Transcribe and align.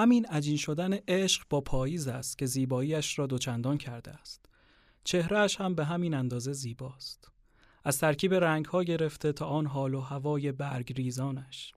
همین 0.00 0.26
عجین 0.26 0.56
شدن 0.56 0.94
عشق 1.08 1.42
با 1.50 1.60
پاییز 1.60 2.08
است 2.08 2.38
که 2.38 2.46
زیباییش 2.46 3.18
را 3.18 3.26
دوچندان 3.26 3.78
کرده 3.78 4.10
است. 4.10 4.46
چهرهش 5.04 5.60
هم 5.60 5.74
به 5.74 5.84
همین 5.84 6.14
اندازه 6.14 6.52
زیباست. 6.52 7.30
از 7.84 7.98
ترکیب 7.98 8.34
رنگها 8.34 8.84
گرفته 8.84 9.32
تا 9.32 9.46
آن 9.46 9.66
حال 9.66 9.94
و 9.94 10.00
هوای 10.00 10.52
برگ 10.52 10.92
ریزانش. 10.92 11.72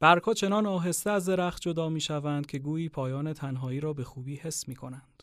برگها 0.00 0.34
چنان 0.34 0.66
آهسته 0.66 1.10
از 1.10 1.26
درخت 1.26 1.62
جدا 1.62 1.88
می 1.88 2.00
شوند 2.00 2.46
که 2.46 2.58
گویی 2.58 2.88
پایان 2.88 3.32
تنهایی 3.32 3.80
را 3.80 3.92
به 3.92 4.04
خوبی 4.04 4.36
حس 4.36 4.68
می 4.68 4.74
کنند. 4.74 5.22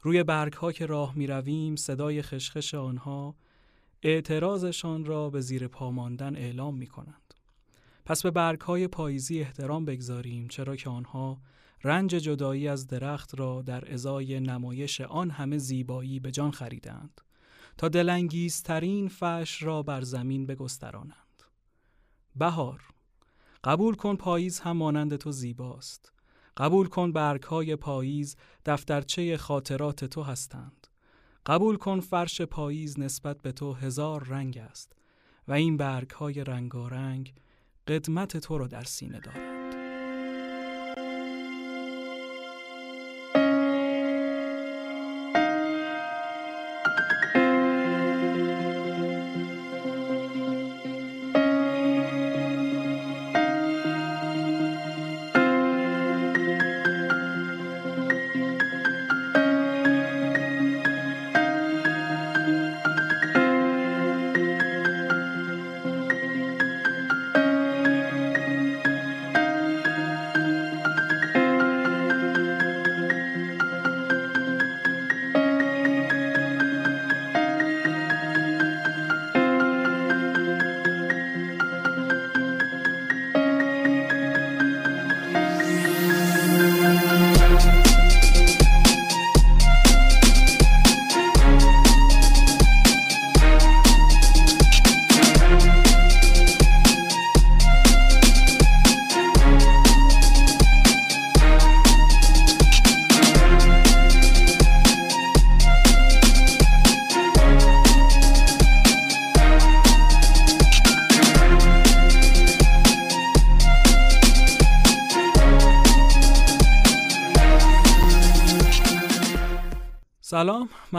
روی 0.00 0.22
برگها 0.22 0.72
که 0.72 0.86
راه 0.86 1.16
می 1.16 1.26
رویم 1.26 1.76
صدای 1.76 2.22
خشخش 2.22 2.74
آنها 2.74 3.34
اعتراضشان 4.02 5.04
را 5.04 5.30
به 5.30 5.40
زیر 5.40 5.68
پا 5.68 5.90
ماندن 5.90 6.36
اعلام 6.36 6.76
می 6.76 6.86
کنند. 6.86 7.21
پس 8.04 8.22
به 8.22 8.30
برگهای 8.30 8.88
پاییزی 8.88 9.40
احترام 9.40 9.84
بگذاریم 9.84 10.48
چرا 10.48 10.76
که 10.76 10.90
آنها 10.90 11.40
رنج 11.84 12.10
جدایی 12.10 12.68
از 12.68 12.86
درخت 12.86 13.38
را 13.38 13.62
در 13.62 13.92
ازای 13.92 14.40
نمایش 14.40 15.00
آن 15.00 15.30
همه 15.30 15.58
زیبایی 15.58 16.20
به 16.20 16.30
جان 16.30 16.50
خریدند 16.50 17.20
تا 17.78 17.88
دلانگیزترین 17.88 19.08
فش 19.08 19.62
را 19.62 19.82
بر 19.82 20.00
زمین 20.00 20.46
بگسترانند. 20.46 21.42
بهار 22.36 22.82
قبول 23.64 23.94
کن 23.94 24.16
پاییز 24.16 24.60
هم 24.60 24.76
مانند 24.76 25.16
تو 25.16 25.32
زیباست. 25.32 26.12
قبول 26.56 26.88
کن 26.88 27.12
برگهای 27.12 27.76
پاییز 27.76 28.36
دفترچه 28.66 29.36
خاطرات 29.36 30.04
تو 30.04 30.22
هستند. 30.22 30.86
قبول 31.46 31.76
کن 31.76 32.00
فرش 32.00 32.40
پاییز 32.42 33.00
نسبت 33.00 33.42
به 33.42 33.52
تو 33.52 33.72
هزار 33.72 34.24
رنگ 34.24 34.58
است 34.58 34.92
و 35.48 35.52
این 35.52 35.76
برگهای 35.76 36.44
رنگارنگ 36.44 37.34
قدمت 37.88 38.36
تو 38.36 38.58
را 38.58 38.66
در 38.66 38.84
سینه 38.84 39.20
دارد. 39.20 39.61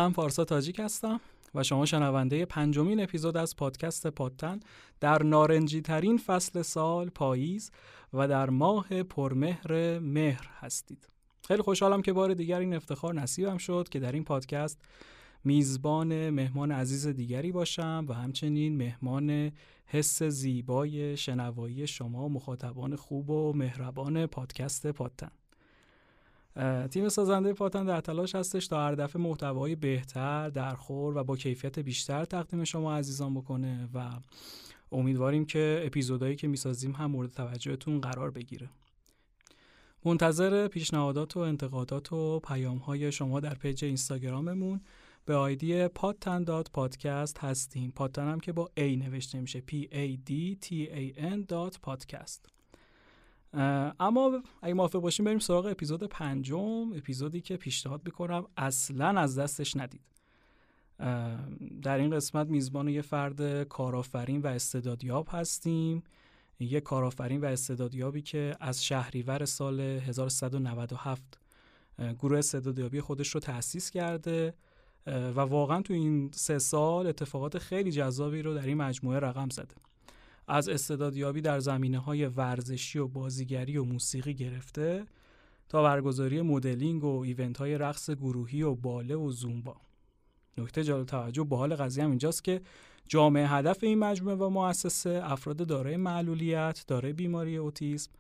من 0.04 0.12
پارسا 0.12 0.46
تاجیک 0.46 0.80
هستم 0.80 1.22
و 1.56 1.64
شما 1.64 1.86
شنونده 1.86 2.46
پنجمین 2.46 3.04
اپیزود 3.04 3.38
از 3.38 3.56
پادکست 3.56 4.08
پادتن 4.08 4.60
در 5.00 5.24
نارنجی 5.24 5.82
ترین 5.82 6.18
فصل 6.18 6.62
سال 6.62 7.10
پاییز 7.10 7.72
و 8.14 8.28
در 8.28 8.50
ماه 8.50 9.04
پرمهر 9.04 10.00
مهر 10.00 10.48
هستید. 10.60 11.08
خیلی 11.48 11.62
خوشحالم 11.62 12.02
که 12.02 12.14
بار 12.14 12.34
دیگر 12.34 12.60
این 12.60 12.74
افتخار 12.74 13.14
نصیبم 13.14 13.58
شد 13.58 13.90
که 13.90 14.00
در 14.00 14.12
این 14.12 14.24
پادکست 14.24 14.80
میزبان 15.44 16.30
مهمان 16.30 16.72
عزیز 16.72 17.08
دیگری 17.08 17.52
باشم 17.52 18.06
و 18.10 18.14
همچنین 18.14 18.78
مهمان 18.78 19.52
حس 19.86 20.24
زیبای 20.24 21.18
شنوایی 21.18 21.88
شما 21.88 22.30
مخاطبان 22.30 22.96
خوب 22.96 23.30
و 23.30 23.54
مهربان 23.54 24.26
پادکست 24.26 24.88
پادتن. 24.88 25.32
تیم 26.92 27.10
سازنده 27.10 27.54
پادتن 27.54 27.86
در 27.86 28.02
تلاش 28.02 28.36
هستش 28.36 28.68
تا 28.68 28.86
هر 28.86 28.96
دفعه 28.96 29.22
محتوای 29.22 29.76
بهتر 29.76 30.50
درخور 30.50 31.18
و 31.18 31.24
با 31.24 31.36
کیفیت 31.36 31.80
بیشتر 31.80 32.26
تقدیم 32.26 32.64
شما 32.64 32.96
عزیزان 32.96 33.34
بکنه 33.34 33.90
و 33.94 34.12
امیدواریم 34.92 35.46
که 35.46 35.84
اپیزودهایی 35.86 36.36
که 36.36 36.48
می‌سازیم 36.48 36.92
هم 36.92 37.12
مورد 37.12 37.32
توجهتون 37.32 38.02
قرار 38.02 38.32
بگیره. 38.32 38.70
منتظر 40.06 40.68
پیشنهادات 40.68 41.38
و 41.38 41.40
انتقادات 41.40 42.14
و 42.14 42.40
پیام 42.40 42.78
های 42.78 43.12
شما 43.12 43.40
در 43.40 43.54
page 43.54 43.86
اینستاگراممون 43.86 44.82
به 45.26 45.36
ID 45.36 45.88
پادتن 45.88 46.44
dot 46.44 46.72
podcast 46.72 47.40
هستیم. 47.40 47.92
پادتن 47.92 48.28
هم 48.28 48.40
که 48.40 48.52
با 48.52 48.70
A 48.78 48.82
نوشته 48.82 49.42
میشه 49.42 49.64
P 49.72 49.74
A 49.92 50.18
D 50.30 50.58
T 50.66 50.90
A 50.90 51.20
N 51.20 51.46
dot 51.48 51.80
podcast 51.80 52.53
اما 54.00 54.42
اگه 54.62 54.74
موافق 54.74 55.00
باشیم 55.00 55.26
بریم 55.26 55.40
سراغ 55.40 55.66
اپیزود 55.66 56.04
پنجم 56.04 56.94
اپیزودی 56.94 57.42
که 57.42 57.58
پیشنهاد 57.58 58.02
می‌کنم 58.06 58.46
اصلا 58.58 59.20
از 59.20 59.40
دستش 59.40 59.78
ندید. 59.78 60.02
در 61.82 61.98
این 61.98 62.16
قسمت 62.16 62.48
میزبان 62.48 62.88
یه 62.88 63.02
فرد 63.02 63.64
کارآفرین 63.64 64.42
و 64.42 64.48
استعدادیاب 64.48 65.28
هستیم. 65.32 66.04
یه 66.60 66.82
کارآفرین 66.82 67.42
و 67.42 67.46
استعدادیابی 67.46 68.22
که 68.22 68.56
از 68.60 68.86
شهریور 68.86 69.46
سال 69.46 69.80
1197 69.80 71.40
گروه 72.20 72.38
استعدادیابی 72.38 73.02
خودش 73.02 73.30
رو 73.30 73.40
تأسیس 73.40 73.90
کرده 73.90 74.54
و 75.08 75.40
واقعا 75.40 75.82
تو 75.82 75.94
این 75.94 76.32
سه 76.34 76.60
سال 76.60 77.08
اتفاقات 77.08 77.58
خیلی 77.58 77.92
جذابی 77.92 78.42
رو 78.42 78.54
در 78.54 78.66
این 78.66 78.78
مجموعه 78.78 79.20
رقم 79.20 79.50
زده. 79.50 79.76
از 80.48 80.70
استعدادیابی 80.70 81.42
در 81.42 81.60
زمینه 81.60 82.00
های 82.00 82.26
ورزشی 82.26 83.00
و 83.00 83.08
بازیگری 83.08 83.78
و 83.78 83.84
موسیقی 83.84 84.34
گرفته 84.34 85.06
تا 85.70 85.84
برگزاری 85.84 86.42
مدلینگ 86.42 87.04
و 87.04 87.20
ایونت 87.20 87.58
های 87.58 87.78
رقص 87.78 88.10
گروهی 88.10 88.62
و 88.62 88.76
باله 88.76 89.16
و 89.16 89.32
زومبا 89.32 89.76
نکته 90.58 90.84
جالب 90.84 91.06
توجه 91.06 91.44
با 91.44 91.58
حال 91.58 91.76
قضیه 91.76 92.04
هم 92.04 92.10
اینجاست 92.10 92.44
که 92.44 92.62
جامعه 93.08 93.48
هدف 93.48 93.84
این 93.84 94.00
مجموعه 94.00 94.36
و 94.36 94.50
مؤسسه 94.50 95.22
افراد 95.24 95.68
دارای 95.68 95.98
معلولیت، 95.98 96.84
دارای 96.88 97.14
بیماری 97.14 97.58
اوتیسم 97.58 98.12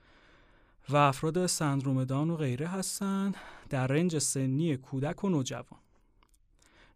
و 0.90 0.96
افراد 0.96 1.46
سندروم 1.46 2.04
دان 2.04 2.30
و 2.30 2.36
غیره 2.36 2.68
هستند 2.68 3.36
در 3.70 3.88
رنج 3.88 4.18
سنی 4.18 4.78
کودک 4.78 5.24
و 5.24 5.30
نوجوان. 5.30 5.80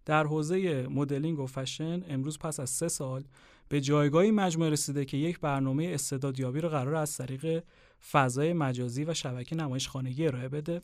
در 0.05 0.23
حوزه 0.23 0.87
مدلینگ 0.87 1.39
و 1.39 1.47
فشن 1.47 2.03
امروز 2.07 2.39
پس 2.39 2.59
از 2.59 2.69
سه 2.69 2.87
سال 2.87 3.23
به 3.69 3.81
جایگاهی 3.81 4.31
مجموعه 4.31 4.69
رسیده 4.69 5.05
که 5.05 5.17
یک 5.17 5.39
برنامه 5.39 5.89
استعدادیابی 5.93 6.61
رو 6.61 6.69
قرار 6.69 6.95
از 6.95 7.17
طریق 7.17 7.63
فضای 8.11 8.53
مجازی 8.53 9.03
و 9.03 9.13
شبکه 9.13 9.55
نمایش 9.55 9.87
خانگی 9.87 10.27
ارائه 10.27 10.49
بده 10.49 10.81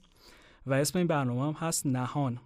و 0.66 0.74
اسم 0.74 0.98
این 0.98 1.08
برنامه 1.08 1.48
هم 1.48 1.68
هست 1.68 1.86
نهان 1.86 2.40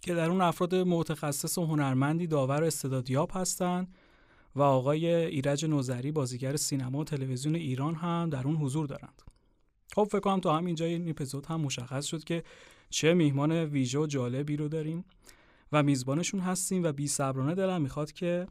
که 0.00 0.14
در 0.14 0.30
اون 0.30 0.40
افراد 0.40 0.74
متخصص 0.74 1.58
و 1.58 1.66
هنرمندی 1.66 2.26
داور 2.26 2.64
استعدادیاب 2.64 3.30
هستند 3.34 3.94
و 4.56 4.62
آقای 4.62 5.06
ایرج 5.06 5.64
نوزری 5.64 6.12
بازیگر 6.12 6.56
سینما 6.56 6.98
و 6.98 7.04
تلویزیون 7.04 7.54
ایران 7.54 7.94
هم 7.94 8.30
در 8.30 8.46
اون 8.46 8.56
حضور 8.56 8.86
دارند. 8.86 9.22
خب 9.94 10.04
فکر 10.04 10.20
کنم 10.20 10.40
تا 10.40 10.56
همینجا 10.56 10.86
این 10.86 11.10
اپیزود 11.10 11.46
هم 11.46 11.60
مشخص 11.60 12.04
شد 12.04 12.24
که 12.24 12.42
چه 12.90 13.14
میهمان 13.14 13.52
ویژه 13.52 13.98
و 13.98 14.06
جالبی 14.06 14.56
رو 14.56 14.68
داریم 14.68 15.04
و 15.72 15.82
میزبانشون 15.82 16.40
هستیم 16.40 16.82
و 16.82 16.92
بی 16.92 17.08
صبرانه 17.08 17.54
دلم 17.54 17.82
می‌خواد 17.82 18.12
که 18.12 18.46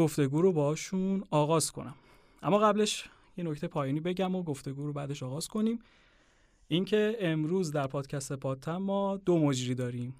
گفتگو 0.00 0.42
رو 0.42 0.52
باشون 0.52 1.24
آغاز 1.30 1.70
کنم. 1.70 1.94
اما 2.42 2.58
قبلش 2.58 3.04
یه 3.36 3.44
نکته 3.44 3.68
پایانی 3.68 4.00
بگم 4.00 4.34
و 4.34 4.42
گفتگو 4.42 4.86
رو 4.86 4.92
بعدش 4.92 5.22
آغاز 5.22 5.48
کنیم. 5.48 5.78
اینکه 6.68 7.16
امروز 7.20 7.72
در 7.72 7.86
پادکست 7.86 8.32
پادتم 8.32 8.76
ما 8.76 9.16
دو 9.16 9.38
مجری 9.38 9.74
داریم. 9.74 10.14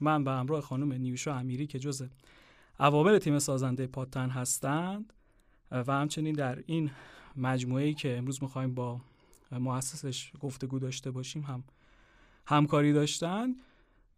من 0.00 0.24
به 0.24 0.30
همراه 0.30 0.60
خانم 0.60 0.92
نیوشا 0.92 1.34
امیری 1.34 1.66
که 1.66 1.78
جز 1.78 2.06
عوامل 2.80 3.18
تیم 3.18 3.38
سازنده 3.38 3.86
پادتن 3.86 4.30
هستند 4.30 5.12
و 5.70 5.92
همچنین 5.92 6.34
در 6.34 6.62
این 6.66 6.90
مجموعه 7.36 7.84
ای 7.84 7.94
که 7.94 8.16
امروز 8.16 8.42
می‌خوایم 8.42 8.74
با 8.74 9.00
مؤسسش 9.52 10.32
گفتگو 10.40 10.78
داشته 10.78 11.10
باشیم 11.10 11.42
هم 11.42 11.64
همکاری 12.46 12.92
داشتن 12.92 13.56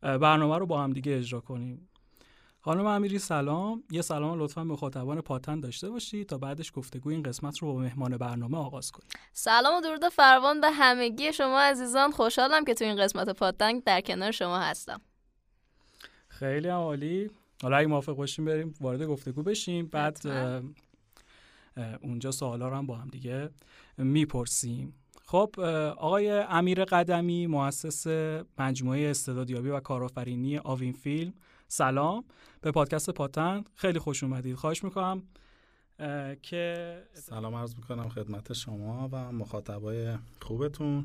برنامه 0.00 0.58
رو 0.58 0.66
با 0.66 0.82
هم 0.82 0.92
دیگه 0.92 1.16
اجرا 1.16 1.40
کنیم. 1.40 1.88
خانم 2.60 2.86
امیری 2.86 3.18
سلام. 3.18 3.82
یه 3.90 4.02
سلام 4.02 4.40
لطفا 4.40 4.64
به 4.64 4.72
مخاطبان 4.72 5.20
پاتن 5.20 5.60
داشته 5.60 5.90
باشید 5.90 6.28
تا 6.28 6.38
بعدش 6.38 6.72
گفتگو 6.74 7.10
این 7.10 7.22
قسمت 7.22 7.58
رو 7.58 7.72
با 7.72 7.80
مهمان 7.80 8.16
برنامه 8.16 8.58
آغاز 8.58 8.90
کنیم. 8.90 9.08
سلام 9.32 9.78
و 9.78 9.80
درود 9.80 10.08
فروان 10.08 10.60
به 10.60 10.70
همگی 10.70 11.32
شما 11.32 11.60
عزیزان. 11.60 12.10
خوشحالم 12.10 12.64
که 12.64 12.74
تو 12.74 12.84
این 12.84 12.96
قسمت 12.96 13.28
پاتن 13.30 13.78
در 13.78 14.00
کنار 14.00 14.30
شما 14.30 14.58
هستم. 14.58 15.00
خیلی 16.28 16.68
عالی. 16.68 17.30
حالا 17.62 17.76
اگه 17.76 17.88
موافق 17.88 18.12
باشیم 18.12 18.44
بریم 18.44 18.74
وارد 18.80 19.02
گفتگو 19.02 19.42
بشیم. 19.42 19.86
بعد 19.86 20.18
اونجا 22.02 22.30
سوالا 22.30 22.68
رو 22.68 22.76
هم 22.76 22.86
با 22.86 22.96
هم 22.96 23.08
دیگه 23.08 23.50
می‌پرسیم. 23.98 24.94
خب 25.24 25.60
آقای 25.96 26.30
امیر 26.30 26.84
قدمی 26.84 27.46
مؤسس 27.46 28.06
مجموعه 28.58 29.10
استعدادیابی 29.10 29.68
و 29.68 29.80
کارآفرینی 29.80 30.58
آوین 30.58 30.92
فیلم 30.92 31.32
سلام 31.68 32.24
به 32.60 32.72
پادکست 32.72 33.10
پاتن 33.10 33.64
خیلی 33.74 33.98
خوش 33.98 34.24
اومدید. 34.24 34.56
خواهش 34.56 34.84
می‌کنم 34.84 35.22
که 36.42 36.96
سلام 37.14 37.54
عرض 37.54 37.76
می‌کنم 37.76 38.08
خدمت 38.08 38.52
شما 38.52 39.08
و 39.12 39.32
مخاطبای 39.32 40.18
خوبتون. 40.42 41.04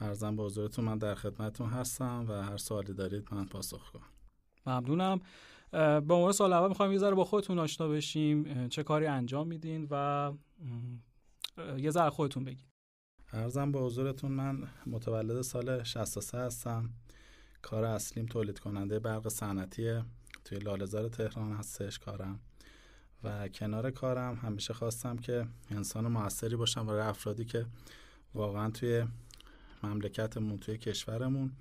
ارزم 0.00 0.36
به 0.36 0.42
حضورتون 0.42 0.84
من 0.84 0.98
در 0.98 1.14
خدمتتون 1.14 1.68
هستم 1.68 2.26
و 2.28 2.32
هر 2.32 2.56
سوالی 2.56 2.92
دارید 2.92 3.28
من 3.34 3.44
پاسخ 3.44 3.90
کنم 3.90 4.02
ممنونم. 4.66 5.20
به 6.00 6.14
عنوان 6.14 6.32
سال 6.32 6.52
اول 6.52 6.68
می‌خوایم 6.68 6.92
یه 6.92 6.98
ذره 6.98 7.14
با 7.14 7.24
خودتون 7.24 7.58
آشنا 7.58 7.88
بشیم. 7.88 8.68
چه 8.68 8.82
کاری 8.82 9.06
انجام 9.06 9.46
میدین 9.46 9.88
و 9.90 10.32
یه 11.76 11.90
ذره 11.90 12.10
خودتون 12.10 12.44
بگید. 12.44 12.66
ارزم 13.32 13.72
به 13.72 13.80
حضورتون 13.80 14.32
من 14.32 14.68
متولد 14.86 15.42
سال 15.42 15.82
63 15.82 16.38
هستم. 16.38 16.90
کار 17.62 17.84
اصلیم 17.84 18.26
تولید 18.26 18.58
کننده 18.58 18.98
برق 18.98 19.28
صنعتی 19.28 20.00
توی 20.44 20.58
لالزار 20.58 21.08
تهران 21.08 21.52
هستش 21.52 21.98
کارم. 21.98 22.40
و 23.24 23.48
کنار 23.48 23.90
کارم 23.90 24.34
همیشه 24.34 24.74
خواستم 24.74 25.16
که 25.16 25.46
انسان 25.70 26.06
موثری 26.06 26.56
باشم 26.56 26.86
برای 26.86 27.00
افرادی 27.00 27.44
که 27.44 27.66
واقعا 28.34 28.70
توی 28.70 29.04
مملکتمون 29.82 30.58
توی 30.58 30.78
کشورمون 30.78 31.52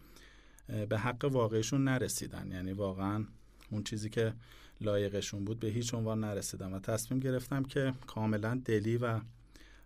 به 0.90 0.98
حق 0.98 1.26
واقعیشون 1.26 1.84
نرسیدن. 1.84 2.52
یعنی 2.52 2.74
واقعا 2.74 3.26
اون 3.72 3.84
چیزی 3.84 4.10
که 4.10 4.34
لایقشون 4.82 5.46
بود 5.46 5.60
به 5.60 5.68
هیچ 5.68 5.94
عنوان 5.94 6.20
نرسیدن. 6.20 6.74
و 6.74 6.80
تصمیم 6.80 7.20
گرفتم 7.20 7.64
که 7.64 7.94
کاملا 8.08 8.62
دلی 8.66 8.98
و 8.98 9.20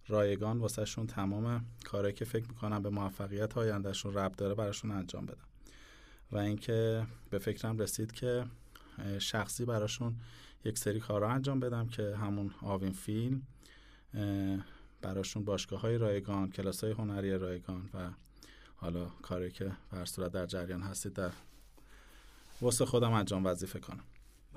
رایگان 0.07 0.59
واسهشون 0.59 1.07
تمام 1.07 1.65
کارهایی 1.83 2.15
که 2.15 2.25
فکر 2.25 2.47
می‌کنم 2.47 2.81
به 2.81 2.89
موفقیت 2.89 3.57
آیندهشون 3.57 4.13
رب 4.13 4.31
داره 4.31 4.55
براشون 4.55 4.91
انجام 4.91 5.25
بدم. 5.25 5.50
و 6.31 6.37
اینکه 6.37 7.07
به 7.29 7.39
فکرم 7.39 7.77
رسید 7.77 8.11
که 8.11 8.45
شخصی 9.19 9.65
براشون 9.65 10.15
یک 10.65 10.77
سری 10.77 10.99
کارها 10.99 11.29
انجام 11.29 11.59
بدم 11.59 11.87
که 11.87 12.15
همون 12.15 12.51
آوین 12.61 12.91
فیلم 12.91 13.41
براشون 15.01 15.45
باشگاه 15.45 15.81
های 15.81 15.97
رایگان 15.97 16.51
کلاس 16.51 16.83
های 16.83 16.93
هنری 16.93 17.37
رایگان 17.37 17.89
و 17.93 18.09
حالا 18.75 19.05
کاری 19.05 19.51
که 19.51 19.71
بر 19.91 20.05
صورت 20.05 20.31
در 20.31 20.45
جریان 20.45 20.81
هستید 20.81 21.13
در 21.13 21.31
واسه 22.61 22.85
خودم 22.85 23.11
انجام 23.11 23.45
وظیفه 23.45 23.79
کنم. 23.79 24.03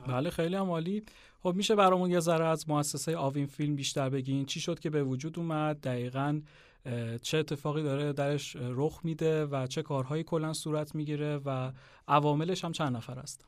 بله 0.06 0.30
خیلی 0.30 0.56
هم 0.56 0.70
عالی. 0.70 1.02
خب 1.42 1.54
میشه 1.56 1.74
برامون 1.74 2.10
یه 2.10 2.20
ذره 2.20 2.44
از 2.44 2.68
مؤسسه 2.68 3.16
آوین 3.16 3.46
فیلم 3.46 3.76
بیشتر 3.76 4.08
بگین؟ 4.08 4.46
چی 4.46 4.60
شد 4.60 4.80
که 4.80 4.90
به 4.90 5.04
وجود 5.04 5.38
اومد؟ 5.38 5.80
دقیقا 5.80 6.40
چه 7.22 7.38
اتفاقی 7.38 7.82
داره 7.82 8.12
درش 8.12 8.56
رخ 8.56 9.00
میده 9.02 9.46
و 9.46 9.66
چه 9.66 9.82
کارهایی 9.82 10.22
کلا 10.22 10.52
صورت 10.52 10.94
می‌گیره 10.94 11.36
و 11.36 11.72
عواملش 12.08 12.64
هم 12.64 12.72
چند 12.72 12.96
نفر 12.96 13.18
هست 13.18 13.46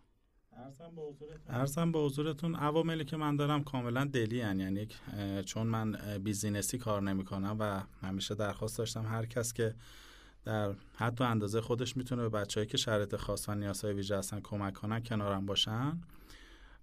ارزم 1.48 1.92
به 1.92 1.98
حضورتون. 1.98 2.54
عواملی 2.54 3.04
که 3.04 3.16
من 3.16 3.36
دارم 3.36 3.64
کاملا 3.64 4.04
دلی 4.04 4.40
هن. 4.40 4.60
یعنی 4.60 4.88
چون 5.44 5.66
من 5.66 5.96
بیزینسی 6.24 6.78
کار 6.78 7.02
نمی 7.02 7.24
کنم 7.24 7.56
و 7.60 7.82
همیشه 8.06 8.34
درخواست 8.34 8.78
داشتم 8.78 9.06
هر 9.06 9.26
کس 9.26 9.52
که 9.52 9.74
در 10.44 10.74
حتی 10.94 11.24
اندازه 11.24 11.60
خودش 11.60 11.96
می‌تونه 11.96 12.22
به 12.22 12.28
بچههایی 12.28 12.70
که 12.70 12.76
شرایط 12.76 13.16
خاص 13.16 13.48
و 13.48 13.54
نیازهای 13.54 13.94
ویژه 13.94 14.18
هستن 14.18 14.40
کمک 14.40 14.74
کنن 14.74 15.02
کنارم 15.02 15.46
باشن. 15.46 16.00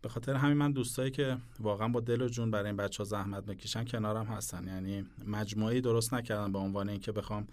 به 0.04 0.10
خاطر 0.10 0.36
همین 0.36 0.58
من 0.58 0.72
دوستایی 0.72 1.12
که 1.12 1.38
واقعا 1.60 1.88
با 1.88 2.00
دل 2.00 2.22
و 2.22 2.28
جون 2.28 2.52
برای 2.52 2.66
این 2.66 2.78
بچه 2.78 2.98
ها 2.98 3.04
زحمت 3.04 3.46
بکشن 3.46 3.86
کنارم 3.86 4.26
هستن. 4.26 4.68
یعنی 4.68 5.06
مجموعی 5.28 5.82
درست 5.82 6.14
نکردم 6.14 6.52
به 6.52 6.60
عنوان 6.60 6.90
اینکه 6.90 7.12
بخوام 7.12 7.48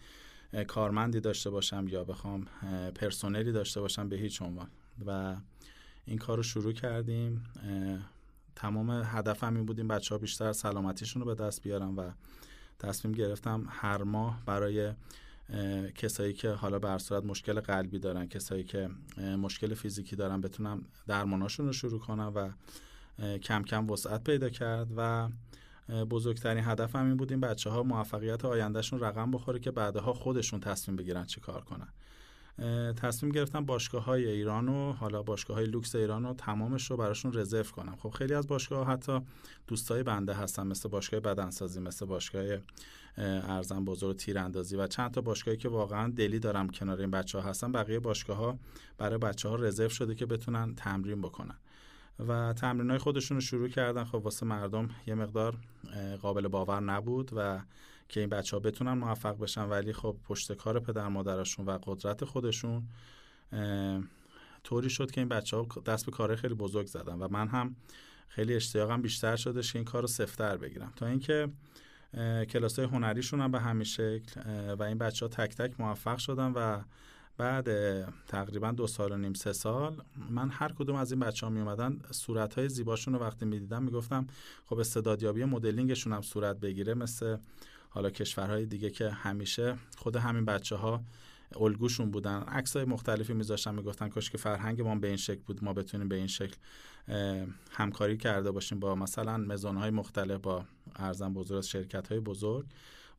کارمندی 0.67 1.21
داشته 1.21 1.51
باشم 1.51 1.85
یا 1.89 2.05
بخوام 2.05 2.47
پرسنلی 2.95 3.53
داشته 3.53 3.81
باشم 3.81 4.09
به 4.09 4.17
هیچ 4.17 4.43
عنوان. 4.43 4.69
و 5.07 5.37
این 6.05 6.19
کار 6.19 6.37
رو 6.37 6.43
شروع 6.43 6.73
کردیم. 6.73 7.45
تمام 8.57 8.91
هدفم 8.91 9.57
این 9.57 9.67
بود 9.67 9.79
این 9.79 9.89
بچه 9.89 10.15
ها 10.15 10.19
بیشتر 10.19 10.53
سلامتیشون 10.53 11.23
رو 11.23 11.35
به 11.35 11.45
دست 11.45 11.63
بیارم 11.63 11.99
و 11.99 12.11
تصمیم 12.79 13.15
گرفتم 13.15 13.67
هر 13.69 14.03
ماه 14.03 14.43
برای 14.47 14.93
کسایی 15.95 16.33
که 16.33 16.51
حالا 16.51 16.79
به 16.79 16.99
صورت 16.99 17.25
مشکل 17.25 17.61
قلبی 17.61 17.99
دارن 17.99 18.27
کسایی 18.27 18.65
که 18.65 18.89
مشکل 19.19 19.75
فیزیکی 19.75 20.17
دارن 20.17 20.41
بتونم 20.41 20.85
درماناشون 21.07 21.67
رو 21.67 21.73
شروع 21.73 22.01
کنم 22.01 22.33
و 22.35 22.51
کم 23.39 23.63
کم 23.63 23.91
وسعت 23.91 24.25
پیدا 24.25 24.49
کرد 24.49 24.89
و 24.97 25.29
بزرگترین 26.11 26.65
هدفم 26.65 27.07
این 27.07 27.17
بود 27.17 27.31
این 27.31 27.41
بچه 27.41 27.71
ها 27.71 27.83
موفقیت 27.83 28.45
آیندهشون 28.45 29.01
رقم 29.01 29.31
بخوره 29.31 29.59
که 29.59 29.71
بعدها 29.71 30.13
خودشون 30.13 30.61
تصمیم 30.61 30.97
بگیرن 30.97 31.25
چی 31.25 31.41
کار 31.41 31.61
کنن. 31.65 31.89
تصمیم 32.97 33.33
گرفتم 33.33 33.65
باشگاه 33.65 34.05
های 34.05 34.27
ایران 34.27 34.69
و 34.69 34.93
حالا 34.93 35.23
باشگاه 35.23 35.57
های 35.57 35.67
لوکس 35.67 35.95
ایران 35.95 36.25
رو 36.25 36.35
تمامش 36.35 36.91
رو 36.91 36.97
براشون 36.97 37.33
رزرو 37.35 37.63
کنم. 37.63 37.97
خب 37.97 38.11
خیلی 38.11 38.35
از 38.35 38.47
باشگاه 38.47 38.87
حتی 38.87 39.21
دوستای 39.67 40.03
بنده 40.03 40.35
هستن 40.35 40.67
مثل 40.67 40.89
باشگاه 40.89 41.21
بدنسازی 41.21 41.81
مثل 41.81 42.07
باشگاه 42.07 42.59
ارزم 43.19 43.85
بزرگ 43.85 44.17
تیراندازی 44.17 44.77
و 44.77 44.87
چند 44.87 45.11
تا 45.11 45.21
باشگاهی 45.21 45.57
که 45.57 45.69
واقعا 45.69 46.13
دلی 46.17 46.39
دارم 46.39 46.69
کنار 46.69 47.01
این 47.01 47.11
بچه 47.11 47.39
ها 47.39 47.51
هستن. 47.51 47.73
بقیه 47.73 47.99
باشگاه 47.99 48.37
ها 48.37 48.59
برای 48.99 49.19
بچه 49.19 49.49
ها 49.49 49.55
رزرو 49.55 49.89
شده 49.89 50.15
که 50.15 50.27
بتونن 50.27 50.75
تمرین 50.75 51.23
بکنن. 51.23 51.57
و 52.29 52.53
تمرین 52.53 52.91
های 52.91 52.99
خودشون 52.99 53.37
رو 53.37 53.41
شروع 53.41 53.69
کردن. 53.69 54.05
خب 54.05 54.15
واسه 54.15 54.47
مردم 54.47 54.89
یه 55.07 55.15
مقدار 55.15 55.57
قابل 56.23 56.49
باور 56.49 56.81
نبود 56.81 57.31
و 57.37 57.61
که 58.11 58.21
این 58.21 58.29
بچه 58.29 58.57
ها 58.57 58.61
بتونن 58.61 58.93
موفق 58.93 59.39
بشن 59.39 59.65
ولی 59.65 59.93
خب 59.93 60.17
پشت 60.25 60.53
کار 60.53 60.81
پدر 60.81 61.09
مادرشون 61.09 61.67
و 61.67 61.79
قدرت 61.83 62.25
خودشون 62.25 62.89
طوری 64.65 64.91
شد 64.91 65.11
که 65.11 65.21
این 65.21 65.29
بچه 65.29 65.57
ها 65.57 65.67
دست 65.87 66.07
به 66.07 66.13
کار 66.13 66.37
خیلی 66.37 66.55
بزرگ 66.55 66.87
زدن 66.87 67.19
و 67.19 67.29
من 67.29 67.49
هم 67.49 67.77
خیلی 68.29 68.55
اشتیاقم 68.55 69.03
بیشتر 69.03 69.37
شدش 69.37 69.73
که 69.73 69.79
این 69.79 69.85
کار 69.87 70.03
رو 70.03 70.09
سفتر 70.09 70.57
بگیرم. 70.57 70.93
تا 70.97 71.07
اینکه 71.07 71.49
کلاس 72.49 72.79
های 72.79 72.89
هنریشون 72.89 73.41
هم 73.41 73.51
به 73.51 73.61
همین 73.61 73.85
شکل 73.85 74.41
و 74.79 74.83
این 74.83 74.99
بچه 74.99 75.27
ها 75.27 75.29
تک 75.29 75.57
تک 75.57 75.81
موفق 75.81 76.19
شدن 76.19 76.53
و 76.53 76.83
بعد 77.37 77.69
تقریبا 78.27 78.73
دو 78.73 78.87
سال 78.87 79.13
و 79.13 79.17
نیم 79.17 79.33
سه 79.33 79.53
سال 79.53 80.03
من 80.31 80.51
هر 80.51 80.73
کدوم 80.73 80.97
از 80.97 81.13
این 81.13 81.21
بچه 81.21 81.47
ها 81.47 81.53
می 81.53 81.61
اومدن 81.61 82.01
صورت 82.11 82.55
های 82.55 82.69
زیباشون 82.69 83.15
رو 83.15 83.21
وقتی 83.21 83.45
می 83.45 83.59
دیدم 83.59 83.83
می 83.83 83.91
گفتم 83.91 84.27
خب 84.67 84.79
استعدادیابی 84.79 85.45
مدلینگشون 85.45 86.13
هم 86.13 86.23
صورت 86.23 86.61
بگیره 86.61 86.95
مثل 86.95 87.37
حالا 87.93 88.11
کشورهای 88.11 88.67
دیگه 88.67 88.91
که 88.91 89.11
همیشه 89.11 89.77
خود 89.97 90.17
همین 90.17 90.45
بچه 90.45 90.77
ها 90.77 91.05
الگوشون 91.61 92.11
بودن. 92.11 92.43
عکس 92.43 92.77
های 92.77 92.85
مختلفی 92.85 93.33
میذاشتن 93.33 93.75
می‌گفتن 93.75 94.09
کاش 94.09 94.31
که 94.31 94.39
فرهنگ 94.39 94.83
ما 94.83 94.95
به 94.95 95.09
این 95.09 95.17
شکل 95.17 95.41
بود 95.47 95.65
ما 95.65 95.73
بتونیم 95.73 96.09
به 96.09 96.17
این 96.17 96.27
شکل 96.27 96.57
همکاری 97.71 98.17
کرده 98.17 98.51
باشیم 98.51 98.81
با 98.81 98.95
مثلا 98.95 99.37
مزون 99.37 99.77
های 99.77 99.91
مختلف 99.91 100.41
با 100.41 100.65
ارزم 100.97 101.33
بزرگ 101.33 101.61
شرکت 101.63 102.09
های 102.09 102.21
بزرگ. 102.21 102.67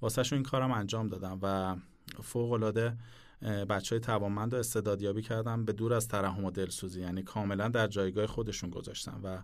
واسه 0.02 0.34
این 0.34 0.44
کارم 0.44 0.72
انجام 0.72 1.08
دادم 1.08 1.40
و 1.42 1.76
فوق 2.24 2.52
العاده 2.52 2.98
بچه 3.42 3.96
های 3.96 4.00
توانمند 4.00 4.54
و 4.54 4.58
استعدادیابی 4.58 5.22
کردم 5.22 5.66
به 5.66 5.74
دور 5.74 5.94
از 5.94 6.08
ترحم 6.08 6.46
و 6.46 6.52
دلسوزی. 6.52 7.02
یعنی 7.02 7.24
کاملا 7.24 7.70
در 7.70 7.88
جایگاه 7.88 8.28
خودشون 8.28 8.70
گذاشتم 8.70 9.22
و 9.24 9.42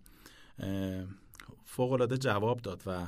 فوق 1.66 1.92
العاده 1.92 2.18
جواب 2.18 2.62
داد 2.62 2.84
و 2.86 3.08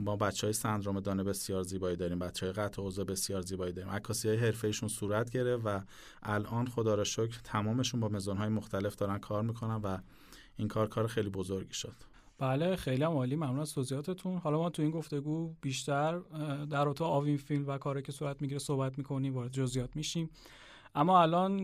ما 0.00 0.16
بچه 0.16 0.46
های 0.46 0.52
سندروم 0.52 1.00
دانه 1.00 1.24
بسیار 1.24 1.62
زیبایی 1.62 1.96
داریم 1.96 2.18
بچه 2.18 2.46
های 2.46 2.52
قطع 2.52 2.82
حوزه 2.82 3.04
بسیار 3.04 3.40
زیبایی 3.40 3.72
داریم. 3.72 3.90
عکاسی 3.90 4.28
های 4.28 4.36
حرفه 4.36 4.72
صورت 4.72 5.30
گرفت 5.30 5.62
و 5.66 5.80
الان 6.22 6.66
خدا 6.66 6.94
را 6.94 7.04
شکر 7.04 7.40
تمامشون 7.44 8.00
با 8.00 8.08
مزون 8.08 8.36
های 8.36 8.48
مختلف 8.48 8.96
دارن 8.96 9.18
کار 9.18 9.42
می‌کنن 9.42 9.74
و 9.74 9.98
این 10.56 10.68
کار 10.68 10.88
کار 10.88 11.06
خیلی 11.06 11.28
بزرگی 11.28 11.74
شد. 11.74 11.94
بله 12.38 12.76
خیلی 12.76 13.02
عالی. 13.02 13.36
ممنون 13.36 13.60
از 13.60 13.74
توضیحاتتون. 13.74 14.38
حالا 14.38 14.58
ما 14.58 14.70
تو 14.70 14.82
این 14.82 14.90
گفتگو 14.90 15.54
بیشتر 15.60 16.18
در 16.70 16.84
رابطه 16.84 17.04
آوین 17.04 17.36
فیلم 17.36 17.68
و 17.68 17.78
کاری 17.78 18.02
که 18.02 18.12
صورت 18.12 18.42
می‌گیره 18.42 18.58
صحبت 18.58 18.98
می‌کنیم 18.98 19.34
وارد 19.34 19.52
جزئیات 19.52 19.96
میشیم. 19.96 20.30
اما 20.94 21.22
الان 21.22 21.62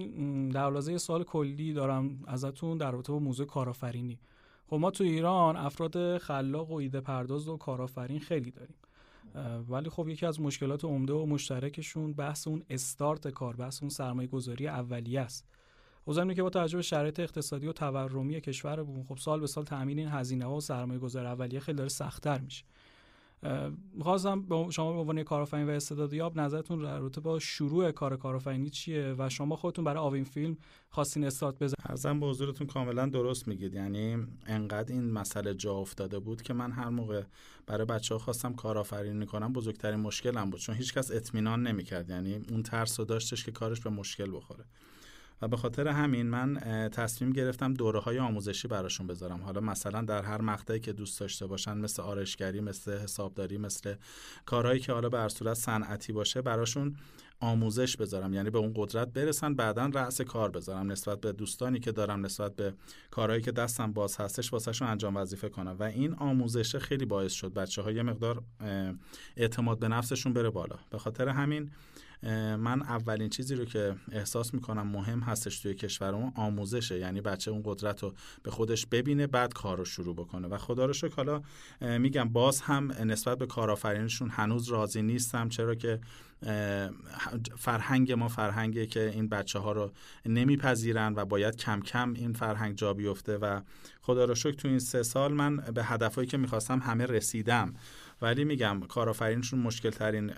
در 0.49 0.71
لحظه 0.71 0.99
سوال 0.99 1.25
کلی 1.25 1.73
دارم 1.73 2.25
ازتون 2.27 2.79
در 2.79 2.91
رابطه 2.91 3.13
با 3.13 3.19
موضوع 3.19 3.47
کارآفرینی. 3.47 4.19
خب 4.67 4.77
ما 4.77 4.91
تو 4.91 5.05
ایران 5.05 5.57
افراد 5.57 6.19
خلاق 6.19 6.71
و 6.71 6.75
ایده 6.75 7.01
پرداز 7.01 7.49
و 7.49 7.57
کارآفرین 7.57 8.21
خیلی 8.21 8.51
داریم. 8.51 8.77
ولی 9.69 9.91
خب 9.91 10.09
یکی 10.09 10.27
از 10.27 10.41
مشکلات 10.41 10.85
عمده 10.85 11.13
و 11.13 11.27
مشترکشون 11.27 12.13
بحث 12.13 12.49
اون 12.49 12.63
استارت 12.71 13.29
کار 13.29 13.57
بحث 13.57 13.83
اون 13.83 13.91
سرمایه 13.91 14.29
گذاری 14.29 14.69
اولیه 14.69 15.21
است. 15.21 15.47
اوضاع 16.05 16.33
که 16.33 16.43
با 16.43 16.51
توجه 16.51 16.77
به 16.77 16.83
شرایط 16.83 17.21
اقتصادی 17.21 17.67
و 17.67 17.73
تورمی 17.73 18.41
کشورمون 18.41 19.05
خب 19.05 19.17
سال 19.17 19.41
به 19.41 19.47
سال 19.47 19.65
تامین 19.65 19.99
این 19.99 20.09
هزینه 20.09 20.45
ها 20.45 20.57
و 20.57 20.61
سرمایه 20.61 21.01
گذار 21.01 21.27
اولیه 21.27 21.61
خیلی 21.61 21.77
داره 21.77 21.89
سختتر 21.89 22.39
میشه. 22.39 22.65
می‌خواستم 23.93 24.43
به 24.43 24.71
شما 24.71 24.93
به 24.93 24.99
عنوان 24.99 25.23
کارآفرین 25.23 25.67
و 25.67 25.71
استعدادیاب 25.71 26.41
نظرتون 26.41 26.83
در 26.83 26.99
رابطه 26.99 27.21
با 27.21 27.39
شروع 27.39 27.91
کار 27.91 28.17
کارآفرینی 28.17 28.71
چیه 28.71 29.15
و 29.19 29.29
شما 29.29 29.57
خودتون 29.57 29.85
برای 29.85 29.99
آوین 29.99 30.25
فیلم 30.25 30.57
خواستین 30.91 31.25
استارت 31.25 31.55
بزنید 31.55 31.77
ارزم 31.85 32.21
به 32.21 32.27
حضورتون 32.27 32.67
کاملا 32.67 33.07
درست 33.07 33.49
میگید. 33.49 33.75
یعنی 33.75 34.27
انقدر 34.47 34.93
این 34.93 35.11
مسئله 35.11 35.55
جا 35.55 35.75
افتاده 35.75 36.19
بود 36.19 36.43
که 36.43 36.55
من 36.55 36.73
هر 36.73 36.89
موقع 36.89 37.23
برای 37.67 37.87
بچه 37.87 38.15
ها 38.15 38.19
خواستم 38.19 38.55
کارآفرینی 38.55 39.27
کنم 39.27 39.53
بزرگترین 39.53 40.01
مشکلم 40.01 40.51
بود 40.51 40.61
چون 40.61 40.75
هیچکس 40.75 41.11
اطمینان 41.11 41.63
نمی‌کرد. 41.67 42.11
یعنی 42.11 42.45
اون 42.51 42.63
ترس 42.63 43.01
رو 43.01 43.07
داشتش 43.07 43.45
که 43.45 43.53
کارش 43.53 43.81
به 43.81 43.91
مشکل 43.91 44.37
بخوره. 44.37 44.65
و 45.43 45.49
به 45.49 45.57
خاطر 45.57 45.89
همین 45.89 46.27
من 46.27 46.55
تصمیم 46.93 47.33
گرفتم 47.33 47.75
دوره 47.75 48.01
های 48.01 48.19
آموزشی 48.19 48.69
براشون 48.69 49.07
بذارم. 49.07 49.43
حالا 49.43 49.61
مثلا 49.61 50.03
در 50.03 50.23
هر 50.23 50.41
مقطعی 50.41 50.81
که 50.81 50.93
دوست 50.93 51.21
داشته 51.21 51.47
باشن 51.47 51.79
مثل 51.79 52.03
آرشگری 52.03 52.61
مثل 52.61 52.99
حسابداری 52.99 53.59
مثل 53.59 53.95
کارهایی 54.47 54.81
که 54.81 54.93
حالا 54.93 55.09
به 55.09 55.29
صورت 55.29 55.55
صنعتی 55.55 56.13
باشه 56.13 56.43
براشون 56.43 56.97
آموزش 57.41 57.97
بذارم. 57.97 58.35
یعنی 58.35 58.51
به 58.51 58.59
اون 58.59 58.73
قدرت 58.77 59.09
برسن 59.09 59.55
بعدا 59.55 59.87
رأس 59.87 60.21
کار 60.21 60.51
بذارم. 60.51 60.93
نسبت 60.93 61.21
به 61.21 61.33
دوستانی 61.33 61.81
که 61.81 61.93
دارم 61.93 62.25
نسبت 62.25 62.57
به 62.57 62.75
کارهایی 63.11 63.43
که 63.43 63.53
دستم 63.53 63.93
باز 63.93 64.17
هستش 64.17 64.53
واسهشون 64.53 64.89
انجام 64.89 65.17
وظیفه 65.17 65.49
کنم. 65.49 65.77
و 65.79 65.83
این 65.83 66.15
آموزش 66.15 66.77
خیلی 66.77 67.05
باعث 67.05 67.33
شد 67.33 67.55
بچه 67.55 67.83
ها 67.83 67.91
یه 67.91 68.03
مقدار 68.03 68.43
اعتماد 69.37 69.79
به 69.79 69.89
نفسشون 69.89 70.33
بره 70.33 70.51
بالا. 70.51 70.77
به 70.91 70.99
خاطر 70.99 71.29
همین 71.29 71.71
من 72.59 72.83
اولین 72.83 73.29
چیزی 73.29 73.55
رو 73.55 73.65
که 73.65 73.95
احساس 74.13 74.55
می‌کنم 74.55 74.87
مهم 74.87 75.21
هستش 75.21 75.61
توی 75.61 75.75
کشورمون 75.75 76.33
آموزشه. 76.35 76.99
یعنی 76.99 77.21
بچه 77.21 77.51
اون 77.51 77.63
قدرت 77.65 78.03
رو 78.03 78.15
به 78.43 78.51
خودش 78.51 78.87
ببینه 78.87 79.27
بعد 79.27 79.53
کار 79.53 79.79
رو 79.79 79.85
شروع 79.85 80.15
بکنه. 80.15 80.49
و 80.49 80.59
خدا 80.59 80.87
رو 80.87 80.93
شکر 80.93 81.15
حالا 81.15 81.43
میگم 81.81 82.29
باز 82.29 82.61
هم 82.61 82.93
نسبت 82.93 83.39
به 83.39 83.47
کارآفرینشون 83.47 84.31
هنوز 84.31 84.69
راضی 84.69 85.03
نیستم. 85.03 85.49
چرا 85.49 85.75
که 85.75 86.01
فرهنگ 87.59 88.13
ما 88.13 88.29
فرهنگی 88.29 88.87
که 88.87 89.11
این 89.11 89.29
بچه 89.29 89.59
ها 89.59 89.73
رو 89.73 89.93
نمیپذیرن 90.27 91.15
و 91.17 91.25
باید 91.25 91.57
کم 91.57 91.81
کم 91.81 92.13
این 92.13 92.33
فرهنگ 92.33 92.77
جا 92.77 92.95
بیفته. 92.95 93.37
و 93.37 93.61
خدا 94.01 94.25
رو 94.25 94.35
شکر 94.35 94.53
تو 94.53 94.69
این 94.69 94.79
سه 94.79 95.03
سال 95.03 95.33
من 95.33 95.57
به 95.57 95.85
هدفهایی 95.85 96.29
که 96.29 96.37
می‌خواستم 96.37 96.79
همه 96.79 97.07
رسیدم. 97.07 97.75
ولی 98.23 98.45
میگم 98.45 98.81
کارآفرینشون 98.81 99.59
مشکل 99.61 99.91
ترین 99.91 100.33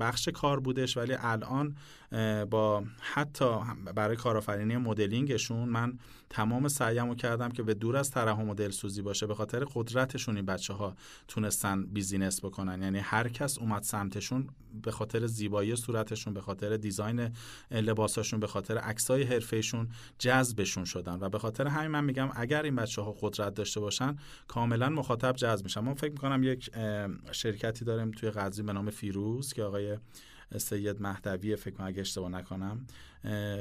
بخش 0.00 0.28
کار 0.28 0.60
بودش 0.60 0.96
ولی 0.96 1.16
الان 1.20 1.76
با 2.50 2.84
حتی 3.00 3.58
برای 3.94 4.16
کارآفرینی 4.16 4.76
مدلینگشون 4.76 5.68
من 5.68 5.98
تمام 6.30 6.68
سعیمو 6.68 7.14
کردم 7.14 7.48
که 7.48 7.62
به 7.62 7.74
دور 7.74 7.96
از 7.96 8.10
ترحم 8.10 8.48
و 8.48 8.54
دلسوزی 8.54 9.02
باشه. 9.02 9.26
به 9.26 9.34
خاطر 9.34 9.64
قدرتشون 9.74 10.36
این 10.36 10.46
بچه 10.46 10.74
ها 10.74 10.94
تونستن 11.28 11.86
business 11.86 12.44
بکنن. 12.44 12.82
یعنی 12.82 12.98
هر 12.98 13.28
کس 13.28 13.58
اومد 13.58 13.82
سمتشون 13.82 14.48
به 14.82 14.90
خاطر 14.90 15.26
زیبایی 15.26 15.76
صورتشون 15.76 16.34
به 16.34 16.40
خاطر 16.40 16.76
design 16.76 17.30
لباساشون 17.70 18.40
به 18.40 18.46
خاطر 18.46 18.78
عکسای 18.78 19.22
حرفه‌ایشون 19.22 19.88
جذبشون 20.18 20.84
شدن. 20.84 21.18
و 21.20 21.28
به 21.28 21.38
خاطر 21.38 21.66
همین 21.66 21.88
من 21.88 22.04
میگم 22.04 22.30
اگر 22.34 22.62
این 22.62 22.76
بچه 22.76 23.02
ها 23.02 23.16
قدرت 23.20 23.54
داشته 23.54 23.80
باشن 23.80 24.16
کاملا 24.48 24.88
مخاطب 24.88 25.36
جذب 25.36 25.64
میشن. 25.64 25.80
من 25.80 25.94
فکر 25.94 26.12
می‌کنم 26.12 26.42
یک 26.42 26.70
شرکتی 27.32 27.84
داریم 27.84 28.10
توی 28.10 28.30
قضیه 28.30 28.64
به 28.64 28.72
نام 28.72 28.90
فیروز 28.90 29.52
که 29.52 29.62
آقای 29.62 29.98
سید 30.56 31.02
مهدوی 31.02 31.56
فکر 31.56 31.74
کنم 31.74 31.86
اگه 31.86 32.00
اشتباه 32.00 32.30
نکنم. 32.30 32.86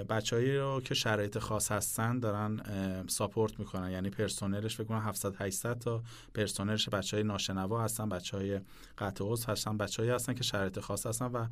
بچههایی 0.10 0.58
رو 0.58 0.82
که 0.82 0.94
شرایط 0.94 1.40
خاص 1.40 1.72
هستن 1.72 2.20
دارن 2.20 2.62
ساپورت 3.08 3.60
می‌کنن. 3.60 3.92
یعنی 3.92 4.10
پرسنلش 4.10 4.76
فکر 4.76 4.88
کنم 4.88 5.00
700 5.00 5.36
800 5.42 5.80
تا 5.80 6.04
پرسنلش 6.34 6.90
بچهای 6.90 7.24
ناشنوا 7.24 7.84
هستن 7.84 8.10
بچهای 8.10 8.60
قطع 8.98 9.26
عضو 9.28 9.52
هستن 9.52 9.78
بچههایی 9.78 10.16
هستن 10.16 10.34
که 10.34 10.44
شرایط 10.44 10.80
خاص 10.80 11.06
هستن. 11.06 11.26
و 11.26 11.48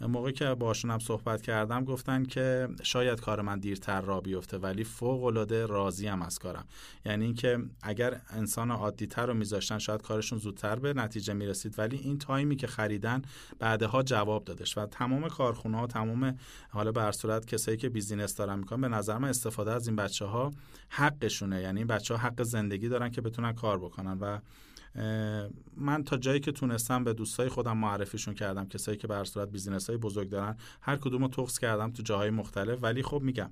موقعی 0.00 0.32
که 0.32 0.54
باشون 0.54 0.90
هم 0.90 0.98
صحبت 0.98 1.42
کردم 1.42 1.84
گفتن 1.84 2.24
که 2.24 2.68
شاید 2.82 3.20
کار 3.20 3.40
من 3.40 3.58
دیرتر 3.58 4.00
را 4.00 4.20
بیفته 4.20 4.58
ولی 4.58 4.84
فوق 4.84 5.24
العاده 5.24 5.66
راضی 5.66 6.06
هم 6.06 6.22
از 6.22 6.38
کارم. 6.38 6.64
یعنی 7.04 7.24
اینکه 7.24 7.58
اگر 7.82 8.20
انسان 8.30 8.70
عادی 8.70 9.06
تر 9.06 9.26
رو 9.26 9.34
میذاشتن 9.34 9.78
شاید 9.78 10.02
کارشون 10.02 10.38
زودتر 10.38 10.78
به 10.78 10.92
نتیجه 10.92 11.34
می‌رسید. 11.34 11.78
ولی 11.78 11.96
این 11.96 12.18
time 12.18 12.48
ی 12.48 12.56
که 12.56 12.66
خریدن 12.66 13.22
بعدها 13.58 14.02
جواب 14.02 14.44
دادش 14.44 14.78
و 14.78 14.86
تمام 14.86 15.28
کارخونه 15.28 15.78
ها 15.78 15.86
تمام 15.86 16.38
حالا 16.68 16.92
به 16.92 17.12
صورت 17.12 17.45
کسایی 17.46 17.76
که 17.76 17.88
business 17.88 18.34
دارن 18.34 18.58
می‌کنن 18.58 18.80
به 18.80 18.88
نظر 18.88 19.18
من 19.18 19.28
استفاده 19.28 19.72
از 19.72 19.86
این 19.86 19.96
بچه 19.96 20.24
ها 20.24 20.52
حقشونه. 20.88 21.62
یعنی 21.62 21.80
این 21.80 21.86
بچه 21.86 22.14
ها 22.14 22.20
حق 22.20 22.42
زندگی 22.42 22.88
دارن 22.88 23.10
که 23.10 23.20
بتونن 23.20 23.52
کار 23.52 23.78
بکنن 23.78 24.18
و 24.18 24.38
من 25.76 26.04
تا 26.04 26.16
جایی 26.16 26.40
که 26.40 26.52
تونستم 26.52 27.04
به 27.04 27.12
دوستای 27.12 27.48
خودم 27.48 27.76
معرفیشون 27.76 28.34
کردم 28.34 28.68
کسایی 28.68 28.98
که 28.98 29.06
به 29.06 29.24
صورت 29.24 29.48
business 29.48 29.90
های 29.90 29.98
بزرگ 29.98 30.28
دارن 30.28 30.56
هر 30.80 30.96
کدوم 30.96 31.22
رو 31.22 31.28
پخش 31.28 31.58
کردم 31.58 31.90
تو 31.90 32.02
جاهای 32.02 32.30
مختلف. 32.30 32.78
ولی 32.82 33.02
خب 33.02 33.20
میگم 33.22 33.50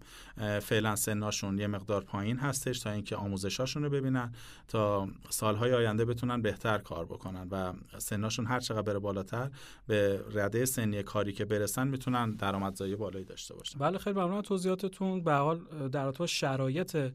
فعلا 0.60 0.96
سناشون 0.96 1.58
یه 1.58 1.66
مقدار 1.66 2.04
پایین 2.04 2.36
هستش 2.36 2.80
تا 2.80 2.90
اینکه 2.90 3.16
آموزشاشون 3.16 3.82
رو 3.82 3.90
ببینن 3.90 4.32
تا 4.68 5.08
سالهای 5.30 5.74
آینده 5.74 6.04
بتونن 6.04 6.42
بهتر 6.42 6.78
کار 6.78 7.04
بکنن 7.04 7.48
و 7.50 7.72
سناشون 7.98 8.46
هر 8.46 8.60
چقدر 8.60 8.82
بره 8.82 8.98
بالاتر 8.98 9.50
به 9.86 10.24
رده 10.32 10.64
سنی 10.64 11.02
کاری 11.02 11.32
که 11.32 11.44
برسن 11.44 11.88
می‌تونن 11.88 12.30
درآمدزایی 12.30 12.96
بالایی 12.96 13.24
داشته 13.24 13.54
باشن. 13.54 13.78
بله 13.78 13.98
خیلی 13.98 14.20
ممنون 14.20 14.42
توضیحاتتون. 14.42 15.24
به 15.24 15.32
حال 15.32 15.88
در 15.88 16.26
شرایط 16.26 17.12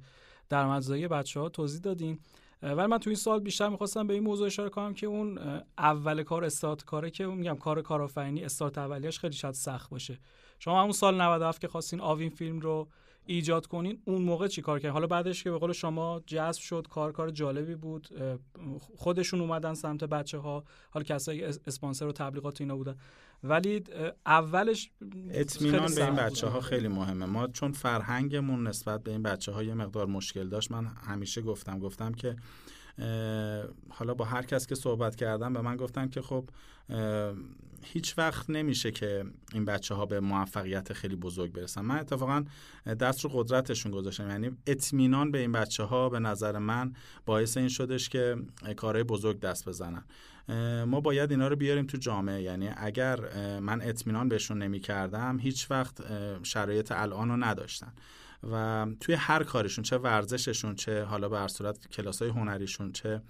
درآمدزایی 0.50 1.08
بچه 1.08 1.50
توضیح 1.50 1.82
دادین. 1.82 2.20
ولی 2.62 2.88
من 2.88 2.98
تو 2.98 3.10
این 3.10 3.18
سال 3.18 3.40
بیشتر 3.40 3.70
می‌خواستم 3.70 4.08
به 4.08 4.14
این 4.14 4.24
موضوع 4.24 4.48
اشاره 4.48 4.70
کنم 4.70 4.94
که 4.94 5.08
اون 5.08 5.38
اول 5.78 6.24
کار 6.24 6.46
استارت 6.46 6.84
کاره 6.84 7.12
که 7.12 7.26
میگم 7.26 7.56
کار 7.56 7.82
کارآفرینی 7.82 8.44
استارت 8.44 8.78
اولیش 8.78 9.20
خیلی 9.20 9.34
شاید 9.34 9.54
سخت 9.54 9.90
باشه. 9.90 10.20
شما 10.60 10.82
همون 10.82 10.92
سال 10.92 11.22
97 11.22 11.62
که 11.62 11.68
خواستین 11.68 12.02
آوین 12.02 12.30
فیلم 12.30 12.60
رو 12.60 12.88
ایجاد 13.26 13.68
کنین 13.68 14.02
اون 14.06 14.22
موقع 14.22 14.48
چی 14.48 14.62
کار 14.62 14.80
کردین؟ 14.80 14.94
حالا 14.94 15.08
بعدش 15.08 15.44
که 15.44 15.52
به 15.52 15.58
قول 15.58 15.74
شما 15.74 16.22
جذب 16.26 16.62
شد 16.62 16.88
کار 16.90 17.12
کار 17.12 17.30
جالبی 17.30 17.76
بود 17.76 18.10
خودشون 18.96 19.42
اومدن 19.42 19.74
سمت 19.74 20.04
بچه 20.04 20.38
ها 20.38 20.64
حالا 20.90 21.04
کسایی 21.04 21.44
اسپانسر 21.44 22.08
و 22.08 22.12
تبلیغات 22.12 22.62
اینا 22.62 22.76
بودن. 22.76 22.96
ولی 23.44 23.84
اولش 24.26 24.92
اطمینان 25.32 25.96
به 25.96 26.06
این 26.06 26.16
بچه 26.16 26.48
ها 26.48 26.62
خیلی 26.62 26.88
مهمه. 26.88 27.26
ما 27.26 27.48
چون 27.48 27.72
فرهنگمون 27.72 28.68
نسبت 28.68 29.04
به 29.04 29.12
این 29.12 29.24
بچه 29.24 29.52
ها 29.52 29.64
یه 29.64 29.74
مقدار 29.74 30.06
مشکل 30.06 30.50
داشت 30.50 30.72
من 30.72 30.86
همیشه 30.86 31.42
گفتم 31.42 31.80
گفتم 31.80 32.14
که 32.14 32.36
حالا 33.90 34.14
با 34.14 34.26
هر 34.26 34.42
کس 34.42 34.68
که 34.68 34.76
صحبت 34.76 35.16
کردم 35.16 35.54
به 35.54 35.62
من 35.62 35.76
گفتن 35.76 36.10
که 36.10 36.22
خب 36.22 36.50
هیچ 37.84 38.18
وقت 38.18 38.50
نمیشه 38.50 38.92
که 38.92 39.26
این 39.54 39.66
بچه 39.66 39.96
ها 39.96 40.06
به 40.06 40.20
موفقیت 40.20 40.94
خیلی 40.94 41.16
بزرگ 41.16 41.52
برسن. 41.52 41.82
من 41.82 42.00
اتفاقا 42.00 42.44
دست 43.00 43.22
رو 43.22 43.30
قدرتشون 43.34 43.92
گذاشتم. 43.92 44.30
یعنی 44.30 44.52
اطمینان 44.68 45.32
به 45.32 45.38
این 45.38 45.52
بچه 45.52 45.84
ها 45.84 46.10
به 46.10 46.20
نظر 46.20 46.58
من 46.58 46.94
باعث 47.26 47.58
این 47.58 47.70
شدش 47.70 48.10
که 48.10 48.36
کارهای 48.76 49.04
بزرگ 49.04 49.40
دست 49.40 49.70
بزنن. 49.70 50.04
ما 50.86 51.02
باید 51.02 51.32
اینا 51.32 51.48
رو 51.48 51.56
بیاریم 51.56 51.86
تو 51.86 51.98
جامعه. 51.98 52.42
یعنی 52.42 52.70
اگر 52.78 53.20
من 53.60 53.82
اطمینان 53.82 54.30
بهشون 54.30 54.64
نمی 54.64 54.80
کردم 54.80 55.40
هیچ 55.40 55.72
وقت 55.72 56.02
شرایط 56.44 56.92
الان 56.92 57.30
رو 57.30 57.38
نداشتن. 57.38 57.94
و 58.52 58.88
توی 59.00 59.16
هر 59.16 59.44
کارشون 59.44 59.84
چه 59.84 59.98
ورزششون 59.98 60.76
چه 60.76 61.04
حالا 61.04 61.30
به 61.30 61.40
هر 61.40 61.48
صورت 61.48 61.88
کلاس 61.88 62.22
های 62.22 62.32
هنریشون 62.32 62.92
چه 62.92 63.22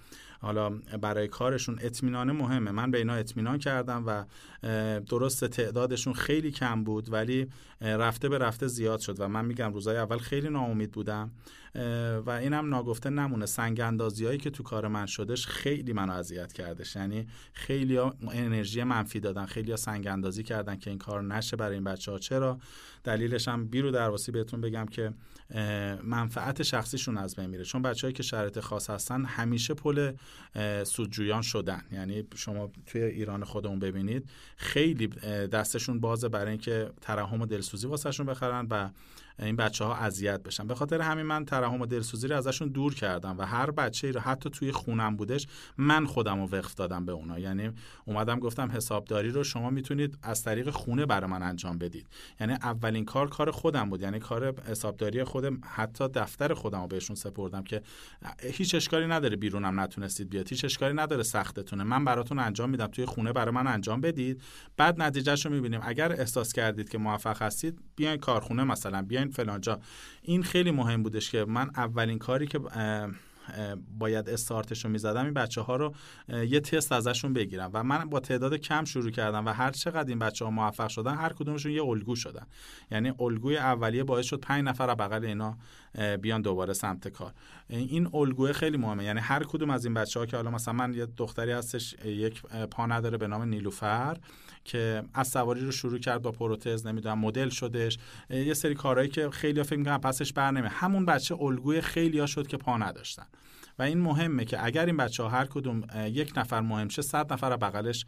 حالا 0.41 0.69
برای 1.01 1.27
کارشون 1.27 1.79
اطمینان 1.81 2.31
مهمه. 2.31 2.71
من 2.71 2.91
به 2.91 2.97
اینا 2.97 3.13
اطمینان 3.13 3.57
کردم 3.57 4.03
و 4.07 4.25
درست 4.99 5.45
تعدادشون 5.45 6.13
خیلی 6.13 6.51
کم 6.51 6.83
بود 6.83 7.13
ولی 7.13 7.47
رفته 7.81 8.29
به 8.29 8.37
رفته 8.37 8.67
زیاد 8.67 8.99
شد. 8.99 9.19
و 9.19 9.27
من 9.27 9.45
میگم 9.45 9.73
روزای 9.73 9.97
اول 9.97 10.17
خیلی 10.17 10.49
ناامید 10.49 10.91
بودم. 10.91 11.31
و 12.25 12.29
اینم 12.29 12.69
ناگفته 12.69 13.09
نمونه. 13.09 13.45
سنگ 13.45 13.81
اندازی 13.81 14.25
هایی 14.25 14.37
که 14.37 14.49
تو 14.49 14.63
کار 14.63 14.87
من 14.87 15.05
شدش 15.05 15.47
خیلی 15.47 15.93
منو 15.93 16.13
اذیت 16.13 16.53
کردش 16.53 16.95
یعنی 16.95 17.27
خیلی 17.53 17.95
ها 17.95 18.15
انرژی 18.31 18.83
منفی 18.83 19.19
دادن 19.19 19.45
خیلی 19.45 19.71
ها 19.71 19.77
سنگ 19.77 20.07
اندازی 20.07 20.43
کردن 20.43 20.75
که 20.75 20.89
این 20.89 20.99
کار 20.99 21.23
نشه 21.23 21.57
برای 21.57 21.73
این 21.73 21.83
بچه 21.83 22.11
ها 22.11 22.19
چرا؟ 22.19 22.59
دلیلش 23.03 23.47
هم 23.47 23.67
بیرو 23.67 23.91
درواسی 23.91 24.31
بهتون 24.31 24.61
بگم 24.61 24.85
که 24.85 25.13
منفعت 26.03 26.63
شخصیشون 26.63 27.17
از 27.17 27.35
بین 27.35 27.45
میره. 27.45 27.63
چون 27.63 27.81
بچههایی 27.81 28.13
که 28.13 28.23
شرایط 28.23 28.59
خاص 28.59 28.89
هستن 28.89 29.25
همیشه 29.25 29.73
پل 29.73 30.13
سودجویان 30.83 31.41
شدن. 31.41 31.83
یعنی 31.91 32.23
شما 32.35 32.71
توی 32.85 33.01
ایران 33.03 33.43
خودمون 33.43 33.79
ببینید 33.79 34.29
خیلی 34.57 35.07
دستشون 35.47 35.99
بازه 35.99 36.29
برای 36.29 36.49
اینکه 36.49 36.91
ترحم 37.01 37.41
و 37.41 37.45
دلسوزی 37.45 37.87
واسهشون 37.87 38.25
بخرن 38.25 38.67
و 38.69 38.89
این 39.39 39.55
بچه 39.55 39.85
ها 39.85 39.95
اذیت 39.95 40.43
بشن. 40.43 40.67
به 40.67 40.75
خاطر 40.75 41.01
همین 41.01 41.25
من 41.25 41.45
ترحم 41.45 41.81
و 41.81 41.85
دلسوزی 41.85 42.27
رو 42.27 42.37
ازشون 42.37 42.67
دور 42.67 42.95
کردم 42.95 43.35
و 43.37 43.45
هر 43.45 43.71
بچه 43.71 44.07
ای 44.07 44.13
رو 44.13 44.19
حتی 44.19 44.49
توی 44.49 44.71
خونم 44.71 45.15
بودش 45.15 45.47
من 45.77 46.05
خودم 46.05 46.41
رو 46.41 46.47
وقف 46.47 46.75
دادم 46.75 47.05
به 47.05 47.11
اونا. 47.11 47.39
یعنی 47.39 47.71
اومدم 48.05 48.39
گفتم 48.39 48.71
حسابداری 48.71 49.29
رو 49.29 49.43
شما 49.43 49.69
می‌تونید 49.69 50.17
از 50.23 50.43
طریق 50.43 50.69
خونه 50.69 51.05
برای 51.05 51.29
من 51.29 51.43
انجام 51.43 51.77
بدید. 51.77 52.07
یعنی 52.39 52.53
اولین 52.53 53.05
کار 53.05 53.29
کار 53.29 53.51
خودم 53.51 53.89
بود. 53.89 54.01
یعنی 54.01 54.19
کار 54.19 54.61
حسابداری 54.61 55.23
خودم 55.23 55.61
حتی 55.65 56.07
دفتر 56.07 56.53
خودم 56.53 56.81
رو 56.81 56.87
بهشون 56.87 57.15
سپردم 57.15 57.63
که 57.63 57.81
هیچ 58.43 58.75
اشکالی 58.75 59.07
نداره 59.07 59.35
بیرونم 59.35 59.79
نتونستید 59.79 60.29
بیاد 60.29 60.49
هیچ 60.49 60.65
اشکالی 60.65 60.93
نداره 60.93 61.23
سختتونه. 61.23 61.83
من 61.83 62.05
براتون 62.05 62.39
انجام 62.39 62.69
میدم. 62.69 62.87
توی 62.87 63.05
خونه 63.05 63.33
برای 63.33 63.53
من 63.53 63.67
انجام 63.67 64.01
بدید. 64.01 64.41
بعد 64.77 65.01
نتیجهش 65.01 65.45
رو 65.45 65.51
می‌بینیم. 65.51 65.79
اگر 65.83 66.11
احساس 66.11 66.53
کردید 66.53 66.89
که 66.89 66.97
موفق 66.97 67.41
هستید 67.41 67.79
بیاین 67.95 68.17
کارخونه 68.17 68.63
مثلا 68.63 69.01
بیاین 69.01 69.28
فلانجا 69.31 69.79
این 70.21 70.43
خیلی 70.43 70.71
مهم 70.71 71.03
بودش 71.03 71.31
که 71.31 71.45
من 71.45 71.69
اولین 71.75 72.19
کاری 72.19 72.47
که 72.47 72.59
باید 73.99 74.29
استارتش 74.29 74.85
رو 74.85 74.91
می‌زدم 74.91 75.25
این 75.25 75.33
بچه 75.33 75.61
ها 75.61 75.75
رو 75.75 75.93
یه 76.29 76.59
تست 76.59 76.91
ازشون 76.91 77.33
بگیرم. 77.33 77.69
و 77.73 77.83
من 77.83 78.09
با 78.09 78.19
تعداد 78.19 78.53
کم 78.53 78.85
شروع 78.85 79.11
کردم 79.11 79.45
و 79.45 79.49
هر 79.49 79.71
چقدر 79.71 80.09
این 80.09 80.19
بچه 80.19 80.45
ها 80.45 80.51
موفق 80.51 80.87
شدن 80.87 81.15
هر 81.15 81.33
کدومشون 81.33 81.71
یه 81.71 81.83
الگو 81.83 82.15
شدن. 82.15 82.45
یعنی 82.91 83.13
الگوی 83.19 83.57
اولیه 83.57 84.03
باعث 84.03 84.25
شد 84.25 84.39
پنج 84.39 84.63
نفر 84.63 84.95
بغل 84.95 85.25
اینا 85.25 85.57
بیان 86.21 86.41
دوباره 86.41 86.73
سمت 86.73 87.07
کار. 87.07 87.33
این 87.69 88.09
الگوی 88.13 88.53
خیلی 88.53 88.77
مهمه. 88.77 89.03
یعنی 89.03 89.19
هر 89.19 89.43
کدوم 89.43 89.69
از 89.69 89.85
این 89.85 89.93
بچه 89.93 90.19
ها 90.19 90.25
که 90.25 90.37
حالا 90.37 90.51
مثلا 90.51 90.73
من 90.73 90.93
یه 90.93 91.05
دختری 91.17 91.51
هستش 91.51 91.93
یک 92.05 92.41
پا 92.71 92.85
نداره 92.85 93.17
به 93.17 93.27
نام 93.27 93.43
نیلوفر. 93.43 94.17
که 94.69 95.03
از 95.13 95.27
سواری 95.27 95.61
رو 95.61 95.71
شروع 95.71 95.99
کرد 95.99 96.21
با 96.21 96.31
پروتز 96.31 96.87
نمی‌دونم 96.87 97.19
مدل 97.19 97.49
شدش. 97.49 97.97
یه 98.29 98.53
سری 98.53 98.75
کارهایی 98.75 99.09
که 99.09 99.29
خیلی 99.29 99.63
فکر 99.63 99.75
می‌کنن 99.75 99.97
پسش 99.97 100.33
بر 100.33 100.57
همون 100.57 101.05
بچه 101.05 101.35
الگوی 101.41 101.81
خیلی 101.81 102.19
ها 102.19 102.25
شد 102.25 102.47
که 102.47 102.57
پا 102.57 102.77
نداشتن. 102.77 103.25
و 103.79 103.81
این 103.81 103.99
مهمه 103.99 104.45
که 104.45 104.65
اگر 104.65 104.85
این 104.85 104.97
بچه 104.97 105.23
ها 105.23 105.29
هر 105.29 105.45
کدوم 105.45 105.83
یک 106.05 106.33
نفر 106.37 106.61
مهم 106.61 106.89
شه 106.89 107.01
صد 107.01 107.33
نفر 107.33 107.57
بغلش 107.57 108.05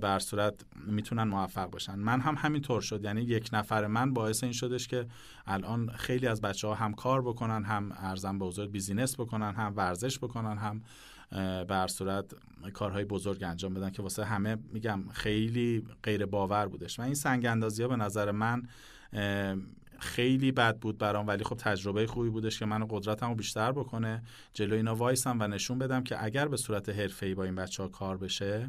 بر 0.00 0.18
صورت 0.18 0.54
می‌تونن 0.86 1.22
موفق 1.22 1.70
باشن. 1.70 1.94
من 1.94 2.20
هم 2.20 2.34
همینطور 2.38 2.80
شد. 2.80 3.04
یعنی 3.04 3.22
یک 3.22 3.50
نفر 3.52 3.86
من 3.86 4.12
باعث 4.12 4.44
این 4.44 4.52
شدش 4.52 4.88
که 4.88 5.06
الان 5.46 5.88
خیلی 5.88 6.26
از 6.26 6.40
بچه 6.40 6.68
ها 6.68 6.74
هم 6.74 6.94
کار 6.94 7.22
بکنن 7.22 7.64
هم 7.64 7.92
ارزم 7.98 8.38
به 8.38 8.44
حضور 8.46 8.66
بیزینس 8.66 9.20
بکنن 9.20 9.54
هم 9.54 9.72
ورزش 9.76 10.18
بکنن 10.18 10.58
هم 10.58 10.82
بر 11.68 11.86
صورت 11.86 12.34
کارهای 12.72 13.04
بزرگ 13.04 13.44
انجام 13.44 13.74
بدن 13.74 13.90
که 13.90 14.02
واسه 14.02 14.24
همه 14.24 14.56
میگم 14.72 15.08
خیلی 15.08 15.84
غیر 16.02 16.26
باور 16.26 16.66
بودش. 16.66 16.98
و 16.98 17.02
این 17.02 17.14
سنگ 17.14 17.46
اندازی 17.46 17.82
ها 17.82 17.88
به 17.88 17.96
نظر 17.96 18.30
من 18.30 18.62
خیلی 19.98 20.52
بد 20.52 20.78
بود 20.78 20.98
برام 20.98 21.26
ولی 21.26 21.44
خب 21.44 21.56
تجربه 21.56 22.06
خوبی 22.06 22.30
بودش 22.30 22.58
که 22.58 22.66
منو 22.66 22.86
قدرتمو 22.90 23.34
بیشتر 23.34 23.72
بکنه. 23.72 24.22
جلو 24.52 24.76
اینا 24.76 24.94
وایسم 24.94 25.36
و 25.40 25.46
نشون 25.46 25.78
بدم 25.78 26.04
که 26.04 26.24
اگر 26.24 26.48
به 26.48 26.56
صورت 26.56 26.88
حرفه‌ای 26.88 27.34
با 27.34 27.44
این 27.44 27.54
بچه 27.54 27.82
ها 27.82 27.88
کار 27.88 28.16
بشه 28.16 28.68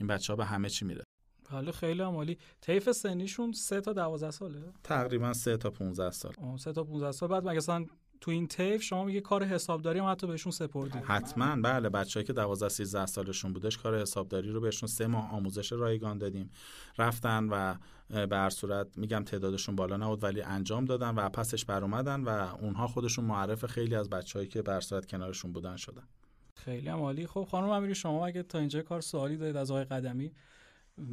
این 0.00 0.06
بچه 0.06 0.32
ها 0.32 0.36
به 0.36 0.44
همه 0.44 0.68
چی 0.68 0.84
میره 0.84 1.04
حالا 1.48 1.72
خیلی 1.72 2.02
عالی. 2.02 2.38
طیف 2.60 2.92
سنیشون 2.92 3.52
3 3.52 3.80
تا 3.80 3.92
12 3.92 4.30
ساله؟ 4.30 4.62
تقریبا 4.84 5.32
3 5.32 5.56
تا 5.56 5.70
15 5.70 6.10
سال. 6.10 6.32
3 6.58 6.72
تا 6.72 6.84
15 6.84 7.12
سال. 7.12 7.28
بعد 7.28 7.48
مگه 7.48 7.56
اصلا 7.56 7.86
تو 8.24 8.30
این 8.30 8.46
طیف 8.46 8.82
شما 8.82 9.04
میگه 9.04 9.20
کار 9.20 9.44
حسابداری 9.44 9.98
هم 9.98 10.10
حتی 10.10 10.26
بهشون 10.26 10.52
سپردید 10.52 11.04
حتما. 11.04 11.56
بله 11.56 11.88
بچه‌ای 11.88 12.24
که 12.24 12.32
12 12.32 12.68
13 12.68 13.06
سالشون 13.06 13.52
بودش 13.52 13.78
کار 13.78 14.00
حسابداری 14.00 14.50
رو 14.50 14.60
بهشون 14.60 14.86
سه 14.86 15.06
ماه 15.06 15.32
آموزش 15.32 15.72
رایگان 15.72 16.18
دادیم. 16.18 16.50
رفتن 16.98 17.44
و 17.44 17.74
به 18.26 18.36
هر 18.36 18.50
صورت 18.50 18.98
میگم 18.98 19.24
تعدادشون 19.24 19.76
بالا 19.76 19.96
نبود 19.96 20.22
ولی 20.22 20.42
انجام 20.42 20.84
دادن 20.84 21.14
و 21.14 21.28
پسش 21.28 21.64
بر 21.64 21.82
اومدن 21.82 22.20
و 22.20 22.28
اونها 22.60 22.86
خودشون 22.86 23.24
معرف 23.24 23.66
خیلی 23.66 23.94
از 23.94 24.10
بچههایی 24.10 24.48
که 24.48 24.62
به 24.62 24.80
صورت 24.80 25.06
کنارشون 25.06 25.52
بودن 25.52 25.76
شدن. 25.76 26.08
خیلی 26.54 26.88
هم 26.88 26.98
عالی. 26.98 27.26
خب 27.26 27.46
خانم 27.50 27.68
امیری 27.68 27.94
شما 27.94 28.26
اگه 28.26 28.42
تا 28.42 28.58
اینجا 28.58 28.82
کار 28.82 29.00
سوالی 29.00 29.36
دارید 29.36 29.56
از 29.56 29.70
آقای 29.70 29.84
قدمی 29.84 30.32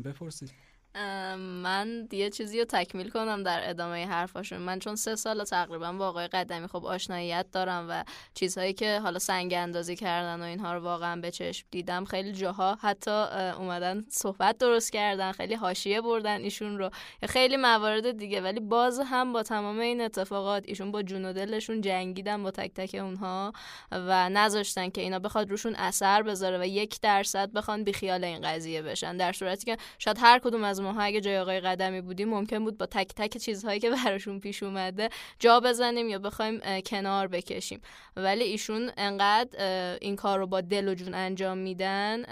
بپرسید. 0.03 0.51
من 0.95 2.07
یه 2.12 2.29
چیزی 2.29 2.60
رو 2.60 2.65
تکمیل 2.65 3.10
کنم 3.10 3.43
در 3.43 3.69
ادامه 3.69 4.07
حرفاشون. 4.07 4.57
من 4.60 4.79
چون 4.79 4.95
سه 4.95 5.15
سال 5.15 5.43
تقریبا 5.43 5.91
با 5.91 6.07
آقای 6.07 6.27
قدمی 6.27 6.67
خب 6.67 6.85
آشناییت 6.85 7.46
دارم 7.51 7.87
و 7.89 8.03
چیزهایی 8.33 8.74
که 8.74 9.00
حالا 9.00 9.20
سنگ 9.20 9.53
اندازی 9.53 9.96
کردن 9.96 10.42
و 10.42 10.44
اینها 10.44 10.74
رو 10.74 10.79
واقعا 10.79 11.22
به 11.22 11.31
چشم 11.31 11.68
دیدم 11.72 12.05
خیلی 12.05 12.31
جاها 12.31 12.77
حتی 12.81 13.11
اومدن 13.57 14.05
صحبت 14.09 14.57
درست 14.57 14.92
کردن 14.92 15.31
خیلی 15.31 15.55
حاشیه 15.55 16.01
بردن 16.01 16.42
ایشون 16.42 16.77
رو. 16.77 16.89
خیلی 17.29 17.57
موارد 17.57 18.18
دیگه 18.18 18.42
ولی 18.42 18.59
باز 18.59 19.00
هم 19.00 19.33
با 19.33 19.44
تمام 19.44 19.79
این 19.79 20.01
اتفاقات 20.01 20.63
ایشون 20.68 20.92
با 20.92 21.03
جون 21.03 21.25
و 21.25 21.33
دلشون 21.33 21.81
جنگیدن 21.81 22.44
با 22.44 22.51
تک 22.51 22.74
تک 22.74 22.96
اونها 22.96 23.53
و 23.92 24.29
نذاشتن 24.29 24.89
که 24.89 25.01
اینا 25.01 25.20
بخواد 25.20 25.50
روشون 25.50 25.75
اثر 25.75 26.22
بذاره 26.22 26.59
و 26.59 26.68
یک 26.68 27.01
درصد 27.01 27.51
بخوان 27.51 27.83
بیخیال 27.83 28.24
این 28.24 28.42
قضیه 28.42 28.81
بشن. 28.81 29.18
در 29.18 29.33
صورتی 29.33 29.65
که 29.65 29.77
شاید 29.98 30.18
هر 30.22 30.39
کدوم 30.39 30.63
از 30.63 30.80
ماها 30.81 31.01
اگه 31.01 31.22
جای 31.22 31.37
آقای 31.37 31.59
قدمی 31.59 32.01
بودیم 32.01 32.29
ممکن 32.29 32.59
بود 32.63 32.77
با 32.77 32.85
تک 32.85 33.13
تک 33.15 33.37
چیزهایی 33.37 33.79
که 33.79 33.89
براشون 34.05 34.39
پیش 34.39 34.63
اومده 34.63 35.09
جا 35.39 35.59
بزنیم 35.59 36.09
یا 36.09 36.20
بخوایم 36.20 36.81
کنار 36.85 37.27
بکشیم. 37.27 37.81
ولی 38.15 38.44
ایشون 38.44 38.91
انقدر 38.98 39.98
این 40.01 40.15
کار 40.15 40.39
رو 40.39 40.48
با 40.48 40.61
دل 40.61 40.87
و 40.87 40.94
جون 40.94 41.13
انجام 41.13 41.57
میدن 41.57 42.24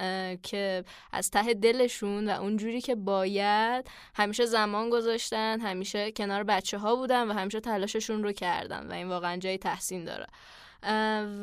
که 0.43 0.83
از 1.11 1.31
ته 1.31 1.53
دلشون 1.53 2.29
و 2.29 2.41
اونجوری 2.41 2.81
که 2.81 2.95
باید 2.95 3.87
همیشه 4.15 4.45
زمان 4.45 4.89
گذاشتن 4.89 5.59
همیشه 5.59 6.11
کنار 6.11 6.43
بچه 6.43 6.77
ها 6.77 6.95
بودن 6.95 7.27
و 7.27 7.33
همیشه 7.33 7.59
تلاششون 7.59 8.23
رو 8.23 8.31
کردن 8.31 8.87
و 8.87 8.93
این 8.93 9.07
واقعا 9.07 9.37
جای 9.37 9.57
تحسین 9.57 10.05
داره. 10.05 10.25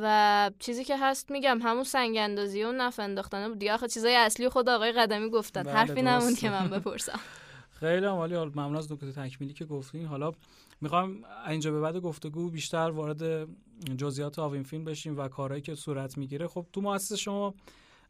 و 0.02 0.50
چیزی 0.58 0.84
که 0.84 0.96
هست 0.98 1.30
میگم 1.30 1.58
همون 1.62 1.84
سنگ 1.84 2.16
اندازی 2.16 2.62
و 2.62 2.72
نف 2.72 3.00
انداختن 3.00 3.48
بود 3.48 3.58
دیگه 3.58 3.72
آخه 3.72 3.88
چیزای 3.88 4.16
اصلی 4.16 4.48
خود 4.48 4.68
آقای 4.68 4.92
قدمی 4.92 5.30
گفتن. 5.30 5.62
بله 5.62 5.72
حرفی 5.72 6.02
نمون 6.02 6.34
که 6.34 6.50
من 6.50 6.68
بپرسم. 6.68 7.20
خیلی 7.80 8.06
عالی. 8.06 8.34
حال 8.34 8.48
ممنون 8.48 8.76
از 8.76 8.92
نکته 8.92 9.12
تکمیلی 9.12 9.54
که 9.54 9.64
گفتین. 9.64 10.06
حالا 10.06 10.32
می‌خوام 10.80 11.24
اینجا 11.48 11.72
به 11.72 11.80
بعد 11.80 11.96
گفتگو 11.96 12.50
بیشتر 12.50 12.90
وارد 12.90 13.48
جزئیات 13.96 14.38
آوین 14.38 14.62
فیلم 14.62 14.84
بشیم 14.84 15.18
و 15.18 15.28
کارهایی 15.28 15.62
که 15.62 15.74
صورت 15.74 16.18
می‌گیره. 16.18 16.46
خب 16.46 16.66
تو 16.72 16.80
مؤسسه 16.80 17.16
شما 17.16 17.54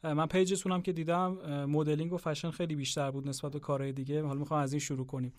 من 0.02 0.26
پیجتون 0.26 0.72
هم 0.72 0.82
که 0.82 0.92
دیدم 0.92 1.32
مدلینگ 1.68 2.12
و 2.12 2.16
فشن 2.16 2.50
خیلی 2.50 2.74
بیشتر 2.74 3.10
بود 3.10 3.28
نسبت 3.28 3.52
به 3.52 3.60
کارهای 3.60 3.92
دیگه. 3.92 4.22
حالا 4.22 4.38
می‌خوام 4.38 4.60
از 4.60 4.72
این 4.72 4.80
شروع 4.80 5.06
کنیم. 5.06 5.32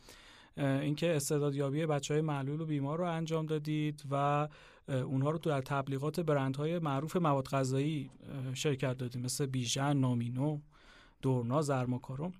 اینکه 0.57 1.15
استعدادیابی 1.15 1.85
بچه 1.85 2.13
های 2.13 2.21
معلول 2.21 2.61
و 2.61 2.65
بیمار 2.65 2.97
رو 2.97 3.03
انجام 3.03 3.45
دادید 3.45 4.03
و 4.11 4.47
اونها 4.87 5.31
رو 5.31 5.37
در 5.37 5.61
تبلیغات 5.61 6.19
برندهای 6.19 6.79
معروف 6.79 7.15
مواد 7.15 7.47
غذایی 7.47 8.09
شرکت 8.53 8.97
دادیم. 8.97 9.21
مثل 9.21 9.45
بیژن، 9.45 9.97
نامینو، 9.97 10.59
دورنا، 11.21 11.61
زرماکارو. 11.61 12.31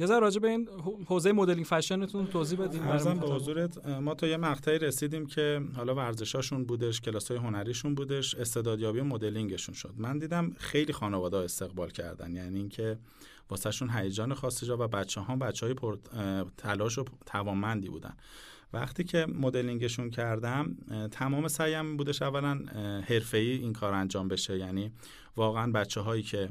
یه 0.00 0.06
ذره 0.06 0.18
راجع 0.18 0.40
به 0.40 0.48
این 0.48 0.68
حوزه 1.06 1.32
مدلینگ 1.32 1.66
فشنتون 1.66 2.26
توضیح 2.26 2.58
بدید 2.58 2.82
ارزم 2.82 3.18
به 3.18 3.26
حضورت 3.26 3.86
ما 3.86 4.14
تا 4.14 4.26
یه 4.26 4.36
مقطعی 4.36 4.78
رسیدیم 4.78 5.26
که 5.26 5.60
حالا 5.76 5.94
ورزشاشون 5.94 6.64
بودش 6.64 7.00
کلاسای 7.00 7.36
هنریشون 7.36 7.94
بودش 7.94 8.34
استعدادیابی 8.34 9.00
مدلینگشون 9.00 9.74
شد. 9.74 9.94
من 9.96 10.18
دیدم 10.18 10.52
خیلی 10.56 10.92
خانواده 10.92 11.36
استقبال 11.36 11.90
کردن. 11.90 12.34
یعنی 12.34 12.58
اینکه 12.58 12.98
واسهشون 13.50 13.90
هیجان 13.90 14.34
خاصی 14.34 14.66
جا 14.66 14.76
و 14.76 14.88
بچه 14.88 15.20
ها 15.20 15.36
بچه 15.36 15.66
های 15.66 15.74
پر 15.74 15.98
تلاش 16.56 16.98
و 16.98 17.04
توانمندی 17.26 17.88
بودن. 17.88 18.16
وقتی 18.72 19.04
که 19.04 19.26
مدلینگشون 19.26 20.10
کردم 20.10 20.76
تمام 21.10 21.48
سعیم 21.48 21.96
بودش 21.96 22.22
اولا 22.22 22.54
حرفه‌ای 23.08 23.50
این 23.50 23.72
کار 23.72 23.92
انجام 23.92 24.28
بشه. 24.28 24.58
یعنی 24.58 24.92
واقعا 25.36 25.72
بچه 25.72 26.00
هایی 26.00 26.22
که 26.22 26.48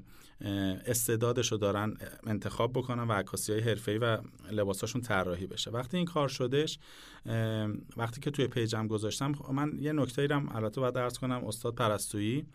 استعدادشو 0.86 1.58
دارن 1.58 1.98
انتخاب 2.28 2.74
بکنن 2.74 3.04
و 3.04 3.12
عکاسی 3.12 3.52
های 3.52 3.62
حرفه‌ای 3.62 3.98
و 3.98 4.18
لباساشون 4.52 5.02
طراحی 5.02 5.48
بشه. 5.48 5.72
وقتی 5.72 5.98
این 5.98 6.06
کار 6.06 6.28
شدش 6.28 6.80
وقتی 7.98 8.22
که 8.22 8.32
توی 8.32 8.48
پیجم 8.48 8.88
گذاشتم 8.88 9.34
من 9.54 9.72
یه 9.80 9.94
نکته 9.94 10.22
ای 10.22 10.28
رو 10.28 10.56
البته 10.56 10.82
باید 10.82 10.94
درس 10.94 11.20
کنم 11.20 11.46
استاد 11.46 11.76
پرستویی. 11.76 12.46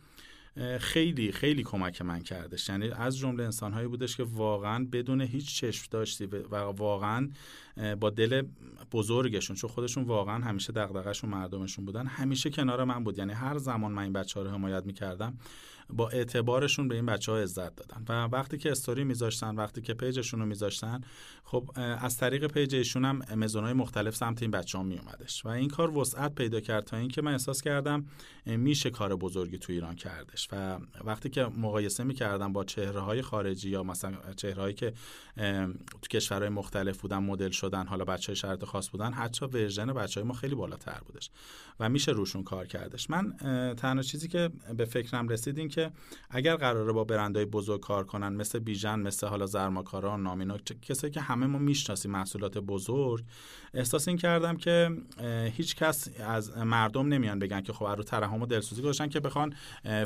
خیلی 0.80 1.32
خیلی 1.32 1.62
کمک 1.62 2.02
من 2.02 2.20
کردش. 2.20 2.68
یعنی 2.68 2.90
از 2.90 3.18
جمله 3.18 3.44
انسانهایی 3.44 3.88
بودش 3.88 4.16
که 4.16 4.22
واقعا 4.22 4.86
بدون 4.92 5.20
هیچ 5.20 5.56
چشم 5.56 5.86
داشتی 5.90 6.26
و 6.26 6.56
واقعا 6.56 7.30
با 8.00 8.10
دل 8.10 8.42
بزرگشون 8.92 9.56
چون 9.56 9.70
خودشون 9.70 10.04
واقعا 10.04 10.44
همیشه 10.44 10.72
دغدغه‌شون 10.72 11.30
مردمشون 11.30 11.84
بودن 11.84 12.06
همیشه 12.06 12.50
کنار 12.50 12.84
من 12.84 13.04
بود. 13.04 13.18
یعنی 13.18 13.32
هر 13.32 13.58
زمان 13.58 13.92
من 13.92 14.02
این 14.02 14.12
بچه 14.12 14.40
ها 14.40 14.46
رو 14.46 14.52
حمایت 14.52 14.86
می‌کردم 14.86 15.38
با 15.90 16.08
اعتبارشون 16.08 16.88
به 16.88 16.94
این 16.94 17.06
بچه 17.06 17.32
ها 17.32 17.38
عزت 17.38 17.76
دادن. 17.76 18.04
و 18.08 18.28
وقتی 18.28 18.58
که 18.58 18.70
استوری 18.70 19.04
میذاشتن 19.04 19.56
وقتی 19.56 19.80
که 19.80 19.94
page 19.94 20.17
شون 20.17 20.40
رو 20.40 20.46
میذاشتن 20.46 21.00
خب 21.44 21.70
از 21.76 22.16
طریق 22.16 22.46
page 22.46 22.74
ایشون 22.74 23.04
هم 23.04 23.22
مزونای 23.36 23.72
مختلف 23.72 24.16
سمت 24.16 24.42
این 24.42 24.50
بچه 24.50 24.78
ها 24.78 24.84
می 24.84 24.98
اومدش 24.98 25.46
و 25.46 25.48
این 25.48 25.68
کار 25.68 25.96
وسعت 25.96 26.34
پیدا 26.34 26.60
کرد 26.60 26.84
تا 26.84 26.96
اینکه 26.96 27.22
من 27.22 27.32
احساس 27.32 27.62
کردم 27.62 28.06
میشه 28.46 28.90
کار 28.90 29.16
بزرگی 29.16 29.58
تو 29.58 29.72
ایران 29.72 29.94
کردش. 29.94 30.48
و 30.52 30.78
وقتی 31.04 31.30
که 31.30 31.44
مقایسه 31.44 32.04
می‌کردم 32.04 32.52
با 32.52 32.64
چهره 32.64 33.00
های 33.00 33.22
خارجی 33.22 33.70
یا 33.70 33.82
مثلا 33.82 34.16
چهره 34.36 34.62
هایی 34.62 34.74
که 34.74 34.92
تو 36.02 36.08
کشورهای 36.10 36.48
مختلف 36.48 37.00
بودن 37.00 37.18
مدل 37.18 37.50
شدن 37.50 37.86
حالا 37.86 38.04
بچه 38.04 38.26
های 38.26 38.36
شرط 38.36 38.64
خاص 38.64 38.90
بودن 38.90 39.12
حتی 39.12 39.46
ورژن 39.46 39.86
بچه 39.86 40.20
های 40.20 40.28
ما 40.28 40.34
خیلی 40.34 40.54
بالاتر 40.54 41.00
بودش. 41.06 41.30
و 41.80 41.88
میشه 41.88 42.12
روشون 42.12 42.42
کار 42.44 42.66
کردش. 42.66 43.10
من 43.10 43.32
تنها 43.76 44.02
چیزی 44.02 44.28
که 44.28 44.50
به 44.76 44.84
فکرم 44.84 45.28
رسید 45.28 45.58
این 45.58 45.68
که 45.74 45.90
اگر 46.30 46.56
قراره 46.56 46.92
با 46.92 47.04
برندهای 47.04 47.44
بزرگ 47.44 47.80
کار 47.80 48.04
کنن 48.04 48.28
مثل 48.28 48.58
بیژن 48.58 48.98
مثل 48.98 49.26
حالا 49.26 49.46
زرماکارا 49.46 50.16
نامینو 50.16 50.58
کسایی 50.82 51.12
که 51.12 51.20
همه 51.20 51.46
ما 51.46 51.58
می‌شناسیم 51.58 52.10
محصولات 52.10 52.58
بزرگ 52.58 53.24
احساس 53.74 54.08
این 54.08 54.16
کردم 54.16 54.56
که 54.56 54.90
هیچ 55.52 55.76
کس 55.76 56.08
از 56.20 56.58
مردم 56.58 57.08
نمیان 57.08 57.38
بگن 57.38 57.60
که 57.60 57.72
خب 57.72 57.84
رو 57.84 58.02
ترحم 58.02 58.42
و 58.42 58.46
دلسوزی 58.46 58.82
گذاشتن 58.82 59.08
که 59.08 59.20
بخوان 59.20 59.54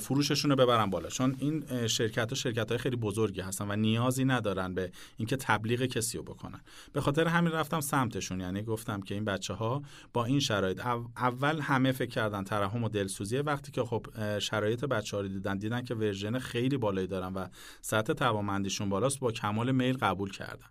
فروششون 0.00 0.50
رو 0.50 0.56
ببرن 0.56 0.90
بالا. 0.90 1.08
چون 1.08 1.36
این 1.38 1.86
شرکت 1.86 2.46
ها 2.70 2.78
خیلی 2.78 2.96
بزرگی 2.96 3.40
هستن 3.40 3.70
و 3.70 3.76
نیازی 3.76 4.24
ندارن 4.24 4.74
به 4.74 4.90
اینکه 5.16 5.36
تبلیغ 5.36 5.82
کسی 5.82 6.18
رو 6.18 6.24
بکنن. 6.24 6.60
به 6.92 7.00
خاطر 7.00 7.26
همین 7.26 7.52
رفتم 7.52 7.80
سمتشون. 7.80 8.40
یعنی 8.40 8.62
گفتم 8.62 9.00
که 9.00 9.14
این 9.14 9.24
بچه 9.24 9.54
ها 9.54 9.82
با 10.12 10.24
این 10.24 10.40
شرایط 10.40 10.80
اول 11.16 11.60
همه 11.60 11.92
فکر 11.92 12.10
کردن 12.10 12.44
ترحم 12.44 12.84
و 12.84 12.88
دلسوزی 12.88 13.36
وقتی 13.38 13.72
که 13.72 13.82
خب 13.82 14.06
شرایط 14.38 14.84
بچه 14.84 15.16
رو 15.16 15.28
دیدن 15.28 15.57
دیدن 15.58 15.84
که 15.84 15.94
ورژن 15.94 16.38
خیلی 16.38 16.76
بالایی 16.76 17.06
دارن 17.06 17.34
و 17.34 17.46
سطح 17.80 18.12
توانمندیشون 18.12 18.88
بالاست 18.88 19.20
با 19.20 19.32
کمال 19.32 19.72
میل 19.72 19.96
قبول 19.96 20.30
کردن. 20.30 20.66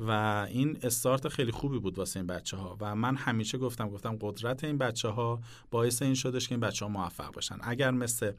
و 0.00 0.10
این 0.50 0.78
استارت 0.82 1.28
خیلی 1.28 1.52
خوبی 1.52 1.78
بود 1.78 1.98
واسه 1.98 2.20
این 2.20 2.26
بچه 2.26 2.56
ها 2.56 2.76
و 2.80 2.94
من 2.94 3.16
همیشه 3.16 3.58
گفتم 3.58 3.88
گفتم 3.88 4.16
قدرت 4.20 4.64
این 4.64 4.78
بچه 4.78 5.08
ها 5.08 5.40
باعث 5.70 6.02
این 6.02 6.14
شدش 6.14 6.48
که 6.48 6.54
این 6.54 6.60
بچه 6.60 6.84
ها 6.84 6.90
موفق 6.90 7.32
باشن. 7.32 7.56
اگر 7.62 7.90
مثل 7.90 8.32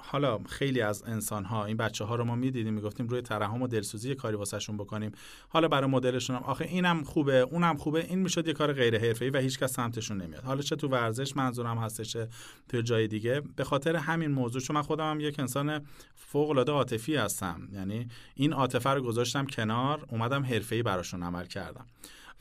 حالا 0.00 0.38
خیلی 0.38 0.80
از 0.80 1.02
انسان 1.06 1.44
ها 1.44 1.64
این 1.64 1.76
بچه 1.76 2.04
ها 2.04 2.14
رو 2.14 2.24
ما 2.24 2.34
می‌دیدیم 2.34 2.74
می‌گفتیم 2.74 3.08
روی 3.08 3.20
ترحم 3.20 3.62
و 3.62 3.68
دلسوزی 3.68 4.14
کاری 4.14 4.36
واسهشون 4.36 4.76
بکنیم. 4.76 5.12
حالا 5.48 5.68
برای 5.68 5.90
مدلشون 5.90 6.36
هم 6.36 6.42
آخه 6.42 6.64
اینم 6.64 7.04
خوبه 7.04 7.38
اونم 7.40 7.76
خوبه 7.76 8.04
این 8.04 8.18
می‌شد 8.18 8.46
یه 8.46 8.52
کار 8.52 8.72
غیر 8.72 8.98
حرفه‌ای 8.98 9.30
و 9.30 9.38
هیچکس 9.38 9.72
سمتشون 9.72 10.22
نمیاد. 10.22 10.44
حالا 10.44 10.62
چه 10.62 10.76
تو 10.76 10.88
ورزش 10.88 11.36
منظورم 11.36 11.78
هستش 11.78 12.12
چه 12.12 12.28
تو 12.68 12.80
جای 12.80 13.08
دیگه. 13.08 13.42
به 13.56 13.64
خاطر 13.64 13.96
همین 13.96 14.30
موضوع 14.30 14.62
چون 14.62 14.76
من 14.76 14.82
خودم 14.82 15.10
هم 15.10 15.20
یک 15.20 15.40
انسان 15.40 15.86
فوق 16.16 16.50
العاده 16.50 16.72
عاطفی 16.72 17.16
هستم 17.16 17.68
یعنی 17.72 18.08
این 18.34 18.52
عاطفه 18.52 18.90
رو 18.90 19.02
گذاشتم 19.02 19.46
کنار 19.46 20.06
اومدم 20.08 20.44
حرفه‌ای 20.44 20.82
براشون 20.82 21.22
عمل 21.22 21.44
کردم. 21.44 21.86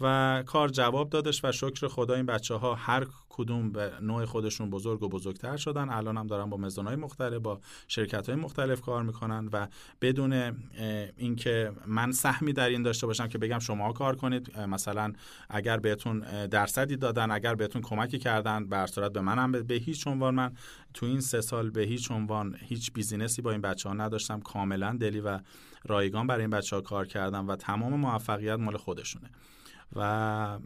و 0.01 0.43
کار 0.45 0.69
جواب 0.69 1.09
دادش 1.09 1.45
و 1.45 1.51
شکر 1.51 1.87
خدا 1.87 2.15
این 2.15 2.25
بچه 2.25 2.55
ها 2.55 2.75
هر 2.75 3.07
کدوم 3.29 3.71
به 3.71 3.91
نوع 4.01 4.25
خودشون 4.25 4.69
بزرگ 4.69 5.03
و 5.03 5.09
بزرگتر 5.09 5.57
شدن. 5.57 5.89
الان 5.89 6.17
هم 6.17 6.27
دارن 6.27 6.49
با 6.49 6.57
مزانهای 6.57 6.95
مختلف 6.95 7.41
با 7.41 7.59
شرکت 7.87 8.29
های 8.29 8.35
مختلف 8.39 8.81
کار 8.81 9.03
می‌کنن 9.03 9.49
و 9.53 9.67
بدون 10.01 10.33
اینکه 11.17 11.71
من 11.87 12.11
سهمی 12.11 12.53
در 12.53 12.69
این 12.69 12.83
داشته 12.83 13.07
باشم 13.07 13.27
که 13.27 13.37
بگم 13.37 13.59
شما 13.59 13.93
کار 13.93 14.15
کنید 14.15 14.59
مثلا 14.59 15.13
اگر 15.49 15.77
بهتون 15.77 16.47
درصدی 16.47 16.97
دادن 16.97 17.31
اگر 17.31 17.55
بهتون 17.55 17.81
کمکی 17.81 18.19
کردن 18.19 18.65
بر 18.69 18.87
صورت 18.87 19.13
به 19.13 19.21
منم 19.21 19.51
به 19.51 19.75
هیچ 19.75 20.07
عنوان 20.07 20.35
من. 20.35 20.53
تو 20.93 21.05
این 21.05 21.21
سه 21.21 21.41
سال 21.41 21.69
به 21.69 21.81
هیچ 21.81 22.11
عنوان 22.11 22.55
هیچ 22.59 22.93
بیزینسی 22.93 23.41
با 23.41 23.51
این 23.51 23.61
بچه 23.61 23.89
ها 23.89 23.95
نداشتم. 23.95 24.39
کاملا 24.39 24.97
دلی 24.99 25.19
و 25.19 25.39
رایگان 25.85 26.27
برای 26.27 26.41
این 26.41 26.49
بچه 26.49 26.75
ها 26.75 26.81
کار 26.81 27.07
کردم 27.07 27.47
و 27.47 27.55
تمام 27.55 27.99
موفقیت 27.99 28.59
مال 28.59 28.77
خودشونه. 28.77 29.29
و 29.95 30.59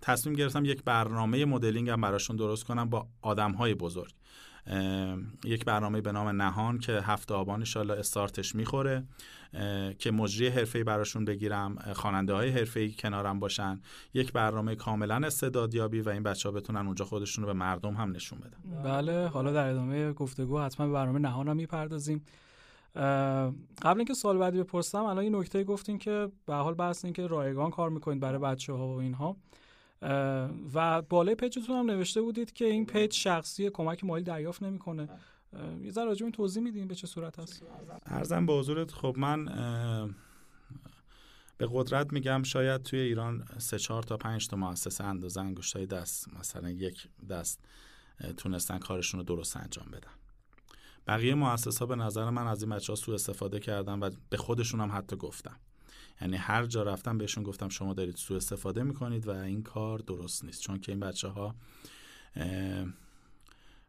تصمیم 0.00 0.36
گرفتم 0.36 0.64
یک 0.64 0.84
برنامه 0.84 1.44
مدلینگ 1.44 1.90
هم 1.90 2.00
براشون 2.00 2.36
درست 2.36 2.64
کنم 2.64 2.90
با 2.90 3.06
آدم 3.22 3.52
های 3.52 3.74
بزرگ 3.74 4.12
یک 5.44 5.64
برنامه 5.64 6.00
به 6.00 6.12
نام 6.12 6.42
نهان 6.42 6.78
که 6.78 6.92
هفته 6.92 7.34
آبان 7.34 7.58
انشالله 7.58 7.94
استارتش 7.94 8.54
می‌خوره 8.54 9.04
که 9.98 10.10
مجری 10.10 10.48
حرفه‌ای 10.48 10.84
براشون 10.84 11.24
بگیرم 11.24 11.92
خواننده 11.92 12.32
های 12.32 12.50
حرفه‌ای 12.50 12.92
کنارم 12.92 13.40
باشن. 13.40 13.80
یک 14.14 14.32
برنامه 14.32 14.74
کاملا 14.74 15.26
استعدادیابی 15.26 16.00
و 16.00 16.08
این 16.08 16.22
بچه 16.22 16.48
ها 16.48 16.54
بتونن 16.54 16.86
اونجا 16.86 17.04
خودشون 17.04 17.44
رو 17.44 17.52
به 17.52 17.58
مردم 17.58 17.94
هم 17.94 18.12
نشون 18.12 18.38
بدن. 18.38 18.82
بله 18.82 19.28
حالا 19.28 19.52
در 19.52 19.68
ادامه 19.68 20.12
گفتگو 20.12 20.60
حتما 20.60 20.86
به 20.86 20.92
برنامه 20.92 21.18
نهان 21.18 21.48
هم 21.48 21.56
می‌پردازیم. 21.56 22.24
قبل 23.82 23.98
اینکه 23.98 24.14
سال 24.14 24.38
بعدی 24.38 24.58
بپرسم 24.58 25.04
الان 25.04 25.18
این 25.18 25.36
نکته 25.36 25.64
گفتین 25.64 25.98
که 25.98 26.32
به 26.46 26.54
حال 26.54 26.74
بحث 26.74 27.04
این 27.04 27.14
که 27.14 27.26
رایگان 27.26 27.70
کار 27.70 27.90
می‌کنید 27.90 28.20
برای 28.20 28.38
بچه 28.38 28.72
ها 28.72 28.88
و 28.88 29.00
اینها. 29.00 29.36
و 30.74 31.02
بالای 31.02 31.34
page 31.34 31.58
تون 31.58 31.76
هم 31.76 31.90
نوشته 31.90 32.22
بودید 32.22 32.52
که 32.52 32.64
این 32.64 32.86
page 32.86 33.12
شخصی 33.14 33.70
کمک 33.70 34.04
مالی 34.04 34.24
دریافت 34.24 34.62
نمی‌کنه. 34.62 35.08
یه 35.82 35.90
ذره 35.90 36.04
راجع 36.04 36.24
این 36.24 36.32
توضیح 36.32 36.62
میدین 36.62 36.88
به 36.88 36.94
چه 36.94 37.06
صورت 37.06 37.38
هست؟ 37.38 37.62
عرضم 38.06 38.46
به 38.46 38.52
حضورت 38.52 38.90
خب 38.92 39.14
من 39.18 39.44
به 41.58 41.68
قدرت 41.72 42.12
میگم 42.12 42.42
شاید 42.42 42.82
توی 42.82 42.98
ایران 42.98 43.44
سه 43.58 43.78
چهار 43.78 44.02
تا 44.02 44.16
پنج 44.16 44.48
تا 44.48 44.56
مؤسسه 44.56 45.04
اندازه 45.04 45.40
انگشتای 45.40 45.86
دست 45.86 46.34
مثلا 46.38 46.70
یک 46.70 47.08
دست 47.30 47.64
تونستن 48.36 48.78
کارشون 48.78 49.20
رو 49.20 49.24
درست 49.24 49.56
انجام 49.56 49.86
بدن. 49.92 50.10
بقیه 51.06 51.34
مؤسسا 51.34 51.86
به 51.86 51.96
نظر 51.96 52.30
من 52.30 52.46
از 52.46 52.62
این 52.62 52.72
بچه 52.72 52.92
ها 52.92 52.96
سوء 52.96 53.14
استفاده 53.14 53.60
کردن 53.60 53.98
و 53.98 54.10
به 54.30 54.36
خودشون 54.36 54.80
هم 54.80 54.92
حتی 54.92 55.16
گفتم 55.16 55.56
یعنی 56.20 56.36
هر 56.36 56.66
جا 56.66 56.82
رفتم 56.82 57.18
بهشون 57.18 57.44
گفتم 57.44 57.68
شما 57.68 57.94
دارید 57.94 58.16
سوء 58.16 58.36
استفاده 58.36 58.82
می‌کنید 58.82 59.26
و 59.26 59.30
این 59.30 59.62
کار 59.62 59.98
درست 59.98 60.44
نیست. 60.44 60.62
چون 60.62 60.80
که 60.80 60.92
این 60.92 61.00
بچه 61.00 61.28
ها 61.28 61.54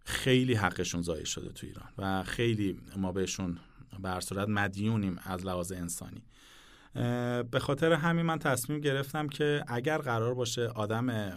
خیلی 0.05 0.53
حقشون 0.53 1.01
ضایع 1.01 1.23
شده 1.23 1.49
تو 1.49 1.67
ایران 1.67 1.89
و 1.97 2.23
خیلی 2.23 2.79
ما 2.97 3.11
بهشون 3.11 3.59
به 3.99 4.19
صورت 4.19 4.49
مدیونیم 4.49 5.19
از 5.23 5.45
لحاظ 5.45 5.71
انسانی. 5.71 6.23
به 7.51 7.59
خاطر 7.61 7.93
همین 7.93 8.25
من 8.25 8.39
تصمیم 8.39 8.79
گرفتم 8.79 9.27
که 9.27 9.63
اگر 9.67 9.97
قرار 9.97 10.33
باشه 10.33 10.67
آدم 10.67 11.33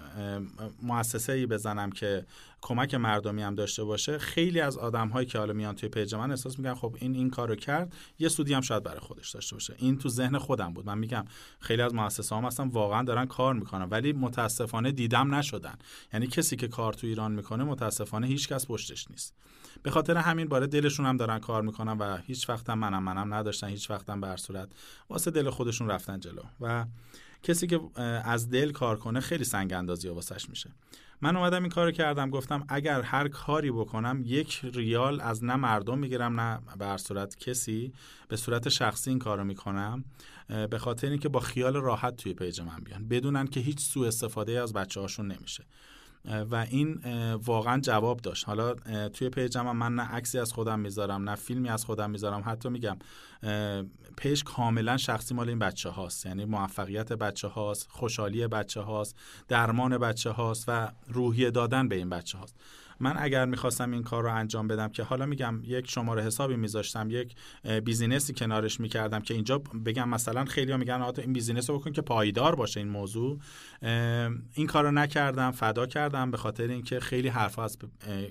مؤسسه 0.82 1.32
ای 1.32 1.46
بزنم 1.46 1.90
که 1.90 2.26
کمک 2.62 2.94
مردمی 2.94 3.42
هم 3.42 3.54
داشته 3.54 3.84
باشه 3.84 4.18
خیلی 4.18 4.60
از 4.60 4.78
آدم 4.78 5.08
هایی 5.08 5.26
که 5.26 5.38
حالا 5.38 5.52
میان 5.52 5.74
توی 5.74 5.88
پیج 5.88 6.14
من 6.14 6.30
احساس 6.30 6.58
میگن 6.58 6.74
خب 6.74 6.96
این 7.00 7.14
این 7.14 7.30
کارو 7.30 7.54
کرد 7.54 7.94
یه 8.18 8.28
سودی 8.28 8.54
هم 8.54 8.60
شاید 8.60 8.82
برای 8.82 9.00
خودش 9.00 9.30
داشته 9.30 9.56
باشه. 9.56 9.74
این 9.78 9.98
تو 9.98 10.08
ذهن 10.08 10.38
خودم 10.38 10.72
بود. 10.72 10.86
من 10.86 10.98
میگم 10.98 11.24
خیلی 11.60 11.82
از 11.82 11.94
مؤسسه 11.94 12.36
هم 12.36 12.44
اصلا 12.44 12.68
واقعا 12.68 13.02
دارن 13.02 13.26
کار 13.26 13.54
می‌کنن 13.54 13.84
ولی 13.84 14.12
متاسفانه 14.12 14.92
دیدم 14.92 15.34
نشدن. 15.34 15.74
یعنی 16.12 16.26
کسی 16.26 16.56
که 16.56 16.68
کار 16.68 16.92
تو 16.92 17.06
ایران 17.06 17.32
می‌کنه 17.32 17.64
متاسفانه 17.64 18.26
هیچ 18.26 18.48
کس 18.48 18.66
پشتش 18.66 19.10
نیست. 19.10 19.34
به 19.82 19.90
خاطر 19.90 20.16
همین 20.16 20.48
باره 20.48 20.66
دلشون 20.66 21.06
هم 21.06 21.16
دارن 21.16 21.38
کار 21.38 21.62
می‌کنن 21.62 21.98
و 21.98 22.16
هیچ 22.16 22.48
وقت 22.48 22.70
هم 22.70 22.78
منم 22.78 23.02
منم 23.02 23.34
نداشتن 23.34 23.68
هیچ 23.68 23.90
وقت 23.90 24.06
به 24.06 24.36
صورت 24.36 24.68
واسه 25.10 25.30
دل 25.30 25.50
خودشون 25.50 25.88
رفتن 25.88 26.20
جلو. 26.20 26.42
و 26.60 26.86
کسی 27.42 27.66
که 27.66 27.80
از 28.24 28.50
دل 28.50 28.72
کار 28.72 28.96
کنه 28.98 29.20
خیلی 29.20 29.44
سنگ 29.44 29.72
اندازی 29.72 30.08
واسش 30.08 30.48
میشه. 30.48 30.70
من 31.20 31.36
اومدم 31.36 31.62
این 31.62 31.70
کارو 31.70 31.90
کردم 31.90 32.30
گفتم 32.30 32.64
اگر 32.68 33.02
هر 33.02 33.28
کاری 33.28 33.70
بکنم 33.70 34.22
یک 34.24 34.60
ریال 34.74 35.20
از 35.20 35.44
نه 35.44 35.56
مردم 35.56 35.98
می‌گیرم 35.98 36.40
نه 36.40 36.60
به 36.78 36.96
صورت 36.96 37.36
کسی 37.36 37.92
به 38.28 38.36
صورت 38.36 38.68
شخصی 38.68 39.10
این 39.10 39.18
کارو 39.18 39.44
می‌کنم 39.44 40.04
به 40.70 40.78
خاطر 40.78 41.08
اینکه 41.08 41.28
با 41.28 41.40
خیال 41.40 41.76
راحت 41.76 42.16
توی 42.16 42.34
page 42.34 42.60
من 42.60 42.80
بیان 42.84 43.08
بدونن 43.08 43.46
که 43.46 43.60
هیچ 43.60 43.80
سوء 43.80 44.08
استفاده 44.08 44.60
از 44.60 44.72
بچه 44.72 45.00
هاشون 45.00 45.26
نمیشه. 45.26 45.64
و 46.50 46.66
این 46.70 47.00
واقعا 47.34 47.80
جواب 47.80 48.20
داشت. 48.20 48.46
حالا 48.46 48.74
توی 49.08 49.28
page 49.28 49.67
م 49.67 49.76
من 49.76 49.94
نه 49.94 50.02
عکسی 50.02 50.38
از 50.38 50.52
خودم 50.52 50.80
می‌ذارم 50.80 51.28
نه 51.28 51.34
فیلمی 51.34 51.68
از 51.68 51.84
خودم 51.84 52.10
می‌ذارم. 52.10 52.42
حتی 52.46 52.68
میگم 52.68 52.96
page 54.16 54.44
کاملا 54.44 54.96
شخصی 54.96 55.34
مال 55.34 55.48
این 55.48 55.58
بچه 55.58 55.88
هاست. 55.88 56.26
یعنی 56.26 56.44
موفقیت 56.44 57.12
بچه 57.12 57.48
هاست 57.48 57.88
خوشحالی 57.90 58.46
بچه 58.46 58.80
هاست 58.80 59.16
درمان 59.48 59.98
بچه 59.98 60.30
هاست 60.30 60.64
و 60.68 60.92
روحیه 61.08 61.50
دادن 61.50 61.88
به 61.88 61.96
این 61.96 62.08
بچه 62.08 62.38
هاست. 62.38 62.56
من 63.00 63.14
اگر 63.18 63.44
می‌خواستم 63.44 63.90
این 63.90 64.02
کار 64.02 64.22
رو 64.22 64.34
انجام 64.34 64.68
بدم 64.68 64.88
که 64.88 65.02
حالا 65.02 65.26
میگم 65.26 65.60
یک 65.64 65.90
شماره 65.90 66.22
حسابی 66.22 66.56
میذاشتم 66.56 67.10
یک 67.10 67.34
business 67.84 68.29
ی 68.29 68.34
کنارش 68.34 68.80
می‌کردم 68.80 69.20
که 69.20 69.34
اینجا 69.34 69.58
بگم 69.58 70.08
مثلا 70.08 70.44
خیلی 70.44 70.72
ها 70.72 70.78
میگن 70.78 71.02
این 71.02 71.32
business 71.32 71.70
رو 71.70 71.78
بکن 71.78 71.92
که 71.92 72.02
پایدار 72.02 72.54
باشه 72.54 72.80
این 72.80 72.88
موضوع 72.88 73.38
این 74.52 74.66
کار 74.66 74.84
رو 74.84 74.90
نکردم 74.90 75.50
فدا 75.50 75.86
کردم 75.86 76.30
به 76.30 76.36
خاطر 76.36 76.68
اینکه 76.68 77.00
خیلی 77.00 77.28
حرف 77.28 77.58
از 77.58 77.78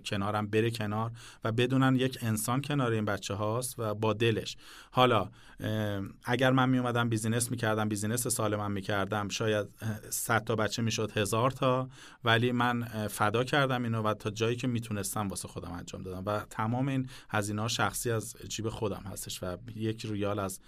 کنارم 0.05 0.47
بره 0.47 0.71
کنار 0.71 1.11
و 1.43 1.51
بدونن 1.51 1.95
یک 1.95 2.17
انسان 2.21 2.61
کنار 2.61 2.91
این 2.91 3.05
بچه 3.05 3.33
هاست 3.33 3.79
و 3.79 3.93
با 3.93 4.13
دلش. 4.13 4.57
حالا 4.91 5.29
اگر 6.23 6.51
من 6.51 6.69
می 6.69 6.77
اومدم 6.77 7.09
business 7.09 7.51
می‌کردم 7.51 7.89
business 7.89 8.27
سالمم 8.27 8.71
می‌کردم 8.71 9.29
شاید 9.29 9.67
100 10.09 10.43
تا 10.43 10.55
بچه 10.55 10.81
می‌شد 10.81 11.11
هزار 11.17 11.51
تا 11.51 11.89
ولی 12.23 12.51
من 12.51 12.83
فدا 13.07 13.43
کردم 13.43 13.83
اینو 13.83 14.01
و 14.01 14.13
تا 14.13 14.29
جایی 14.29 14.54
کارهایی 14.55 14.61
که 14.61 14.67
می‌تونستم 14.67 15.27
واسه 15.27 15.47
خودم 15.47 15.71
انجام 15.71 16.03
دادم 16.03 16.23
و 16.25 16.39
تمام 16.49 16.87
این 16.87 17.09
هزینه 17.29 17.61
ها 17.61 17.67
شخصی 17.67 18.11
از 18.11 18.35
جیب 18.47 18.69
خودم 18.69 19.03
هستش 19.05 19.43
و 19.43 19.57
یک 19.75 20.05
ریال 20.05 20.39
از 20.39 20.59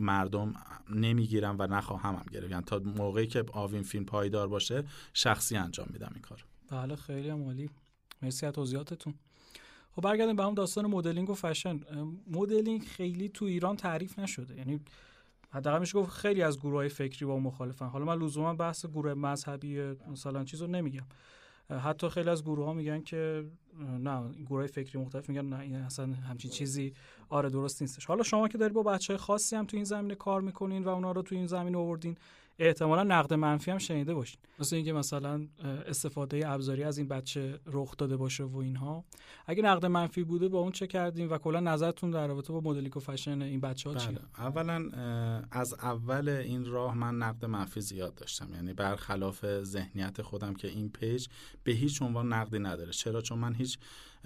مردم 0.00 0.54
نمی‌گیرم 0.90 1.56
و 1.58 1.66
نخواهم 1.66 2.14
هم 2.14 2.26
گرفت. 2.32 2.50
یعنی 2.50 2.62
تا 2.62 2.78
موقعی 2.78 3.26
که 3.26 3.44
آوین 3.52 3.82
فیلم 3.82 4.04
پایدار 4.04 4.48
باشه 4.48 4.84
شخصی 5.12 5.56
انجام 5.56 5.86
میدم 5.92 6.10
این 6.14 6.22
کار 6.22 6.44
بله 6.70 6.96
خیلی 6.96 7.28
عالی. 7.28 7.70
مرسی 8.22 8.46
از 8.46 8.52
توضیحاتتون. 8.52 9.14
خب 9.96 10.02
برگردیم 10.02 10.36
به 10.36 10.44
هم 10.44 10.54
داستان 10.54 10.86
مدلینگ 10.86 11.30
و 11.30 11.34
فشن. 11.34 11.80
مدلینگ 12.30 12.82
خیلی 12.84 13.28
تو 13.28 13.44
ایران 13.44 13.76
تعریف 13.76 14.18
نشده. 14.18 14.56
یعنی 14.56 14.80
حداقل 15.50 15.78
میشه 15.78 15.98
گفت 15.98 16.10
خیلی 16.10 16.42
از 16.42 16.58
گروه 16.58 16.74
های 16.74 16.88
فکری 16.88 17.26
با 17.26 17.38
مخالفن. 17.38 17.86
حالا 17.86 18.04
من 18.04 18.18
لزوما 18.18 18.54
بحث 18.54 18.86
گروه 18.86 19.14
مذهبی 19.14 19.80
مثلا 20.12 20.44
چیزو 20.44 20.66
نمیگم. 20.66 21.06
حتی 21.70 22.08
خیلی 22.08 22.30
از 22.30 22.42
گروه 22.42 22.66
ها 22.66 22.72
میگن 22.72 23.02
که 23.02 23.44
نه 23.98 24.32
گروه 24.46 24.58
های 24.58 24.68
فکری 24.68 24.98
مختلف 24.98 25.28
میگن 25.28 25.44
نه 25.44 25.58
این 25.58 25.76
اصلا 25.76 26.06
همچین 26.06 26.50
چیزی 26.50 26.92
آره 27.28 27.50
درست 27.50 27.82
نیستش. 27.82 28.06
حالا 28.06 28.22
شما 28.22 28.48
که 28.48 28.58
داری 28.58 28.72
با 28.72 28.82
بچه 28.82 29.12
های 29.12 29.18
خاصی 29.18 29.56
هم 29.56 29.66
تو 29.66 29.76
این 29.76 29.84
زمینه 29.84 30.14
کار 30.14 30.40
می‌کنین 30.40 30.84
و 30.84 30.88
اونا 30.88 31.12
رو 31.12 31.22
تو 31.22 31.34
این 31.34 31.46
زمینه 31.46 31.78
آوردین 31.78 32.16
احتمالا 32.58 33.02
نقد 33.02 33.34
منفی 33.34 33.70
هم 33.70 33.78
شنیده 33.78 34.14
باشین. 34.14 34.40
مثل 34.58 34.76
اینکه 34.76 34.92
مثلا 34.92 35.46
استفاده 35.86 36.48
ابزاری 36.48 36.82
از 36.82 36.98
این 36.98 37.08
بچه 37.08 37.60
رخ 37.66 37.96
داده 37.96 38.16
باشه 38.16 38.44
و 38.44 38.56
اینها. 38.56 39.04
اگه 39.46 39.62
نقد 39.62 39.86
منفی 39.86 40.24
بوده 40.24 40.48
با 40.48 40.58
اون 40.58 40.72
چه 40.72 40.86
کردیم 40.86 41.30
و 41.30 41.38
کلا 41.38 41.60
نظرتون 41.60 42.10
در 42.10 42.26
رابطه 42.26 42.52
با 42.52 42.60
مدلیک 42.60 42.96
و 42.96 43.00
فشن 43.00 43.42
این 43.42 43.60
بچه 43.60 43.90
ها 43.90 43.94
بله. 43.94 44.06
چیه؟ 44.06 44.18
اولا 44.38 44.90
از 45.50 45.74
اول 45.74 46.28
این 46.28 46.64
راه 46.64 46.94
من 46.94 47.14
نقد 47.14 47.44
منفی 47.44 47.80
زیاد 47.80 48.14
داشتم. 48.14 48.54
یعنی 48.54 48.72
برخلاف 48.72 49.62
ذهنیت 49.62 50.22
خودم 50.22 50.54
که 50.54 50.68
این 50.68 50.88
پیج 50.88 51.26
به 51.64 51.72
هیچ 51.72 52.02
عنوان 52.02 52.32
نقدی 52.32 52.58
نداره. 52.58 52.92
چرا؟ 52.92 53.20
چون 53.20 53.38
من 53.38 53.54
هیچ 53.54 53.78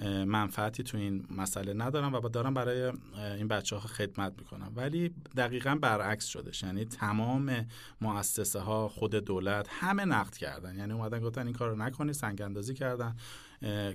منفعتی 0.06 0.82
تو 0.82 0.96
این 0.96 1.26
مسئله 1.36 1.72
ندارم 1.72 2.14
و 2.14 2.28
دارم 2.28 2.54
برای 2.54 2.92
این 3.36 3.48
بچه 3.48 3.76
ها 3.76 3.88
خدمت 3.88 4.32
می‌کنم. 4.38 4.72
ولی 4.76 5.14
دقیقا 5.36 5.74
برعکس 5.74 6.26
شدش 6.26 6.62
یعنی 6.62 6.84
تمام 6.84 7.66
مؤسسه 8.00 8.60
ها 8.60 8.88
خود 8.88 9.14
دولت 9.14 9.66
همه 9.70 10.04
نقد 10.04 10.36
کردن. 10.36 10.76
یعنی 10.78 10.92
اومدن 10.92 11.20
گفتن 11.20 11.46
این 11.46 11.54
کار 11.54 11.70
رو 11.70 11.76
نکنی 11.76 12.12
سنگ 12.12 12.42
اندازی 12.42 12.74
کردن 12.74 13.16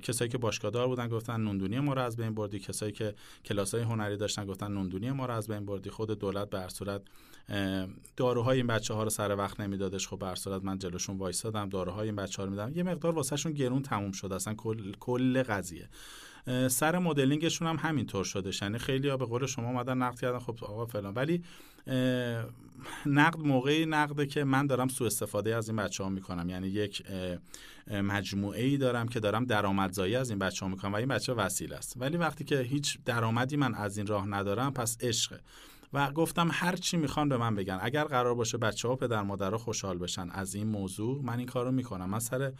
کسایی 0.02 0.32
که 0.32 0.38
باشگاهدار 0.38 0.88
بودن 0.88 1.08
گفتن 1.08 1.42
نوندونی 1.42 1.80
ما 1.80 1.94
رو 1.94 2.02
از 2.02 2.18
بین 2.18 2.36
بردی. 2.36 2.60
کسایی 2.60 2.92
که 2.92 3.16
کلاسای 3.46 3.82
هنری 3.82 4.18
داشتن 4.18 4.46
گفتن 4.46 4.72
نوندونی 4.72 5.12
ما 5.12 5.26
رو 5.26 5.34
از 5.34 5.48
بین 5.48 5.66
بردی. 5.66 5.90
خود 5.90 6.20
دولت 6.20 6.50
به 6.50 6.68
صورت 6.68 7.02
داروهای 8.18 8.58
این 8.58 8.68
بچه 8.68 8.94
ها 8.94 9.04
رو 9.04 9.10
سر 9.10 9.36
وقت 9.36 9.60
نمیدادش. 9.60 10.08
خب 10.08 10.20
به 10.20 10.36
صورت 10.36 10.64
من 10.64 10.78
جلوشون 10.78 11.18
وایسادم 11.18 11.70
داروهای 11.70 12.08
این 12.08 12.16
بچه 12.16 12.42
ها 12.42 12.44
رو 12.44 12.52
میدم 12.52 12.72
یه 12.76 12.84
مقدار 12.84 13.16
واسهشون 13.16 13.52
گرون 13.52 13.82
تموم 13.82 14.12
شد 14.12 14.34
اصلا 14.34 14.54
کل, 14.54 14.94
کل 15.00 15.44
قضیه. 15.44 15.90
سر 16.68 17.00
مدلینگشون 17.00 17.68
هم 17.68 17.76
همینطور 17.76 18.24
شده 18.24 18.52
یعنی 18.62 18.78
خیلی 18.78 19.10
ها 19.10 19.18
به 19.18 19.26
قول 19.26 19.46
شما 19.46 19.68
اومدن 19.68 19.98
نقد 19.98 20.20
کردن. 20.20 20.40
خب 20.40 20.58
آقا 20.62 20.86
فلان. 20.86 21.14
ولی 21.14 21.44
نقد 23.06 23.40
موقعی 23.40 23.86
نقده 23.86 24.26
که 24.26 24.44
من 24.44 24.68
دارم 24.68 24.88
سوء 24.88 25.08
استفاده 25.08 25.56
از 25.56 25.70
این 25.70 25.76
بچه 25.78 26.04
ها 26.04 26.10
می‌کنم. 26.10 26.50
یعنی 26.50 26.68
یک 26.68 27.04
مجموعه 27.92 28.64
ای 28.64 28.78
دارم 28.78 29.08
که 29.08 29.20
دارم 29.20 29.46
درآمدزایی 29.46 30.16
از 30.16 30.30
این 30.30 30.40
بچه 30.40 30.66
ها 30.66 30.72
می‌کنم 30.72 30.94
و 30.94 30.96
این 30.96 31.08
بچه 31.08 31.34
وسیله 31.34 31.76
است. 31.76 31.94
ولی 31.98 32.18
وقتی 32.18 32.44
که 32.44 32.60
هیچ 32.60 32.98
درآمدی 33.06 33.58
من 33.58 33.76
از 33.76 33.98
این 33.98 34.08
راه 34.08 34.28
ندارم 34.28 34.74
پس 34.74 34.98
عشقه. 35.02 35.40
و 35.96 36.12
گفتم 36.12 36.50
هر 36.52 36.76
چی 36.76 36.98
می‌خوان 36.98 37.30
به 37.30 37.38
من 37.38 37.56
بگن. 37.56 37.80
اگر 37.82 38.04
قرار 38.04 38.36
باشه 38.36 38.58
بچه 38.58 38.88
ها 38.88 38.96
پدر 38.96 39.22
مادر 39.22 39.58
خوشحال 39.58 39.98
بشن 39.98 40.30
از 40.32 40.56
این 40.56 40.68
موضوع 40.68 41.22
من 41.24 41.38
این 41.38 41.48
کارو 41.48 41.72
می‌کنم. 41.72 42.10
من 42.10 42.20
سر 42.20 42.54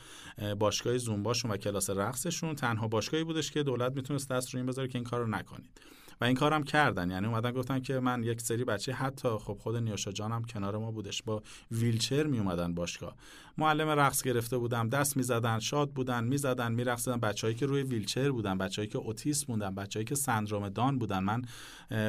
باشگاه 0.60 0.98
زومباشون 0.98 1.52
و 1.52 1.58
کلاس 1.58 1.90
رقصشون 1.90 2.56
تنها 2.56 2.88
باشگاهی 2.88 3.24
بودش 3.24 3.52
که 3.52 3.64
دولت 3.64 3.96
می‌تونست 3.96 4.30
دست 4.30 4.50
رو 4.54 4.58
این 4.58 4.66
بذاره 4.66 4.88
که 4.88 4.98
این 4.98 5.04
کارو 5.04 5.28
نکنید. 5.28 5.82
و 6.22 6.26
این 6.26 6.36
کارم 6.36 6.64
کردن. 6.64 7.10
یعنی 7.10 7.28
اومدن 7.28 7.52
گفتن 7.52 7.80
که 7.80 8.00
من 8.00 8.24
یک 8.24 8.42
سری 8.42 8.64
بچه 8.64 8.94
حتی 8.94 9.30
خب 9.30 9.58
خود 9.60 9.76
نیوشا 9.76 10.12
جانم 10.12 10.44
کنار 10.44 10.78
ما 10.78 10.92
بودش 10.92 11.24
با 11.24 11.44
ویلچر 11.72 12.24
می 12.24 12.40
اومدن 12.40 12.74
باشگاه. 12.74 13.16
معلم 13.58 13.90
رقص 13.90 14.24
گرفته 14.24 14.58
بودم 14.58 14.90
دست 14.90 15.18
می‌زدن 15.18 15.60
شاد 15.60 15.90
بودن 15.90 16.24
می‌زدن 16.24 16.72
میرقصیدن. 16.72 17.18
بچههایی 17.18 17.58
که 17.58 17.66
روی 17.66 17.84
ویلچر 17.84 18.32
بودن 18.32 18.58
بچههایی 18.58 18.90
که 18.90 18.98
اوتیسم 18.98 19.46
بودن 19.48 19.76
بچههایی 19.76 20.06
که 20.06 20.16
سندروم 20.16 20.70
دان 20.70 21.00
بودن. 21.00 21.20
من 21.20 21.42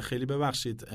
خیلی 0.01 0.27
ببخشید 0.27 0.88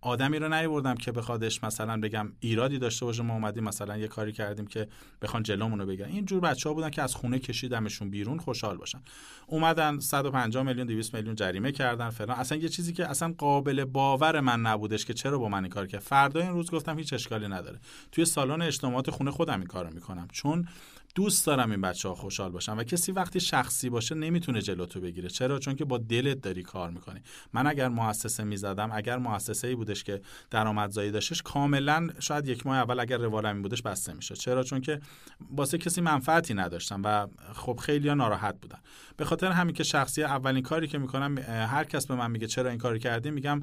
آدمی 0.00 0.38
رو 0.38 0.48
نیوردم 0.54 0.94
که 0.94 1.12
بخوادش 1.12 1.64
مثلا 1.64 2.00
بگم 2.00 2.32
ایرادی 2.40 2.78
داشته 2.78 3.04
باشه. 3.04 3.22
ما 3.22 3.34
اومدیم 3.34 3.64
مثلا 3.64 3.96
یه 3.96 4.08
کاری 4.08 4.32
کردیم 4.32 4.66
که 4.66 4.88
بخوان 5.22 5.42
جلومون 5.42 5.78
رو 5.78 5.86
بگن. 5.86 6.04
این 6.04 6.24
جور 6.24 6.40
بچه‌ها 6.40 6.74
بودن 6.74 6.90
که 6.90 7.02
از 7.02 7.14
خونه 7.14 7.38
کشیدمشون 7.38 8.10
بیرون 8.10 8.38
خوشحال 8.38 8.76
باشن. 8.76 9.02
اومدن 9.46 9.98
150 9.98 10.62
میلیون 10.62 10.86
200 10.86 11.14
میلیون 11.14 11.34
جریمه 11.34 11.72
کردن 11.72 12.10
فلان. 12.10 12.36
اصلا 12.52 12.62
یه 12.62 12.68
چیزی 12.68 12.92
که 12.92 13.10
اصلا 13.10 13.34
قابل 13.38 13.84
باور 13.84 14.40
من 14.40 14.60
نبودش 14.60 15.04
که 15.04 15.14
چرا 15.14 15.38
با 15.38 15.48
من 15.48 15.64
این 15.64 15.72
کار 15.72 15.86
کرد. 15.86 16.00
فردا 16.00 16.40
این 16.40 16.50
روز 16.50 16.70
گفتم 16.70 16.98
هیچ 16.98 17.12
اشکالی 17.12 17.48
نداره. 17.48 17.80
توی 18.12 18.24
سالن 18.24 18.62
اجتماعات 18.62 19.10
خونه 19.10 19.30
خودم 19.30 19.58
این 19.58 19.66
کارو 19.66 19.90
می‌کنم. 19.90 20.28
چون 20.32 20.68
دوست 21.14 21.46
دارم 21.46 21.70
این 21.70 21.80
بچه 21.80 22.08
ها 22.08 22.14
خوشحال 22.14 22.50
باشن 22.50 22.76
و 22.76 22.84
کسی 22.84 23.12
وقتی 23.12 23.40
شخصی 23.40 23.90
باشه 23.90 24.14
نمی‌تونه 24.14 24.62
جلوتو 24.62 25.00
بگیره. 25.00 25.28
چرا؟ 25.28 25.58
چون 25.58 25.76
که 25.76 25.84
با 25.84 25.98
دلت 25.98 26.40
داری 26.40 26.62
کار 26.62 26.90
می‌کنی. 26.90 27.20
من 27.52 27.66
اگر 27.66 27.88
مؤسسه 27.88 28.44
می‌زدم 28.44 28.90
اگر 28.92 29.18
مؤسسه 29.18 29.68
ای 29.68 29.74
بودش 29.74 30.04
که 30.04 30.20
درآمدزایی 30.50 31.10
داشتش 31.10 31.42
کاملا 31.42 32.08
شاید 32.18 32.48
یک 32.48 32.66
ماه 32.66 32.76
اول 32.76 33.00
اگر 33.00 33.16
روالمی 33.16 33.62
بودش 33.62 33.82
بسته 33.82 34.12
میشه 34.12 34.34
چرا؟ 34.34 34.62
چون 34.62 34.80
که 34.80 35.00
واسه 35.50 35.78
کسی 35.78 36.00
منفعتی 36.00 36.54
نداشتم 36.54 37.02
و 37.04 37.26
خب 37.54 37.80
خیلی 37.82 38.14
ناراحت 38.14 38.60
بودن. 38.60 38.78
به 39.16 39.24
خاطر 39.24 39.50
همین 39.50 39.74
که 39.74 39.84
شخصی 39.84 40.22
اولین 40.22 40.62
کاری 40.62 40.88
که 40.88 40.98
می‌کنم 40.98 41.38
هر 41.48 41.84
کس 41.84 42.06
به 42.06 42.14
من 42.14 42.30
میگه 42.30 42.46
چرا 42.46 42.70
این 42.70 42.78
کاری 42.78 42.98
کردی 42.98 43.30
میگم 43.30 43.62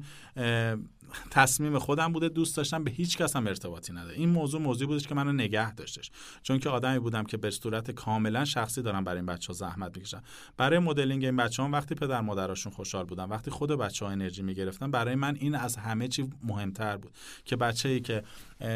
تصمیم 1.30 1.78
خودم 1.78 2.12
بوده 2.12 2.28
دوست 2.28 2.56
داشتم 2.56 2.84
به 2.84 2.90
هیچ 2.90 3.18
کس 3.18 3.36
هم 3.36 3.46
ارتباطی 3.46 3.92
نداره. 3.92 4.16
این 4.16 4.28
موضوع 4.28 4.60
موضوعی 4.60 4.86
بودش 4.86 5.08
که 5.08 5.14
منو 5.14 5.32
نگه 5.32 5.74
داشتش. 5.74 6.10
چون 6.42 6.58
که 6.58 6.68
آدمی 6.68 6.98
بودم 6.98 7.24
که 7.24 7.36
به 7.36 7.50
صورت 7.50 7.90
کاملا 7.90 8.44
شخصی 8.44 8.82
دارم 8.82 9.04
برای 9.04 9.18
این 9.18 9.26
بچه 9.26 9.46
ها 9.46 9.52
زحمت 9.52 9.96
می‌کشم. 9.96 10.22
برای 10.56 10.78
مدلینگ 10.78 11.24
این 11.24 11.36
بچه 11.36 11.62
ها 11.62 11.68
وقتی 11.68 11.94
پدر 11.94 12.20
مادرشون 12.20 12.72
خوشحال 12.72 13.04
بودن 13.04 13.24
وقتی 13.24 13.50
خود 13.50 13.70
بچه 13.70 14.04
ها 14.04 14.10
انرژی 14.10 14.42
می‌گرفتن 14.42 14.90
برای 14.90 15.14
من 15.14 15.36
این 15.40 15.54
از 15.54 15.76
همه 15.76 16.08
چی 16.08 16.30
مهمتر 16.44 16.96
بود 16.96 17.12
که 17.44 17.56
بچه 17.56 17.88
ای 17.88 18.00
که 18.00 18.22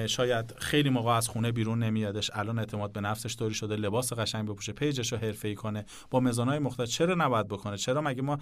شاید 0.06 0.54
خیلی 0.58 0.90
موقع 0.90 1.12
از 1.12 1.28
خونه 1.28 1.52
بیرون 1.52 1.82
نمیادش 1.82 2.30
الان 2.34 2.58
اعتماد 2.58 2.92
به 2.92 3.00
نفسش 3.00 3.36
طوری 3.36 3.54
شده 3.54 3.76
لباس 3.76 4.12
قشنگ 4.12 4.48
بپوشه 4.48 4.72
پیجش 4.72 5.12
رو 5.12 5.18
حرفه‌ای 5.18 5.54
کنه 5.54 5.84
با 6.10 6.20
مزانهای 6.20 6.58
مختلف 6.58 6.88
چرا 6.88 7.14
نباید 7.14 7.48
بکنه؟ 7.48 7.76
چرا 7.76 8.00
مگه 8.00 8.22
ما 8.22 8.38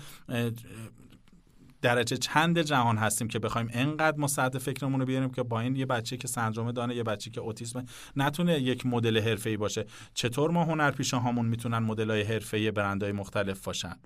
درجه 1.83 2.17
چند 2.17 2.59
جهان 2.59 2.97
هستیم 2.97 3.29
که 3.29 3.39
بخوایم 3.39 3.69
انقدر 3.73 4.17
ما 4.19 4.27
فکرمون 4.59 5.01
رو 5.01 5.07
بیاریم 5.07 5.31
که 5.31 5.43
با 5.43 5.61
این 5.61 5.77
یه 5.77 5.87
بچه 5.87 6.17
که 6.17 6.29
سندروم 6.29 6.73
دانه 6.73 6.95
یه 6.95 7.03
بچه 7.03 7.31
که 7.31 7.41
اوتیسم 7.41 7.87
نتونه 8.17 8.61
یک 8.61 8.87
مدل 8.87 9.19
حرفه‌ای 9.19 9.57
باشه. 9.57 9.87
چطور 10.15 10.51
ما 10.51 10.65
هنرپیشه 10.65 11.17
هامون 11.17 11.47
می‌تونن 11.47 11.79
مدل‌های 11.79 12.23
حرفه‌ای 12.23 12.71
برندهای 12.71 13.13
مختلف 13.13 13.65
باشن؟ 13.65 13.97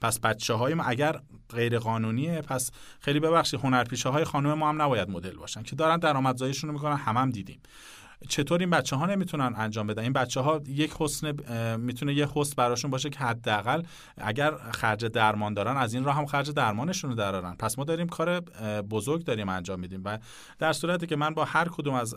پس 0.00 0.20
بچه 0.20 0.54
های 0.54 0.74
ما 0.74 0.84
اگر 0.84 1.20
غیر 1.48 1.78
قانونیه 1.78 2.40
پس 2.40 2.70
خیلی 3.00 3.20
ببخشید 3.20 3.60
هنرپیشه 3.60 4.08
های 4.08 4.24
خانم 4.24 4.54
ما 4.54 4.68
هم 4.68 4.82
نباید 4.82 5.10
مدل 5.10 5.36
باشن 5.36 5.62
که 5.62 5.76
دارن 5.76 5.98
درآمدزاییشون 5.98 6.68
رو 6.70 6.74
می‌کنن 6.74 6.96
هم, 6.96 7.16
هم 7.16 7.30
دیدیم. 7.30 7.60
چطور 8.28 8.60
این 8.60 8.70
بچه 8.70 8.96
ها 8.96 9.06
نمی‌تونن 9.06 9.54
انجام 9.56 9.86
بدن؟ 9.86 10.02
این 10.02 10.12
بچه 10.12 10.40
ها 10.40 10.60
یک 10.68 10.94
حسن 10.98 11.32
می‌تونه 11.76 12.14
یه 12.14 12.28
حسن 12.34 12.54
براشون 12.56 12.90
باشه 12.90 13.10
که 13.10 13.18
حداقل 13.18 13.82
اگر 14.18 14.56
خرج 14.56 15.04
درمان 15.04 15.54
دارن 15.54 15.76
از 15.76 15.94
این 15.94 16.04
راه 16.04 16.16
هم 16.16 16.26
خرج 16.26 16.50
درمانشون 16.50 17.10
رو 17.10 17.16
درارن. 17.16 17.54
پس 17.54 17.78
ما 17.78 17.84
داریم 17.84 18.08
کار 18.08 18.40
بزرگ 18.90 19.24
داریم 19.24 19.48
انجام 19.48 19.80
میدیم 19.80 20.02
و 20.04 20.18
در 20.58 20.72
صورتی 20.72 21.06
که 21.06 21.16
من 21.16 21.34
با 21.34 21.44
هر 21.44 21.68
کدوم 21.68 21.94
از 21.94 22.14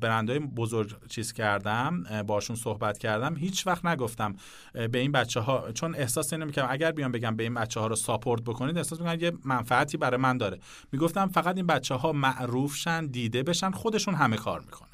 برندهای 0.00 0.38
بزرگ 0.38 0.94
چیز 1.08 1.32
کردم 1.32 2.04
باشون 2.26 2.56
صحبت 2.56 2.98
کردم 2.98 3.36
هیچ 3.36 3.66
وقت 3.66 3.86
نگفتم 3.86 4.34
به 4.72 4.98
این 4.98 5.12
بچه 5.12 5.40
ها 5.40 5.72
چون 5.72 5.94
احساس 5.94 6.32
اینو 6.32 6.46
می‌کنم 6.46 6.66
اگر 6.70 6.92
بیام 6.92 7.12
بگم 7.12 7.36
به 7.36 7.42
این 7.42 7.54
بچه 7.54 7.80
ها 7.80 7.86
رو 7.86 7.96
ساپورت 7.96 8.42
بکنید 8.42 8.78
احساس 8.78 9.00
می‌کنم 9.00 9.20
یه 9.20 9.32
منفعتی 9.44 9.96
برای 9.96 10.20
من 10.20 10.36
داره. 10.36 10.58
می‌گفتم 10.92 11.28
فقط 11.28 11.56
این 11.56 11.66
بچه 11.66 11.94
ها 11.94 12.12
معروف 12.12 12.74
شن 12.76 13.06
دیده 13.06 13.42
بشن 13.42 13.70
خودشون 13.70 14.14
همه 14.14 14.36
کار 14.36 14.60
می‌کنن. 14.60 14.88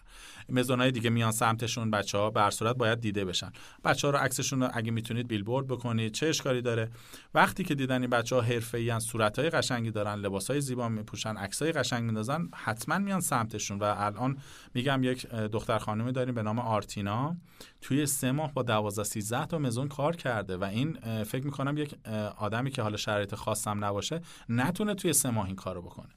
مزونای 0.49 0.91
دیگه 0.91 1.11
میان 1.11 1.33
سمتشون 1.33 1.91
بچه 1.91 2.19
ها 2.19 2.31
بر 2.31 2.51
صورت 2.51 2.77
باید 2.77 3.01
دیده 3.01 3.25
بشن. 3.25 3.53
بچه 3.85 4.09
ها 4.09 4.13
رو 4.13 4.19
عکسشون 4.19 4.63
رو 4.63 4.69
اگه 4.73 4.91
می‌تونید 4.91 5.29
بیلبورد 5.29 5.67
بکنید 5.67 6.13
چه 6.13 6.27
اشکالی 6.27 6.63
داره؟ 6.63 6.91
وقتی 7.35 7.65
که 7.65 7.75
دیدن 7.75 8.01
این 8.01 8.11
بچه 8.11 8.37
ها 8.37 8.43
حرفه‌ای 8.43 9.01
صورت 9.01 9.39
های 9.39 9.51
قشنگی 9.51 9.91
دارن 9.91 10.15
لباس 10.15 10.51
های 10.51 10.61
زیبا 10.61 10.89
میپوشن 10.89 11.37
عکس 11.37 11.63
های 11.63 11.73
قشنگ 11.73 12.05
میندازن 12.05 12.49
حتما 12.55 12.99
میان 12.99 13.21
سمتشون. 13.21 13.79
و 13.79 13.95
الان 13.99 14.39
میگم 14.75 15.05
یک 15.05 15.27
دختر 15.27 15.79
خانمی 15.79 16.13
داریم 16.13 16.35
به 16.35 16.43
نام 16.43 16.59
آرتینا. 16.59 17.37
توی 17.81 18.07
سه 18.07 18.33
ماه 18.33 18.53
با 18.53 18.63
12 18.63 19.05
13 19.05 19.47
تا 19.47 19.59
مزون 19.59 19.89
کار 19.89 20.17
کرده 20.17 20.57
و 20.57 20.65
این 20.65 21.25
فکر 21.25 21.45
می‌کنم 21.45 21.79
یک 21.79 21.95
آدمی 22.37 22.71
که 22.71 22.83
حالا 22.83 22.97
شرایط 22.97 23.35
خاصم 23.35 23.85
نباشه 23.85 24.21
نتونه 24.49 24.95
توی 24.95 25.13
سه 25.13 25.31
ماه 25.31 25.47
این 25.47 25.57
کارو 25.57 25.83
بکنه. 25.83 26.09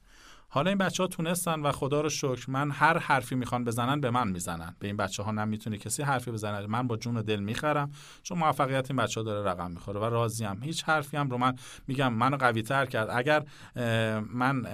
حالا 0.54 0.70
این 0.70 0.78
بچه 0.78 1.02
ها 1.02 1.06
تونستن 1.06 1.60
و 1.60 1.72
خدا 1.72 2.00
رو 2.00 2.08
شکر 2.08 2.50
من 2.50 2.70
هر 2.70 2.98
حرفی 2.98 3.34
می‌خوان 3.34 3.64
بزنن 3.64 4.00
به 4.00 4.10
من 4.10 4.28
می‌زنن. 4.28 4.76
به 4.78 4.86
این 4.86 4.96
بچه 4.96 5.22
ها 5.22 5.32
نمی‌تونه 5.32 5.78
کسی 5.78 6.02
حرفی 6.02 6.30
بزنه. 6.30 6.66
من 6.66 6.86
با 6.86 6.96
جون 6.96 7.16
و 7.16 7.22
دل 7.22 7.40
می‌خرم 7.40 7.90
چون 8.22 8.38
موفقیت 8.38 8.90
این 8.90 8.96
بچه 8.96 9.20
ها 9.20 9.24
داره 9.24 9.50
رقم 9.50 9.70
می‌خوره 9.70 10.00
و 10.00 10.04
راضیم. 10.04 10.62
هیچ 10.62 10.84
حرفی 10.84 11.16
هم 11.16 11.30
رو 11.30 11.38
من 11.38 11.54
میگم 11.86 12.12
منو 12.12 12.36
قوی 12.36 12.62
تر 12.62 12.86
کرد. 12.86 13.08
اگر 13.10 13.44
من 14.32 14.66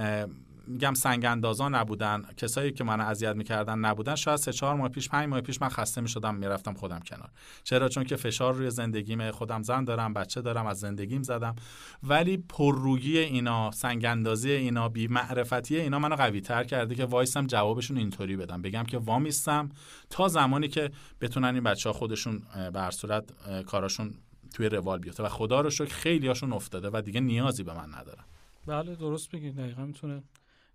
میگم 0.68 0.94
سنگ 0.94 1.24
اندازا 1.24 1.68
نبودن 1.68 2.22
کسایی 2.36 2.72
که 2.72 2.84
من 2.84 3.00
اذیت 3.00 3.36
می‌کردن 3.36 3.78
نبودن. 3.78 4.14
شاید 4.14 4.36
سه 4.36 4.52
چهار 4.52 4.74
ماه 4.74 4.88
پیش 4.88 5.08
پنج 5.08 5.28
ماه 5.28 5.40
پیش 5.40 5.62
من 5.62 5.68
خسته 5.68 6.00
می‌شدم 6.00 6.34
می‌رفتم 6.34 6.74
خودم 6.74 7.00
کنار. 7.00 7.30
چرا؟ 7.64 7.88
چون 7.88 8.04
که 8.04 8.16
فشار 8.16 8.54
روی 8.54 8.70
زندگیم 8.70 9.30
خودم 9.30 9.62
زن 9.62 9.84
دارم 9.84 10.14
بچه 10.14 10.42
دارم 10.42 10.66
از 10.66 10.80
زندگیم 10.80 11.22
زدم. 11.22 11.56
ولی 12.02 12.36
پررویی 12.36 13.18
اینا 13.18 13.70
سنگ 13.70 14.04
اندازی 14.04 14.50
اینا 14.50 14.88
بی 14.88 15.06
معرفتی 15.06 15.76
اینا 15.76 15.98
منو 15.98 16.16
قوی 16.16 16.40
تر 16.40 16.64
کرده 16.64 16.94
که 16.94 17.04
وایسم 17.04 17.46
جوابشون 17.46 17.96
اینطوری 17.98 18.36
بدم. 18.36 18.62
بگم 18.62 18.84
که 18.84 18.98
وامیستم 18.98 19.68
تا 20.10 20.28
زمانی 20.28 20.68
که 20.68 20.90
بتونن 21.20 21.54
این 21.54 21.64
بچه 21.64 21.88
ها 21.88 21.92
خودشون 21.92 22.42
به 22.72 22.90
صورت 22.90 23.24
کاراشون 23.66 24.14
توی 24.54 24.68
روال 24.68 24.98
بیفته. 24.98 25.22
و 25.22 25.28
خدا 25.28 25.60
رو 25.60 25.70
شکر 25.70 25.94
خیلی 25.94 26.28
هاشون 26.28 26.52
افتاده 26.52 26.90
و 26.92 27.02
دیگه 27.02 27.20
نیازی 27.20 27.62
به 27.62 27.74
من 27.74 27.94
ندارم 27.94 28.24
بله 28.66 28.94
درست 28.94 29.30
بگید 29.30 29.56
دقیقا 29.56 29.84
می‌تونه 29.84 30.22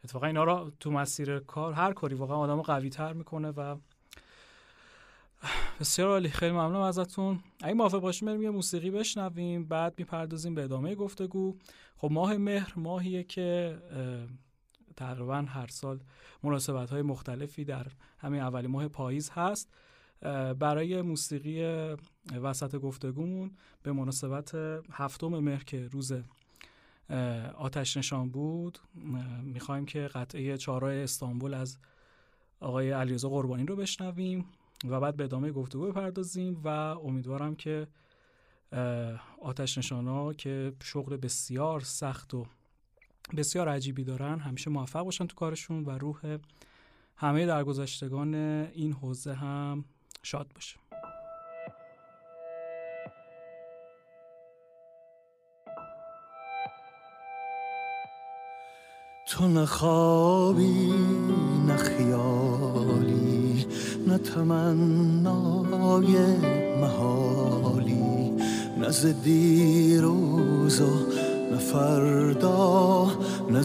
اتفاقا 0.03 0.27
اینا 0.27 0.43
رو 0.43 0.71
تو 0.79 0.91
مسیر 0.91 1.39
کار 1.39 1.73
هر 1.73 1.93
کاری 1.93 2.15
واقعا 2.15 2.37
آدم 2.37 2.61
قوی 2.61 2.89
تر 2.89 3.13
می‌کنه 3.13 3.49
و 3.49 3.75
بسیار 5.79 6.09
عالی. 6.09 6.29
خیلی 6.29 6.51
ممنونم 6.51 6.81
ازتون. 6.81 7.39
اگه 7.61 7.73
موافق 7.73 7.99
باشیم 7.99 8.27
بریم 8.27 8.41
یه 8.41 8.49
موسیقی 8.49 8.91
بشنویم 8.91 9.65
بعد 9.65 9.93
می‌پردازیم 9.97 10.55
به 10.55 10.63
ادامه 10.63 10.95
گفتگو. 10.95 11.57
خب 11.97 12.11
ماه 12.11 12.37
مهر 12.37 12.73
ماهیه 12.75 13.23
که 13.23 13.77
تقریبا 14.95 15.35
هر 15.35 15.67
سال 15.67 15.99
مناسبت 16.43 16.89
های 16.89 17.01
مختلفی 17.01 17.65
در 17.65 17.87
همین 18.17 18.41
اولی 18.41 18.67
ماه 18.67 18.87
پاییز 18.87 19.29
هست. 19.29 19.73
برای 20.59 21.01
موسیقی 21.01 21.63
وسط 22.41 22.75
گفتگومون 22.75 23.51
به 23.83 23.91
مناسبت 23.91 24.55
هفتم 24.91 25.27
مهر 25.27 25.63
که 25.63 25.87
روز 25.87 26.13
آتش 27.57 27.97
نشان 27.97 28.29
بود. 28.29 28.79
می‌خوایم 29.43 29.85
که 29.85 29.99
قطعه 29.99 30.57
چهارای 30.57 31.03
استانبول 31.03 31.53
از 31.53 31.77
آقای 32.59 32.91
علیرضا 32.91 33.29
قربانی 33.29 33.65
رو 33.65 33.75
بشنویم 33.75 34.45
و 34.87 34.99
بعد 34.99 35.15
به 35.15 35.23
ادامه 35.23 35.51
گفتگو 35.51 35.87
بپردازیم 35.87 36.61
و 36.63 36.67
امیدوارم 36.67 37.55
که 37.55 37.87
آتش 39.41 39.77
نشانا 39.77 40.33
که 40.33 40.73
شغل 40.83 41.17
بسیار 41.17 41.79
سخت 41.79 42.33
و 42.33 42.45
بسیار 43.37 43.69
عجیبی 43.69 44.03
دارن 44.03 44.39
همیشه 44.39 44.69
موفق 44.69 45.03
باشن 45.03 45.27
تو 45.27 45.35
کارشون 45.35 45.85
و 45.85 45.89
روح 45.89 46.37
همه 47.17 47.45
درگذشتگان 47.45 48.35
این 48.73 48.93
حوزه 48.93 49.33
هم 49.33 49.85
شاد 50.23 50.51
باشه. 50.55 50.82
تو 59.33 59.47
نه 59.47 59.65
خوابی 59.65 60.93
نه 61.67 61.77
خیالی 61.77 63.65
نه 64.07 64.17
تمنای 64.17 66.15
محالی 66.81 68.31
نه 68.77 68.89
ز 68.89 69.05
دیروز 69.05 70.81
و 70.81 70.85
نه 71.51 71.57
فردا 71.57 73.07
نه 73.49 73.61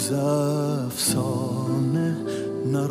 نه 2.72 2.86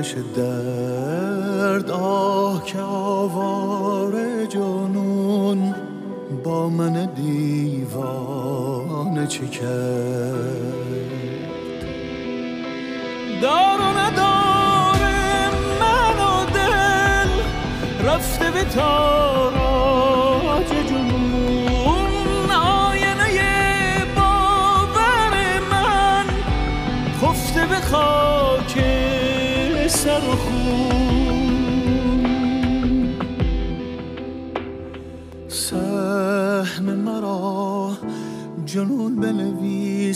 آتش 0.00 0.14
درد 0.36 1.90
آه 1.90 2.64
که 2.64 2.78
آوار 2.80 4.46
جنون 4.46 5.74
با 6.44 6.68
من 6.68 7.06
دیوانه 7.14 8.46
چه 9.26 9.46
کرد 9.46 10.80
دار 13.42 13.80
و 13.80 13.98
نداره 13.98 15.48
من 15.80 16.16
و 16.20 16.44
دل 16.54 17.30
رفته 18.08 18.50
به 18.50 18.64
تار 18.64 19.19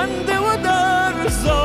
خنده 0.00 0.38
و 0.38 0.56
در 0.64 1.28
زار 1.28 1.59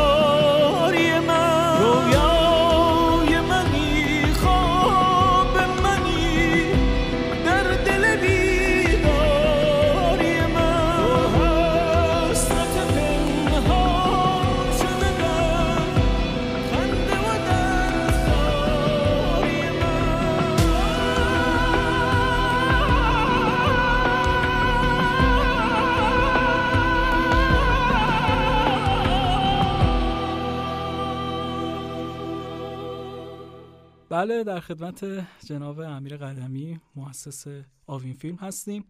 بله 34.15 34.43
در 34.43 34.59
خدمت 34.59 35.05
جناب 35.45 35.79
امیر 35.79 36.17
قدمی 36.17 36.79
مؤسس 36.95 37.45
آوین 37.87 38.13
فیلم 38.13 38.35
هستیم. 38.35 38.85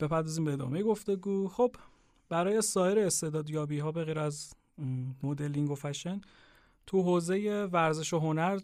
بپردازیم 0.00 0.44
به 0.44 0.52
ادامه 0.52 0.82
گفتگو. 0.82 1.48
خب 1.48 1.76
برای 2.28 2.62
سایر 2.62 2.98
استعدادیابی 2.98 3.78
ها 3.78 3.92
به 3.92 4.04
غیر 4.04 4.18
از 4.18 4.54
مدلینگ 5.22 5.70
و 5.70 5.74
فشن 5.74 6.20
تو 6.86 7.02
حوزه 7.02 7.68
ورزش 7.72 8.12
و 8.12 8.18
هنر 8.18 8.60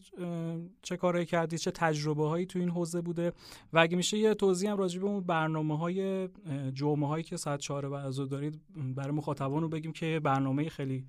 چه 0.83 0.97
کارهایی 0.97 1.27
کردی؟ 1.27 1.59
چه 1.59 1.71
تجربه 1.71 2.29
هایی 2.29 2.47
تو 2.47 2.59
این 2.59 2.71
حوزه 2.71 3.01
بوده؟ 3.01 3.33
و 3.73 3.79
اگه 3.79 3.97
میشه 3.97 4.19
یه 4.19 4.35
توضیح 4.35 4.71
هم 4.71 4.77
راجع 4.77 5.01
به 5.01 5.07
اون 5.07 5.21
برنامه 5.21 5.79
های 5.79 6.29
جمعه 6.73 7.09
هایی 7.09 7.25
که 7.25 7.37
ساعت 7.37 7.61
4 7.61 7.89
بعد 7.89 8.07
از 8.07 8.17
دارید 8.17 8.61
برای 8.95 9.11
مخاطبان 9.11 9.63
رو 9.63 9.69
بگیم 9.69 9.93
که 9.93 10.21
برنامه 10.25 10.69
خیلی 10.69 11.07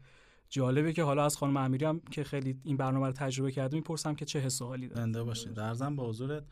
جالبه 0.55 0.93
که 0.93 1.03
حالا 1.03 1.25
از 1.25 1.37
خانم 1.37 1.57
امیری 1.57 1.85
هم 1.85 1.99
که 2.11 2.23
خیلی 2.23 2.59
این 2.63 2.77
برنامه 2.77 3.05
رو 3.07 3.11
تجربه 3.11 3.51
کرده 3.51 3.77
می‌پرسم 3.77 4.15
که 4.15 4.25
چه 4.25 4.39
حس 4.39 4.61
و 4.61 4.65
حالی 4.65 4.87
داره. 4.87 5.11
در 5.55 5.73
ضمن 5.73 5.95
با 5.95 6.09
حضورت 6.09 6.43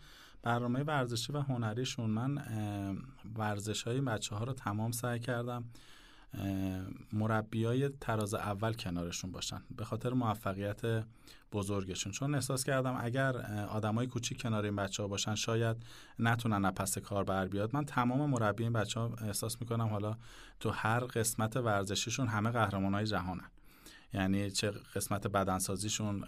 برنامه 0.41 0.84
ورزشی 0.84 1.34
و 1.34 1.41
هنریشون. 1.41 2.10
من 2.10 2.38
ورزش 3.36 3.84
های 3.84 4.01
بچه 4.01 4.36
ها 4.36 4.43
رو 4.43 4.54
تمام 4.54 4.91
سعی 4.91 5.20
کردم 5.20 5.64
مربی 7.14 7.64
های 7.66 7.89
تراز 7.89 8.34
اول 8.34 8.74
کنارشون 8.74 9.32
باشن 9.32 9.62
به 9.78 9.86
خاطر 9.86 10.14
موفقیت 10.14 11.06
بزرگشون. 11.51 12.12
چون 12.12 12.36
احساس 12.36 12.64
کردم 12.64 12.97
اگر 12.99 13.38
آدمای 13.70 14.08
کوچیک 14.08 14.41
کنار 14.41 14.64
این 14.66 14.76
بچه 14.76 15.04
ها 15.04 15.10
باشن 15.10 15.36
شاید 15.36 15.78
نتونن 16.20 16.72
پس 16.72 16.97
کار 16.97 17.24
بر 17.24 17.47
بیاد. 17.47 17.76
من 17.76 17.86
تمام 17.86 18.30
مربی 18.30 18.64
این 18.64 18.74
بچه 18.74 18.99
ها 18.99 19.16
احساس 19.22 19.62
می‌کنم 19.62 19.88
حالا 19.88 20.18
تو 20.60 20.70
هر 20.70 20.99
قسمت 20.99 21.58
ورزشیشون 21.58 22.28
همه 22.28 22.49
قهرمان 22.49 22.93
های 22.93 23.06
جهانن. 23.06 23.49
یعنی 24.14 24.51
چه 24.51 24.72
قسمت 24.95 25.28
بدنسازیشون 25.28 26.24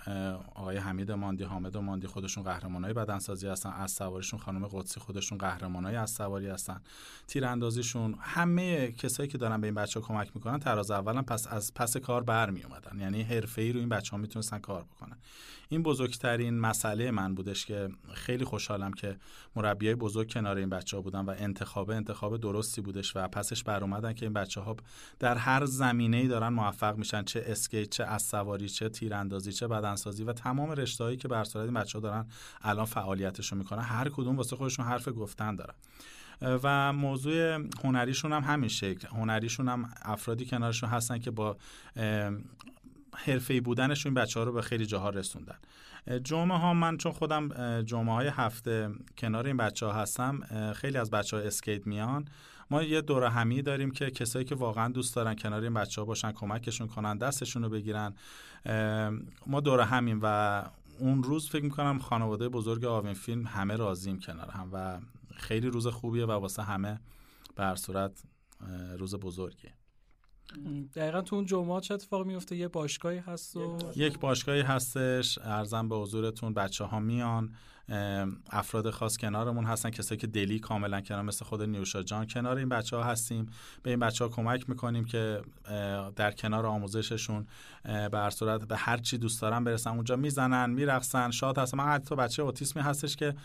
آقای 0.56 0.78
حمید 0.78 1.12
ماندی 1.12 1.44
حامد 1.44 1.78
ماندی 1.78 2.08
خودشون 2.08 2.44
قهرمانای 2.44 2.94
بدنسازی 2.94 3.48
هستن. 3.48 3.70
از 3.70 3.92
سواریشون 3.92 4.40
خانم 4.40 4.68
قدسی 4.68 5.00
خودشون 5.00 5.38
قهرمانای 5.38 5.96
از 5.96 6.12
سواری 6.12 6.48
هستن. 6.48 6.82
تیراندازیشون 7.28 8.16
همه 8.20 8.92
کسایی 8.92 9.30
که 9.30 9.38
دارن 9.38 9.62
به 9.62 9.68
این 9.68 9.76
بچه 9.76 10.00
ها 10.00 10.08
کمک 10.08 10.32
می‌کنن 10.36 10.60
تراز 10.60 10.92
اولا 10.92 11.22
پس 11.22 11.48
از 11.48 11.74
پس 11.74 11.98
کار 11.98 12.24
برمی 12.24 12.64
اومدن 12.64 13.00
یعنی 13.00 13.22
حرفه‌ای 13.22 13.72
رو 13.72 13.80
این 13.80 13.90
بچه 13.90 14.12
ها 14.12 14.18
می‌تونستن 14.18 14.60
کار 14.60 14.84
بکنن. 14.84 15.18
این 15.70 15.84
بزرگترین 15.84 16.60
مسئله 16.60 17.12
من 17.12 17.36
بودش 17.36 17.66
که 17.66 17.90
خیلی 18.14 18.46
خوشحالم 18.46 18.94
که 18.94 19.18
مربیای 19.56 19.96
بزرگ 19.96 20.32
کنار 20.34 20.58
این 20.58 20.70
بچه 20.70 20.98
ها 20.98 21.04
بودن 21.04 21.26
و 21.26 21.36
انتخاب 21.38 21.90
انتخاب 21.90 22.38
درستی 22.38 22.82
بودش 22.82 23.16
و 23.16 23.28
پسش 23.28 23.64
بر 23.64 23.82
اومدن 23.82 24.14
که 24.14 24.26
این 24.26 24.34
بچه 24.34 24.62
ها 24.62 24.76
در 25.20 25.38
هر 25.38 25.66
زمینه 25.66 26.18
ای 26.18 26.28
دارن 26.28 26.48
موفق 26.48 26.98
میشن 26.98 27.24
چه 27.24 27.44
اسکیت 27.76 27.90
چه 27.90 28.04
از 28.04 28.22
سواری 28.22 28.70
چه 28.70 28.90
تیراندازی 28.90 29.52
چه 29.52 29.68
بدنسازی 29.68 30.24
و 30.24 30.34
تمام 30.34 30.72
رشته‌هایی 30.72 31.18
که 31.18 31.28
بر 31.28 31.44
صورت 31.44 31.66
این 31.66 31.74
بچه 31.74 32.00
ها 32.00 32.04
دارن 32.04 32.26
الان 32.62 32.86
فعالیتشون 32.86 33.58
می‌کنن 33.58 33.82
هر 33.82 34.10
کدوم 34.10 34.38
واسه 34.38 34.56
خودشون 34.56 34.86
حرف 34.86 35.08
گفتن 35.08 35.56
دارن. 35.56 35.76
و 36.42 36.94
موضوع 36.94 37.60
هنریشون 37.84 38.34
هم 38.34 38.44
همین 38.44 38.70
شکل. 38.70 39.08
هنریشون 39.08 39.68
هم 39.68 39.90
افرادی 40.02 40.46
کنارشون 40.46 40.90
هستن 40.90 41.20
که 41.20 41.32
با 41.32 41.58
حرفه‌ای 43.16 43.62
بودنشون 43.62 44.10
این 44.10 44.24
بچه 44.24 44.40
ها 44.40 44.44
رو 44.46 44.52
به 44.52 44.62
خیلی 44.62 44.86
جاها 44.86 45.10
رسوندن. 45.10 45.58
جمعه 46.24 46.58
ها 46.58 46.74
من 46.74 46.98
چون 46.98 47.12
خودم 47.12 47.82
جمعه 47.82 48.14
های 48.14 48.28
هفته 48.28 48.90
کنار 49.18 49.46
این 49.48 49.58
بچه 49.58 49.86
ها 49.86 49.94
هستم 49.94 50.40
خیلی 50.74 50.98
از 50.98 51.10
بچه 51.12 51.38
ها 51.38 51.44
اسکیت 51.44 51.88
میان. 51.88 52.26
ما 52.72 52.84
یه 52.84 53.02
دور 53.02 53.24
همی 53.24 53.62
داریم 53.62 53.92
که 53.92 54.12
کسایی 54.12 54.46
که 54.46 54.56
واقعا 54.56 54.88
دوست 54.88 55.16
دارن 55.16 55.36
کنار 55.36 55.64
این 55.64 55.74
بچه 55.74 56.02
ها 56.02 56.06
باشن 56.06 56.32
کمکشون 56.32 56.88
کنن 56.88 57.18
دستشون 57.18 57.64
رو 57.64 57.70
بگیرن. 57.70 58.14
ما 59.48 59.60
دور 59.60 59.80
همیم 59.80 60.20
و 60.24 60.64
اون 61.00 61.24
روز 61.24 61.50
فکر 61.50 61.64
می‌کنم 61.64 62.00
خانواده 62.00 62.50
بزرگ 62.50 62.86
آوین 62.86 63.14
فیلم 63.14 63.48
همه 63.48 63.76
راضیم 63.76 64.20
کنار 64.20 64.50
هم 64.50 64.70
و 64.74 65.00
خیلی 65.36 65.68
روز 65.68 65.88
خوبیه 65.88 66.26
و 66.26 66.32
واسه 66.32 66.64
همه 66.64 67.00
به 67.56 67.76
صورت 67.76 68.24
روز 68.98 69.16
بزرگیه. 69.16 69.74
دقیقا 70.96 71.22
تو 71.22 71.36
اون 71.36 71.46
جمعه 71.46 71.82
چه 71.82 71.94
اتفاق 71.94 72.26
میفته 72.26 72.56
یه 72.56 72.68
باشگاهی 72.68 73.18
هست 73.18 73.58
و 73.58 73.78
یک 73.96 74.20
باشگاهی 74.20 74.62
هستش. 74.62 75.38
ارزم 75.38 75.90
به 75.90 75.96
حضورتون 75.96 76.54
بچه 76.54 76.86
ها 76.86 77.00
میان. 77.00 77.54
افراد 78.50 78.90
خاص 78.90 79.18
کنارمون 79.18 79.66
هستن 79.66 79.90
کسایی 79.90 80.20
که 80.20 80.28
دلی 80.28 80.60
کاملا 80.60 81.02
کنار 81.02 81.22
مثل 81.22 81.46
خود 81.46 81.62
نیوشا 81.62 82.04
جان 82.04 82.28
کنار 82.28 82.58
این 82.58 82.70
بچه 82.70 82.98
ها 82.98 83.04
هستیم. 83.04 83.50
به 83.84 83.90
این 83.90 84.00
بچه 84.00 84.24
ها 84.24 84.30
کمک 84.30 84.70
می‌کنیم 84.70 85.06
که 85.06 85.42
در 86.16 86.32
کنار 86.32 86.66
آموزششون 86.66 87.48
به 87.84 88.18
هر 88.18 88.30
صورت 88.30 88.68
به 88.68 88.78
هر 88.78 88.98
چی 88.98 89.18
دوست 89.18 89.42
دارن 89.42 89.64
برسن. 89.64 89.90
اونجا 89.90 90.16
می‌زنن 90.16 90.70
میرقصن. 90.70 91.32
شاد 91.32 91.58
هست 91.58 91.76
من 91.76 91.86
حتی 91.86 92.16
بچه 92.16 92.44
اوتیسمی 92.44 92.82
هستش 92.82 93.16
که 93.16 93.36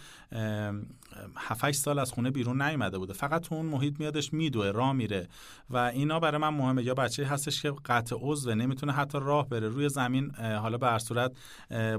7 1.37 1.73
سال 1.73 1.99
از 1.99 2.13
خونه 2.13 2.31
بیرون 2.31 2.63
نیومده 2.63 2.99
بوده. 2.99 3.13
فقط 3.13 3.53
اون 3.53 3.67
محیط 3.67 4.01
میادش 4.01 4.33
میدوه 4.33 4.71
راه 4.71 4.93
میره. 4.93 5.29
و 5.71 5.77
اینا 5.77 6.21
برای 6.21 6.41
من 6.41 6.49
مهمه. 6.49 6.83
یا 6.83 6.95
بچه 6.95 7.27
هستش 7.27 7.63
که 7.63 7.73
قطع 7.87 8.17
عضو 8.21 8.55
نمی‌تونه 8.55 8.93
حتی 8.93 9.19
راه 9.21 9.49
بره. 9.49 9.69
روی 9.69 9.89
زمین 9.89 10.35
حالا 10.35 10.79
به 10.79 10.87
هر 10.87 10.99
صورت 10.99 11.33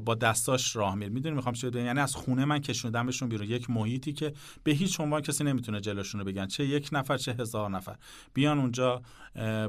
با 0.05 0.15
دستاش 0.15 0.75
راه 0.75 0.95
میره. 0.95 1.11
می‌دونی 1.11 1.35
می‌خوام 1.35 1.55
چه 1.55 1.71
یعنی 1.75 1.99
از 1.99 2.15
خونه 2.15 2.30
من 2.39 2.59
کشوندمشون 2.59 3.29
بیرون. 3.29 3.47
یک 3.47 3.69
محیطی 3.69 4.13
که 4.13 4.33
به 4.63 4.71
هیچ 4.71 4.99
عنوان 4.99 5.21
کسی 5.21 5.43
نمی‌تونه 5.43 5.81
جلوشون 5.81 6.21
رو 6.21 6.27
بگن. 6.27 6.47
چه 6.47 6.65
یک 6.65 6.89
نفر 6.91 7.17
چه 7.17 7.33
هزار 7.33 7.69
نفر. 7.69 7.95
بیان 8.33 8.59
اونجا 8.59 9.01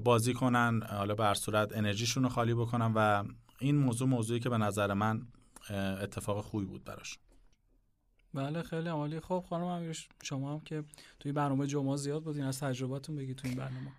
بازی 0.05 0.33
کنن 0.33 0.83
حالا 0.91 1.15
به 1.15 1.35
صورت 1.35 1.77
انرژیشون 1.77 2.23
رو 2.23 2.29
خالی 2.29 2.55
بکنن 2.55 2.93
و 2.97 3.25
این 3.59 3.77
موضوع 3.77 4.09
موضوعی 4.09 4.41
که 4.41 4.49
به 4.49 4.59
نظر 4.59 4.95
من 4.95 5.23
اتفاق 6.03 6.45
خوبی 6.45 6.67
بود 6.67 6.85
براش. 6.85 7.19
بله 8.35 8.63
خیلی 8.63 8.89
عالی. 8.89 9.21
خب 9.21 9.45
خانم 9.49 9.65
امیر 9.65 10.09
شما 10.23 10.53
هم 10.53 10.61
که 10.61 10.85
توی 11.21 11.33
برنامه 11.33 11.67
جمعه 11.67 11.97
زیاد 11.97 12.23
بودین 12.23 12.45
از 12.45 12.61
تجرباتون 12.61 13.17
بگید 13.17 13.37
توی 13.37 13.51
این 13.51 13.59
برنامه. 13.59 13.93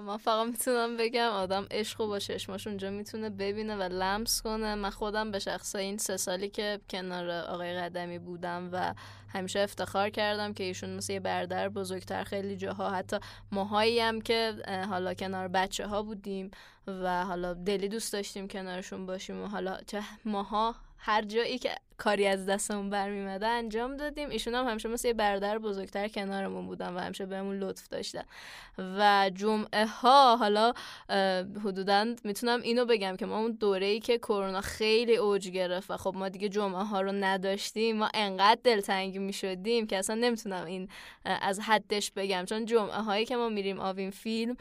من 0.00 0.16
فقط 0.16 0.46
می‌تونم 0.46 0.96
بگم 0.96 1.28
آدم 1.28 1.66
عشق 1.70 2.00
و 2.00 2.06
با 2.06 2.18
چشماش 2.18 2.66
اونجا 2.66 2.90
می‌تونه 2.90 3.30
ببینه 3.30 3.76
و 3.76 3.82
لمس 3.82 4.42
کنه. 4.42 4.74
من 4.74 4.90
خودم 4.90 5.30
به 5.30 5.38
شخص 5.38 5.76
این 5.76 5.98
سه 5.98 6.16
سالی 6.16 6.48
که 6.48 6.80
کنار 6.90 7.30
آقای 7.30 7.74
قدمی 7.74 8.18
بودم 8.18 8.68
و 8.72 8.94
همیشه 9.28 9.60
افتخار 9.60 10.10
کردم 10.10 10.52
که 10.54 10.64
ایشون 10.64 10.96
مثل 10.96 11.12
یه 11.12 11.20
بردر 11.20 11.68
بزرگتر 11.68 12.24
خیلی 12.24 12.56
جاها 12.56 12.90
حتی 12.90 13.16
ماهایی 13.52 14.00
هم 14.00 14.20
که 14.20 14.54
حالا 14.88 15.14
کنار 15.14 15.48
بچه 15.48 15.86
ها 15.86 16.02
بودیم 16.02 16.50
و 16.86 17.24
حالا 17.24 17.54
دلی 17.54 17.88
دوست 17.88 18.12
داشتیم 18.12 18.48
کنارشون 18.48 19.06
باشیم 19.06 19.42
و 19.42 19.46
حالا 19.46 19.78
چه 19.86 20.02
ماها 20.24 20.74
هر 20.98 21.22
جایی 21.22 21.58
که 21.58 21.70
کاری 21.98 22.26
از 22.26 22.46
دستمون 22.46 22.90
برمیمده 22.90 23.46
انجام 23.46 23.96
دادیم. 23.96 24.28
ایشون 24.28 24.54
هم 24.54 24.68
همیشه 24.68 24.88
مثل 24.88 25.08
یه 25.08 25.14
برادر 25.14 25.58
بزرگتر 25.58 26.08
کنارمون 26.08 26.66
بودن 26.66 26.94
و 26.94 26.98
همیشه 26.98 27.26
بهمون 27.26 27.58
لطف 27.58 27.88
داشتن. 27.88 28.22
و 28.78 29.30
جمعه 29.34 29.86
ها 29.86 30.36
حالا 30.36 30.72
حدودا 31.64 32.14
می‌تونم 32.24 32.62
اینو 32.62 32.84
بگم 32.84 33.16
که 33.16 33.26
ما 33.26 33.38
اون 33.38 33.52
دوره 33.52 33.86
ای 33.86 34.00
که 34.00 34.18
کرونا 34.18 34.60
خیلی 34.60 35.16
اوج 35.16 35.48
گرفت 35.48 35.90
و 35.90 35.96
خب 35.96 36.14
ما 36.16 36.28
دیگه 36.28 36.48
جمعه 36.48 36.82
ها 36.82 37.00
رو 37.00 37.12
نداشتیم 37.12 37.96
ما 37.96 38.10
انقدر 38.14 38.60
دلتنگ 38.64 39.18
می‌شدیم 39.18 39.86
که 39.86 39.98
اصلا 39.98 40.16
نمی‌تونم 40.16 40.64
این 40.64 40.88
از 41.24 41.60
حدش 41.60 42.12
بگم. 42.16 42.44
چون 42.44 42.64
جمعه 42.64 43.02
هایی 43.02 43.24
که 43.24 43.36
ما 43.36 43.48
میریم 43.48 43.80
آوین 43.80 44.10
فیلم 44.10 44.56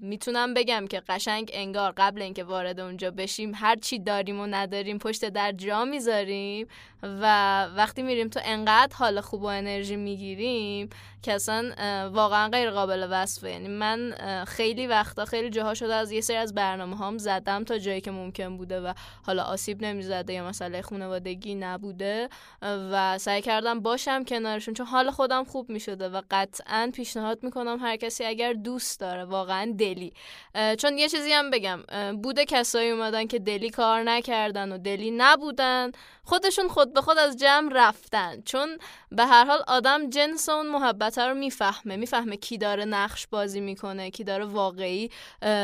می‌تونم 0.00 0.54
بگم 0.54 0.86
که 0.86 1.02
قشنگ 1.08 1.50
انگار 1.54 1.92
قبل 1.96 2.22
اینکه 2.22 2.44
وارد 2.44 2.80
اونجا 2.80 3.10
بشیم 3.10 3.52
هر 3.54 3.76
چی 3.76 3.98
داریم 3.98 4.40
و 4.40 4.46
نداریم 4.46 4.98
پشت 4.98 5.28
در 5.28 5.52
جا 5.52 5.84
می‌ذاریم. 5.84 6.27
و 7.02 7.64
وقتی 7.76 8.02
میریم 8.02 8.28
تو 8.28 8.40
انقدر 8.44 8.96
حال 8.96 9.20
خوب 9.20 9.42
و 9.42 9.46
انرژی 9.46 9.96
می‌گیریم 9.96 10.88
که 11.22 11.32
اصلا 11.32 11.72
واقعا 12.12 12.48
غیر 12.48 12.70
قابل 12.70 13.06
وصفه. 13.10 13.50
یعنی 13.50 13.68
من 13.68 14.14
خیلی 14.48 14.86
وقتا 14.86 15.24
خیلی 15.24 15.50
جاها 15.50 15.74
شده 15.74 15.94
از 15.94 16.12
یه 16.12 16.20
سری 16.20 16.36
از 16.36 16.54
برنامه 16.54 16.96
هام 16.96 17.18
زدم 17.18 17.64
تا 17.64 17.78
جایی 17.78 18.00
که 18.00 18.10
ممکن 18.10 18.56
بوده 18.56 18.80
و 18.80 18.92
حالا 19.26 19.42
آسیب 19.42 19.84
نمی‌زده 19.84 20.32
یا 20.32 20.48
مسئله 20.48 20.82
خانوادگی 20.82 21.54
نبوده 21.54 22.28
و 22.62 23.18
سعی 23.18 23.42
کردم 23.42 23.80
باشم 23.80 24.24
کنارشون. 24.24 24.74
چون 24.74 24.86
حال 24.86 25.10
خودم 25.10 25.44
خوب 25.44 25.70
می‌شده 25.70 26.08
و 26.08 26.22
قطعا 26.30 26.90
پیشنهاد 26.94 27.38
می‌کنم 27.42 27.78
هر 27.80 27.96
کسی 27.96 28.24
اگر 28.24 28.52
دوست 28.52 29.00
داره 29.00 29.24
واقعا 29.24 29.74
دلی. 29.78 30.12
چون 30.78 30.98
یه 30.98 31.08
چیزی 31.08 31.32
هم 31.32 31.50
بگم 31.50 31.80
بوده 32.22 32.44
کسایی 32.44 32.90
اومدن 32.90 33.26
که 33.26 33.38
دلی 33.38 33.70
کار 33.70 34.02
نکردن 34.02 34.72
و 34.72 34.78
دلی 34.78 35.10
نبودن 35.10 35.90
خودشون 36.24 36.68
خود 36.68 36.92
به 36.92 37.00
خود 37.00 37.18
از 37.18 37.36
جمع 37.36 37.72
رفتن. 37.74 38.42
چون 38.42 38.78
به 39.12 39.26
هر 39.26 39.44
حال 39.44 39.58
آدم 39.68 40.10
جنس 40.10 40.48
اون 40.48 40.66
محبت 40.66 41.07
رو 41.16 41.34
می‌فهمه. 41.34 41.96
می‌فهمه 41.96 42.36
کی 42.36 42.58
داره 42.58 42.84
نقش 42.84 43.26
بازی 43.26 43.60
می‌کنه 43.60 44.10
کی 44.10 44.24
داره 44.24 44.44
واقعی 44.44 45.10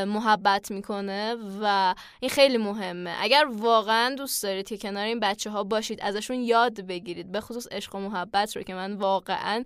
محبت 0.06 0.70
می‌کنه 0.70 1.36
و 1.62 1.94
این 2.20 2.30
خیلی 2.30 2.56
مهمه. 2.56 3.14
اگر 3.20 3.46
واقعا 3.50 4.14
دوست 4.14 4.42
دارید 4.42 4.68
که 4.68 4.78
کنار 4.78 5.04
این 5.04 5.20
بچه 5.20 5.50
ها 5.50 5.64
باشید 5.64 6.00
ازشون 6.02 6.36
یاد 6.36 6.80
بگیرید 6.80 7.32
به 7.32 7.40
خصوص 7.40 7.66
عشق 7.70 7.94
و 7.94 7.98
محبت 7.98 8.56
رو 8.56 8.62
که 8.62 8.74
من 8.74 8.92
واقعا 8.92 9.64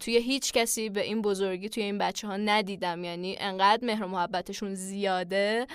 توی 0.00 0.16
هیچ 0.16 0.52
کسی 0.52 0.88
به 0.88 1.00
این 1.00 1.22
بزرگی 1.22 1.68
توی 1.68 1.82
این 1.82 1.98
بچه 1.98 2.26
ها 2.28 2.36
ندیدم. 2.36 3.04
یعنی 3.04 3.36
انقدر 3.40 3.84
مهر 3.84 4.04
و 4.04 4.08
محبتشون 4.08 4.74
زیاده 4.74 5.66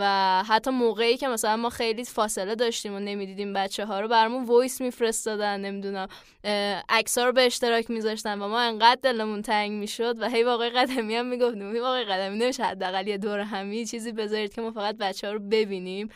و 0.00 0.44
حتی 0.48 0.70
موقعی 0.70 1.16
که 1.16 1.28
مثلا 1.28 1.56
ما 1.56 1.70
خیلی 1.70 2.04
فاصله 2.04 2.54
داشتیم 2.54 2.94
و 2.94 2.98
نمی‌دیدیم 2.98 3.52
بچه 3.52 3.84
ها 3.84 4.00
رو 4.00 4.08
برامون 4.08 4.44
وایس 4.44 4.80
میفرستادن 4.80 5.60
نمی‌دونم 5.60 6.08
عکس 6.88 7.18
رو 7.18 7.32
به 7.32 7.46
اشتراک 7.46 7.90
میذاشتن 7.90 8.42
و 8.42 8.48
ما 8.50 8.60
انقدر 8.60 9.00
دلمون 9.02 9.42
تنگ 9.42 9.72
می‌شد 9.72 10.16
و 10.20 10.28
هی 10.28 10.42
واقعی 10.42 10.70
قدمی 10.70 11.16
هم 11.16 11.26
می‌گفتیم. 11.26 11.72
هی 11.72 11.80
واقعی 11.80 12.04
قدمی 12.04 12.38
نمیشه 12.38 12.64
حداقل 12.64 13.06
یه 13.06 13.18
دور 13.18 13.40
همی 13.40 13.86
چیزی 13.86 14.12
بذارید 14.12 14.54
که 14.54 14.60
ما 14.60 14.70
فقط 14.70 14.96
بچه 14.96 15.26
ها 15.26 15.32
رو 15.32 15.38
ببینیم. 15.38 16.08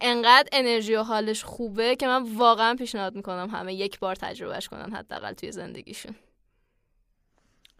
انقدر 0.00 0.48
انرژی 0.52 0.94
و 0.94 1.02
حالش 1.02 1.44
خوبه 1.44 1.96
که 1.96 2.06
من 2.06 2.22
واقعا 2.22 2.74
پیشنهاد 2.74 3.14
می‌کنم 3.14 3.50
همه 3.50 3.74
یک 3.74 3.98
بار 3.98 4.14
تجربهش 4.14 4.68
کنن 4.68 4.92
حداقل 4.92 5.32
توی 5.32 5.52
زندگیشون. 5.52 6.14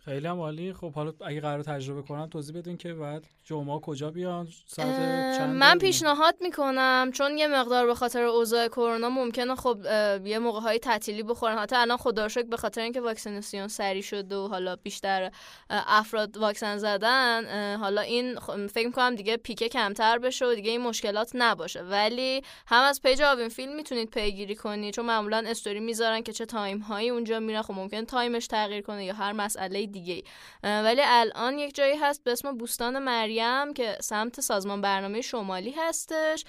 خیلی 0.04 0.26
هم 0.26 0.40
عالی. 0.40 0.72
خب 0.72 0.92
حالا 0.92 1.12
اگه 1.26 1.40
قرار 1.40 1.62
تجربه 1.62 2.02
کنن 2.02 2.30
توضیح 2.30 2.58
بدین 2.58 2.76
که 2.76 2.94
بعد 2.94 3.24
جمعه 3.44 3.80
کجا 3.80 4.10
بیان؟ 4.10 4.48
ساعت 4.66 4.96
چند 5.38 5.56
من 5.56 5.78
پیشنهاد 5.78 6.34
می‌کنم 6.40 7.10
چون 7.14 7.38
یه 7.38 7.46
مقدار 7.46 7.86
به 7.86 7.94
خاطر 7.94 8.22
اوضاع 8.22 8.68
کرونا 8.68 9.08
ممکنه 9.08 9.54
خب 9.54 9.78
یه 10.24 10.38
موقع 10.38 10.60
های 10.60 10.78
تعطیلی 10.78 11.22
بخورن. 11.22 11.58
حتی 11.58 11.76
الان 11.76 11.96
خدا 11.96 12.28
به 12.50 12.56
خاطر 12.56 12.80
اینکه 12.80 13.00
واکسیناسیون 13.00 13.68
سری 13.68 14.02
شد 14.02 14.32
و 14.32 14.48
حالا 14.48 14.76
بیشتر 14.76 15.30
افراد 15.70 16.36
واکسن 16.36 16.78
زدن 16.78 17.76
حالا 17.76 18.00
این 18.00 18.38
فکر 18.68 18.86
می‌کنم 18.86 19.14
دیگه 19.14 19.36
پیکه 19.36 19.68
کمتر 19.68 20.18
بشه 20.18 20.46
و 20.46 20.54
دیگه 20.54 20.70
این 20.70 20.80
مشکلات 20.80 21.30
نباشه. 21.34 21.82
ولی 21.82 22.42
هم 22.66 22.82
از 22.82 23.02
page 23.02 23.22
آوین 23.22 23.48
فیلم 23.48 23.76
می‌تونید 23.76 24.10
پیگیری 24.10 24.56
کنید 24.56 24.94
چون 24.94 25.06
معمولا 25.06 25.44
استوری 25.46 25.80
می‌ذارن 25.80 26.22
که 26.22 26.32
چه 26.32 26.46
time 26.46 26.78
هایی 26.78 27.10
اونجا 27.10 27.40
میرن. 27.40 27.62
خب 27.62 27.74
ممکن 27.74 28.04
time 28.04 28.32
ش 28.32 28.46
تغییر 28.46 28.82
کنه 28.82 29.04
یا 29.04 29.14
هر 29.14 29.32
مسئله 29.32 29.86
دیگه 29.92 30.22
ولی 30.62 31.00
الان 31.04 31.58
یک 31.58 31.74
جایی 31.74 31.96
هست 31.96 32.24
به 32.24 32.32
اسم 32.32 32.56
بوستان 32.56 32.98
مریم 32.98 33.74
که 33.74 33.96
سمت 34.00 34.40
سازمان 34.40 34.80
برنامه 34.80 35.20
شمالی 35.20 35.74
هستش 35.78 36.44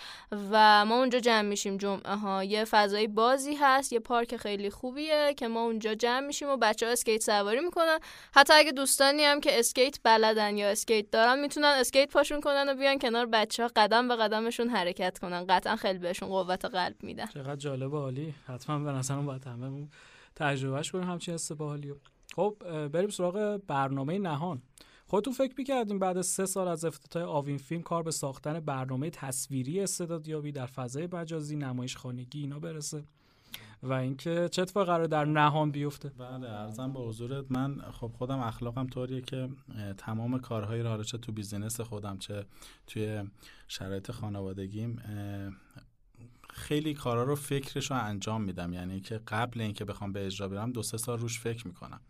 و 0.51 0.85
ما 0.85 0.99
اونجا 0.99 1.19
جمع 1.19 1.41
میشیم. 1.41 1.77
جمعه 1.77 2.15
ها 2.15 2.43
یه 2.43 2.65
فضای 2.65 3.07
بازی 3.07 3.55
هست 3.55 3.93
یه 3.93 3.99
پارک 3.99 4.37
خیلی 4.37 4.69
خوبیه 4.69 5.33
که 5.37 5.47
ما 5.47 5.63
اونجا 5.63 5.95
جمع 5.95 6.27
میشیم 6.27 6.49
و 6.49 6.57
بچه 6.57 6.85
ها 6.85 6.91
اسکیت 6.91 7.21
سواری 7.21 7.59
می‌کنن. 7.59 7.99
حتی 8.35 8.53
اگه 8.53 8.71
دوستانی 8.71 9.23
هم 9.23 9.39
که 9.39 9.59
اسکیت 9.59 9.99
بلدن 10.03 10.57
یا 10.57 10.69
اسکیت 10.69 11.11
دارن 11.11 11.39
می‌تونن 11.39 11.65
اسکیت 11.65 12.09
پاشون 12.09 12.41
کنن 12.41 12.69
و 12.69 12.73
بیان 12.73 12.99
کنار 12.99 13.25
بچه 13.25 13.63
ها 13.63 13.71
قدم 13.75 14.07
به 14.07 14.15
قدمشون 14.15 14.69
حرکت 14.69 15.19
کنن. 15.19 15.45
قطعا 15.49 15.75
خیلی 15.75 15.99
بهشون 15.99 16.29
قوت 16.29 16.65
قلب 16.65 16.95
میدن. 17.03 17.25
چقدر 17.25 17.55
جالب 17.55 17.95
عالی. 17.95 18.33
حتما 18.47 18.79
به 18.79 18.91
نظرم 18.91 19.25
باید 19.25 19.45
همه 19.45 19.87
تجربهش 20.35 20.91
کنیم 20.91 21.09
همچین 21.09 21.33
استبالی 21.33 21.93
خب 22.35 22.55
بریم 22.87 23.09
سراغ 23.09 23.61
برنامه 23.67 24.19
نهان. 24.19 24.61
خودتون 25.07 25.33
فکر 25.33 25.53
می‌کردیم 25.57 25.99
بعد 25.99 26.17
از 26.17 26.25
سه 26.25 26.45
سال 26.45 26.67
از 26.67 26.85
افتتاح 26.85 27.23
آوین 27.23 27.57
فیلم 27.57 27.81
کار 27.81 28.03
به 28.03 28.11
ساختن 28.11 28.59
برنامه 28.59 29.09
تصویری 29.09 29.79
استعدادیابی 29.79 30.51
در 30.51 30.65
فضای 30.65 31.07
مجازی 31.13 31.55
نمایش 31.55 31.97
خانگی 31.97 32.41
اینا 32.41 32.59
برسه؟ 32.59 33.03
و 33.83 33.93
اینکه 33.93 34.49
چه 34.51 34.61
اتفاقی 34.61 34.85
قرار 34.85 35.05
در 35.05 35.25
نهان 35.25 35.71
بیفته؟ 35.71 36.09
بله 36.09 36.49
ارزم 36.49 36.93
به 36.93 36.99
حضورت 36.99 37.45
من 37.49 37.81
خب 37.91 38.11
خودم 38.17 38.39
اخلاقم 38.39 38.87
طوریه 38.87 39.21
که 39.21 39.49
تمام 39.97 40.39
کارهایی 40.39 40.83
را 40.83 41.03
چه 41.03 41.17
تو 41.17 41.31
بیزینس 41.31 41.81
خودم 41.81 42.17
چه 42.17 42.45
توی 42.87 43.23
شرایط 43.67 44.11
خانوادگیم 44.11 44.99
خیلی 46.53 46.93
کارا 46.93 47.23
رو 47.23 47.35
فکرش 47.35 47.91
رو 47.91 47.97
انجام 47.97 48.41
میدم. 48.43 48.73
یعنی 48.73 48.99
که 48.99 49.21
قبل 49.27 49.61
اینکه 49.61 49.85
بخوام 49.85 50.11
به 50.11 50.25
اجرا 50.25 50.47
برم 50.47 50.71
دو 50.71 50.83
سه 50.83 50.97
سال 50.97 51.19
روش 51.19 51.39
فکر 51.39 51.67
می‌کنم. 51.67 52.01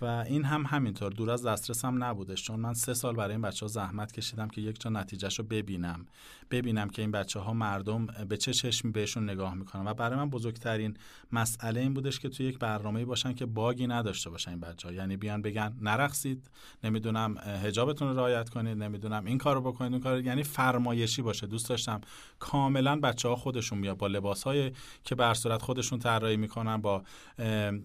و 0.00 0.04
این 0.04 0.44
هم 0.44 0.64
همینطور. 0.66 1.12
دور 1.12 1.30
از 1.30 1.46
دسترسم 1.46 2.04
نبودش 2.04 2.42
چون 2.42 2.60
من 2.60 2.74
سه 2.74 2.94
سال 2.94 3.16
برای 3.16 3.30
این 3.30 3.42
بچه 3.42 3.66
ها 3.66 3.68
زحمت 3.68 4.12
کشیدم 4.12 4.48
که 4.48 4.60
یک 4.60 4.80
جا 4.80 4.90
نتیجهش 4.90 5.38
رو 5.38 5.44
ببینم. 5.44 6.06
ببینم 6.50 6.90
که 6.90 7.02
این 7.02 7.10
بچه 7.10 7.40
ها 7.40 7.52
مردم 7.52 8.06
به 8.06 8.36
چه 8.36 8.52
چشمی 8.52 8.90
بهشون 8.90 9.30
نگاه 9.30 9.54
می‌کنن. 9.54 9.86
و 9.86 9.94
برای 9.94 10.16
من 10.16 10.30
بزرگترین 10.30 10.96
مسئله 11.32 11.80
این 11.80 11.94
بودش 11.94 12.18
که 12.18 12.28
توی 12.28 12.46
یک 12.46 12.58
برنامه 12.58 13.04
باشن 13.04 13.32
که 13.32 13.46
bug 13.46 13.76
ی 13.76 13.86
نداشته 13.86 14.30
باشن 14.30 14.50
این 14.50 14.60
بچه 14.60 14.88
ها 14.88 14.94
یعنی 14.94 15.16
بیان 15.16 15.42
بگن 15.42 15.76
نرقصید 15.80 16.50
نمی‌دونم 16.84 17.38
حجابتون 17.38 18.08
رو 18.08 18.16
رعایت 18.16 18.48
کنید 18.48 18.78
نمی‌دونم 18.78 19.24
این 19.24 19.38
کارو 19.38 19.60
بکنید 19.60 19.92
اون 19.92 20.00
کار 20.00 20.24
یعنی 20.24 20.42
فرمایشی 20.42 21.22
باشه. 21.22 21.46
دوست 21.46 21.68
داشتم 21.68 22.00
کاملا 22.38 22.96
بچه 23.00 23.28
ها 23.28 23.36
خودشون 23.36 23.80
بیا 23.80 23.94
با 23.94 24.06
لباس 24.06 24.42
های 24.42 24.72
که 25.04 25.14
بر 25.14 25.34
صورت 25.34 25.62
خودشون 25.62 25.98
طراحی 25.98 26.36
می‌کنن 26.36 26.76
با 26.76 27.02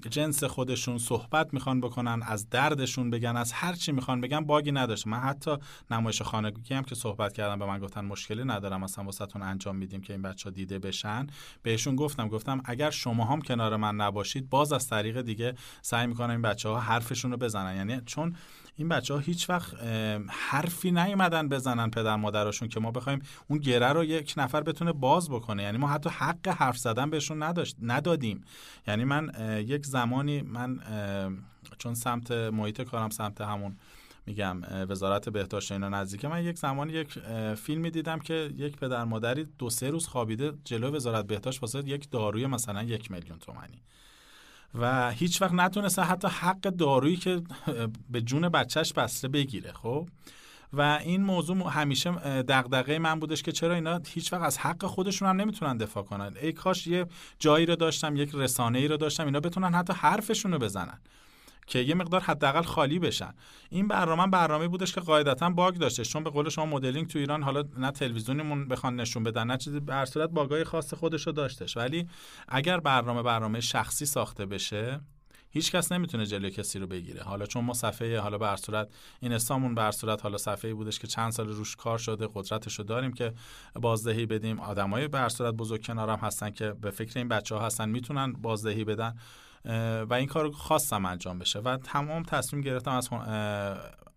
جنس 0.09 0.43
خودشون 0.43 0.97
صحبت 0.97 1.53
می‌خوان 1.53 1.81
بکنن. 1.81 2.04
از 2.07 2.49
دردشون 2.49 3.09
بگن 3.09 3.37
از 3.37 3.51
هر 3.51 3.73
چی 3.73 3.91
می‌خوان 3.91 4.21
بگن 4.21 4.39
bug 4.39 4.63
ی 4.63 4.71
نداشته 4.71 5.09
من 5.09 5.19
حتی 5.19 5.57
نمایش 5.91 6.21
خانگی 6.21 6.73
هم 6.73 6.83
که 6.83 6.95
صحبت 6.95 7.33
کردم 7.33 7.59
به 7.59 7.65
من 7.65 7.79
گفتن 7.79 8.05
مشکلی 8.05 8.43
ندارم 8.43 8.83
اصلا 8.83 9.03
واسهتون 9.03 9.41
انجام 9.41 9.75
میدیم 9.75 10.01
که 10.01 10.13
این 10.13 10.21
بچه 10.21 10.49
ها 10.49 10.53
دیده 10.53 10.79
بشن. 10.79 11.27
بهشون 11.63 11.95
گفتم 11.95 12.27
گفتم 12.27 12.61
اگر 12.65 12.89
شما 12.89 13.25
هم 13.25 13.41
کنار 13.41 13.75
من 13.75 13.95
نباشید 13.95 14.49
باز 14.49 14.73
از 14.73 14.89
طریق 14.89 15.21
دیگه 15.21 15.55
سعی 15.81 16.07
می‌کنم 16.07 16.29
این 16.29 16.41
بچه 16.41 16.69
ها 16.69 16.79
حرفشون 16.79 17.31
رو 17.31 17.37
بزنن. 17.37 17.75
یعنی 17.75 18.01
چون 18.05 18.35
این 18.77 18.89
بچه 18.89 19.13
ها 19.13 19.19
هیچ 19.19 19.49
وقت 19.49 19.83
حرفی 20.29 20.91
نیومدن 20.91 21.49
بزنن 21.49 21.89
پدر 21.89 22.15
مادرشون 22.15 22.67
که 22.67 22.79
ما 22.79 22.91
بخوایم 22.91 23.21
اون 23.47 23.59
گره 23.59 23.93
رو 23.93 24.03
یک 24.03 24.33
نفر 24.37 24.61
بتونه 24.61 24.91
باز 24.91 25.29
بکنه. 25.29 25.63
یعنی 25.63 25.77
ما 25.77 25.87
حتی 25.87 26.09
حق 26.09 26.47
حرف 26.47 26.77
زدن 26.77 27.09
بهشون 27.09 27.43
نداشت 27.43 27.77
ندادیم. 27.81 28.43
یعنی 28.87 29.03
من 29.03 29.31
یک 29.67 29.85
زمانی 29.85 30.41
من 30.41 30.79
چون 31.77 31.93
سمت 31.93 32.31
محیط 32.31 32.81
کارم 32.81 33.09
سمت 33.09 33.41
همون 33.41 33.77
میگم 34.25 34.61
وزارت 34.89 35.29
بهداشت 35.29 35.71
اینا 35.71 35.89
نزدیک. 35.89 36.25
من 36.25 36.43
یک 36.43 36.57
زمانی 36.57 36.93
یک 36.93 37.19
فیلمی 37.55 37.91
دیدم 37.91 38.19
که 38.19 38.53
یک 38.57 38.77
پدر 38.77 39.03
مادری 39.03 39.47
دو 39.57 39.69
سه 39.69 39.89
روز 39.89 40.07
خوابیده 40.07 40.53
جلو 40.63 40.91
وزارت 40.91 41.27
بهداشت 41.27 41.61
واسه 41.61 41.79
یک 41.79 42.11
داروی 42.11 42.47
مثلا 42.47 42.83
یک 42.83 43.11
میلیون 43.11 43.39
تومنی. 43.39 43.81
و 44.79 45.11
هیچ 45.11 45.41
وقت 45.41 45.53
نتونسته 45.53 46.01
حتی 46.01 46.27
حق 46.27 46.59
دارویی 46.59 47.15
که 47.15 47.41
به 48.09 48.21
جون 48.21 48.49
بچهش 48.49 48.93
بسته 48.93 49.27
بگیره 49.27 49.71
خب؟ 49.71 50.09
و 50.73 50.81
این 50.81 51.23
موضوع 51.23 51.69
همیشه 51.69 52.11
دغدغه 52.41 52.99
من 52.99 53.19
بودش 53.19 53.43
که 53.43 53.51
چرا 53.51 53.75
اینا 53.75 54.01
هیچ 54.07 54.33
وقت 54.33 54.41
از 54.41 54.57
حق 54.57 54.85
خودشون 54.85 55.29
هم 55.29 55.41
نمی‌تونن 55.41 55.77
دفاع 55.77 56.03
کنن. 56.03 56.33
ای 56.41 56.51
کاش 56.51 56.87
یه 56.87 57.05
جایی 57.39 57.65
رو 57.65 57.75
داشتم 57.75 58.15
یک 58.15 58.31
رسانه 58.33 58.79
ای 58.79 58.87
رو 58.87 58.97
داشتم 58.97 59.25
اینا 59.25 59.39
بتونن 59.39 59.73
حتی 59.73 59.93
حرفشون 59.93 60.51
رو 60.51 60.59
بزنن. 60.59 60.99
که 61.67 61.79
یه 61.79 61.95
مقدار 61.95 62.21
حداقل 62.21 62.61
خالی 62.61 62.99
بشن. 62.99 63.33
این 63.69 63.87
برنامه 63.87 64.27
برنامه 64.27 64.67
بودش 64.67 64.93
که 64.93 65.01
قاعدتا 65.01 65.49
باگ 65.49 65.75
داشته 65.75 66.03
چون 66.05 66.23
به 66.23 66.29
قول 66.29 66.49
شما 66.49 66.65
مدلینگ 66.65 67.07
تو 67.07 67.19
ایران 67.19 67.43
حالا 67.43 67.63
نه 67.77 67.91
تلویزیونمون 67.91 68.67
بخوان 68.67 68.95
نشون 68.95 69.23
بدن 69.23 69.47
نه 69.47 69.57
چیزی 69.57 69.79
به 69.79 70.05
صورت 70.05 70.29
باگای 70.29 70.63
خاص 70.63 70.93
خودش 70.93 71.27
رو 71.27 71.33
داشتش. 71.33 71.77
ولی 71.77 72.07
اگر 72.47 72.79
برنامه 72.79 73.23
برنامه 73.23 73.59
شخصی 73.59 74.05
ساخته 74.05 74.45
بشه 74.45 75.01
هیچ 75.49 75.71
کس 75.71 75.91
نمی‌تونه 75.91 76.25
جلوی 76.25 76.51
کسی 76.51 76.79
رو 76.79 76.87
بگیره. 76.87 77.23
حالا 77.23 77.45
چون 77.45 77.63
ما 77.63 77.73
صفحه 77.73 78.19
حالا 78.19 78.37
به 78.37 78.55
صورت 78.55 78.89
این 79.19 79.33
استامون 79.33 79.75
به 79.75 79.91
صورت 79.91 80.23
حالا 80.23 80.37
صفحه 80.37 80.73
بودش 80.73 80.99
که 80.99 81.07
چند 81.07 81.31
سال 81.31 81.49
روش 81.49 81.75
کار 81.75 81.97
شده 81.97 82.27
قدرتش 82.33 82.79
رو 82.79 82.85
داریم 82.85 83.13
که 83.13 83.33
بازدهی 83.75 84.25
بدیم. 84.25 84.59
آدمای 84.59 85.07
به 85.07 85.29
صورت 85.29 85.53
بزرگ 85.53 85.85
کنارم 85.85 86.19
هستن 86.19 86.49
که 86.49 86.71
به 86.71 86.91
فکر 86.91 87.19
این 87.19 87.27
بچه 87.27 87.55
ها 87.55 87.65
هستن 87.65 87.89
می‌تونن 87.89 88.33
بازدهی 88.33 88.83
بدن. 88.83 89.15
و 90.09 90.13
این 90.13 90.27
کار 90.27 90.51
خواستم 90.51 91.05
انجام 91.05 91.39
بشه. 91.39 91.59
و 91.59 91.77
تمام 91.77 92.23
تصمیم 92.23 92.61
گرفتم 92.61 92.91
از 92.91 93.09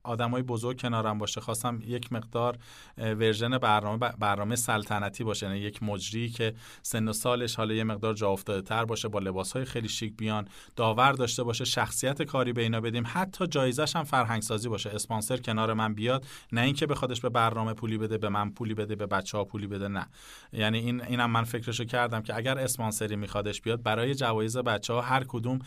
آدمای 0.08 0.42
بزرگ 0.42 0.80
کنارم 0.80 1.18
باشه 1.18 1.40
خواستم 1.40 1.80
یک 1.86 2.12
مقدار 2.12 2.58
ورژن 2.98 3.58
برنامه 3.58 3.98
برنامه 4.18 4.56
سلطنتی 4.56 5.24
باشه 5.24 5.46
یعنی 5.46 5.58
یک 5.58 5.82
مجری 5.82 6.28
که 6.28 6.54
سن 6.82 7.08
و 7.08 7.12
سالش 7.12 7.54
حالا 7.56 7.74
یه 7.74 7.84
مقدار 7.84 8.14
جا 8.14 8.30
افتاده 8.30 8.62
تر 8.62 8.84
باشه 8.84 9.08
با 9.08 9.18
لباس 9.18 9.52
های 9.52 9.64
خیلی 9.64 9.88
شیک 9.88 10.16
بیان 10.16 10.48
داور 10.76 11.12
داشته 11.12 11.42
باشه 11.42 11.64
شخصیت 11.64 12.22
کاری 12.22 12.52
به 12.52 12.62
اینا 12.62 12.80
بدیم 12.80 13.04
حتی 13.06 13.46
جایزش 13.46 13.96
هم 13.96 14.04
فرهنگ 14.04 14.42
سازی 14.42 14.68
باشه. 14.68 14.90
اسپانسر 14.90 15.36
کنار 15.36 15.72
من 15.72 15.94
بیاد 15.94 16.26
نه 16.52 16.60
اینکه 16.60 16.86
بخوادش 16.86 17.20
به 17.20 17.28
برنامه 17.28 17.74
پولی 17.74 17.98
بده 17.98 18.18
به 18.18 18.28
من 18.28 18.50
پولی 18.50 18.74
بده 18.74 18.96
به 18.96 19.06
بچه 19.06 19.38
ها 19.38 19.44
پولی 19.44 19.66
بده 19.66 19.88
نه. 19.88 20.06
یعنی 20.52 20.78
این 20.78 21.02
اینم 21.02 21.30
من 21.30 21.44
فکرشو 21.44 21.84
کردم 21.84 22.22
که 22.22 22.36
اگر 22.36 22.58
اسپانسری 22.58 23.16
میخوادش 23.16 23.60
بیاد 23.60 23.82
برای 23.82 24.14
جوایز 24.14 24.56
بچه 24.56 24.92
ها 24.92 25.00
هر 25.00 25.24
کدوم 25.28 25.58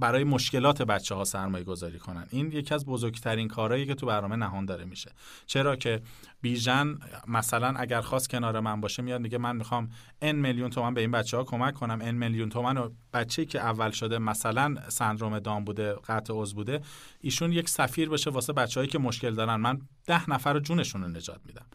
برای 0.00 0.24
مشکلات 0.24 0.82
بچه 0.82 1.14
ها 1.14 1.24
سرمایه 1.24 1.64
گذاری 1.64 1.98
کنن. 1.98 2.26
این 2.30 2.52
یکی 2.52 2.74
از 2.74 2.86
بزرگترین 2.86 3.48
کارهایی 3.48 3.86
که 3.86 3.94
تو 3.94 4.06
برنامه 4.06 4.36
نهان 4.36 4.64
داره 4.64 4.84
میشه. 4.84 5.12
چرا 5.46 5.76
که 5.76 6.02
بیژن 6.40 6.98
مثلا 7.26 7.74
اگر 7.76 8.00
خواست 8.00 8.30
کنار 8.30 8.60
من 8.60 8.80
باشه 8.80 9.02
میاد 9.02 9.20
میگه 9.20 9.38
من 9.38 9.56
می‌خوام 9.56 9.90
ان 10.22 10.36
میلیون 10.36 10.70
تومن 10.70 10.94
به 10.94 11.00
این 11.00 11.10
بچه 11.10 11.36
ها 11.36 11.44
کمک 11.44 11.74
کنم. 11.74 11.98
ان 12.02 12.14
میلیون 12.14 12.48
تومن 12.48 12.76
و 12.76 12.90
بچه‌ای 13.12 13.46
که 13.46 13.60
اول 13.60 13.90
شده 13.90 14.18
مثلا 14.18 14.74
سندروم 14.88 15.38
دام 15.38 15.64
بوده 15.64 15.92
قطع 15.92 16.34
عضو 16.36 16.54
بوده 16.54 16.80
ایشون 17.20 17.52
یک 17.52 17.68
سفیر 17.68 18.08
بشه 18.08 18.30
واسه 18.30 18.52
بچه‌هایی 18.52 18.90
که 18.90 18.98
مشکل 18.98 19.34
دارن. 19.34 19.56
من 19.56 19.78
ده 20.06 20.30
نفر 20.30 20.58
جونشون 20.58 21.02
رو 21.02 21.08
نجات 21.08 21.40
میدم. 21.46 21.66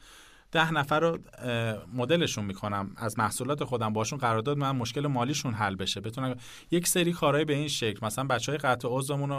ده 0.55 0.71
نفر 0.71 0.99
رو 0.99 1.17
مدلشون 1.93 2.45
می‌کنم. 2.45 2.91
از 2.97 3.19
محصولات 3.19 3.63
خودم 3.63 3.93
باشون 3.93 4.19
قرارداد 4.19 4.57
من 4.57 4.71
مشکل 4.71 5.07
مالیشون 5.07 5.53
حل 5.53 5.75
بشه. 5.75 6.01
بتونم 6.01 6.35
یک 6.71 6.87
سری 6.87 7.11
کارهای 7.11 7.45
به 7.45 7.53
این 7.53 7.67
شکل 7.67 8.05
مثلا 8.05 8.23
بچه 8.23 8.51
های 8.51 8.59
قطع 8.59 8.87
عضومون 8.91 9.31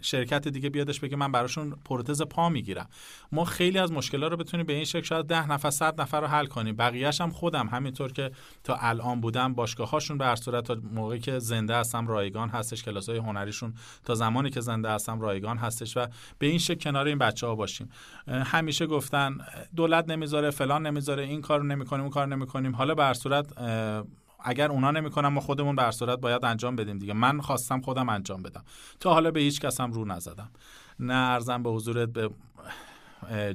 شرکت 0.00 0.48
دیگه 0.48 0.70
بیادش 0.70 1.00
بگه 1.00 1.16
من 1.16 1.32
براشون 1.32 1.74
پروتز 1.84 2.22
پا 2.22 2.48
می‌گیرم. 2.48 2.88
ما 3.32 3.44
خیلی 3.44 3.78
از 3.78 3.92
مشکلات 3.92 4.30
رو 4.30 4.36
بتونیم 4.36 4.66
به 4.66 4.72
این 4.72 4.84
شکل 4.84 5.02
شاید 5.02 5.26
ده 5.26 5.50
نفر 5.50 5.70
صد 5.70 6.00
نفر 6.00 6.20
رو 6.20 6.26
حل 6.26 6.46
کنیم. 6.46 6.76
بقیهش 6.76 7.20
هم 7.20 7.30
خودم. 7.30 7.68
همینطور 7.68 8.12
که 8.12 8.30
تا 8.64 8.76
الان 8.76 9.20
بودم 9.20 9.54
باشگاه 9.54 9.90
هاشون 9.90 10.18
به 10.18 10.24
هر 10.24 10.36
صورت 10.36 10.64
تا 10.64 10.76
موقعی 10.92 11.20
که 11.20 11.38
زنده 11.38 11.76
هستم 11.76 12.06
رایگان 12.06 12.48
هستش. 12.48 12.82
کلاس 12.82 13.08
های 13.08 13.18
هنریشون 13.18 13.74
تا 14.04 14.14
زمانی 14.14 14.50
که 14.50 14.60
زنده 14.60 14.90
هستم 14.90 15.20
رایگان 15.20 15.58
هستش 15.58 15.96
و 15.96 16.06
به 16.38 16.46
این 16.46 16.58
شکل 16.58 16.80
کنار 16.80 17.06
این 17.06 17.18
بچه 17.18 17.46
ها 17.46 17.54
باشیم 17.54 17.88
همیشه 18.28 18.86
گفتن 18.86 19.38
دولت 19.76 20.08
نمی‌ذاره 20.08 20.50
فلان 20.50 20.86
نمی‌ذاره 20.86 21.22
این 21.22 21.40
کارو 21.40 21.64
نمی‌کنیم 21.64 22.02
اون 22.02 22.10
کار 22.10 22.26
نمی‌کنیم. 22.26 22.76
حالا 22.76 22.94
به 22.94 23.04
هر 23.04 23.14
صورت 23.14 23.46
اگر 24.44 24.70
اونا 24.70 24.90
نمی‌کنن 24.90 25.28
ما 25.28 25.40
خودمون 25.40 25.76
به 25.76 25.90
صورت 25.90 26.18
باید 26.18 26.44
انجام 26.44 26.76
بدیم 26.76 26.98
دیگه. 26.98 27.12
من 27.12 27.40
خواستم 27.40 27.80
خودم 27.80 28.08
انجام 28.08 28.42
بدم. 28.42 28.64
تا 29.00 29.12
حالا 29.12 29.30
به 29.30 29.40
هیچ 29.40 29.60
کس 29.60 29.80
هم 29.80 29.92
رو 29.92 30.04
نزدم. 30.04 30.50
نه 31.00 31.14
ارزم 31.14 31.62
به 31.62 31.70
حضورت 31.70 32.08
به 32.08 32.30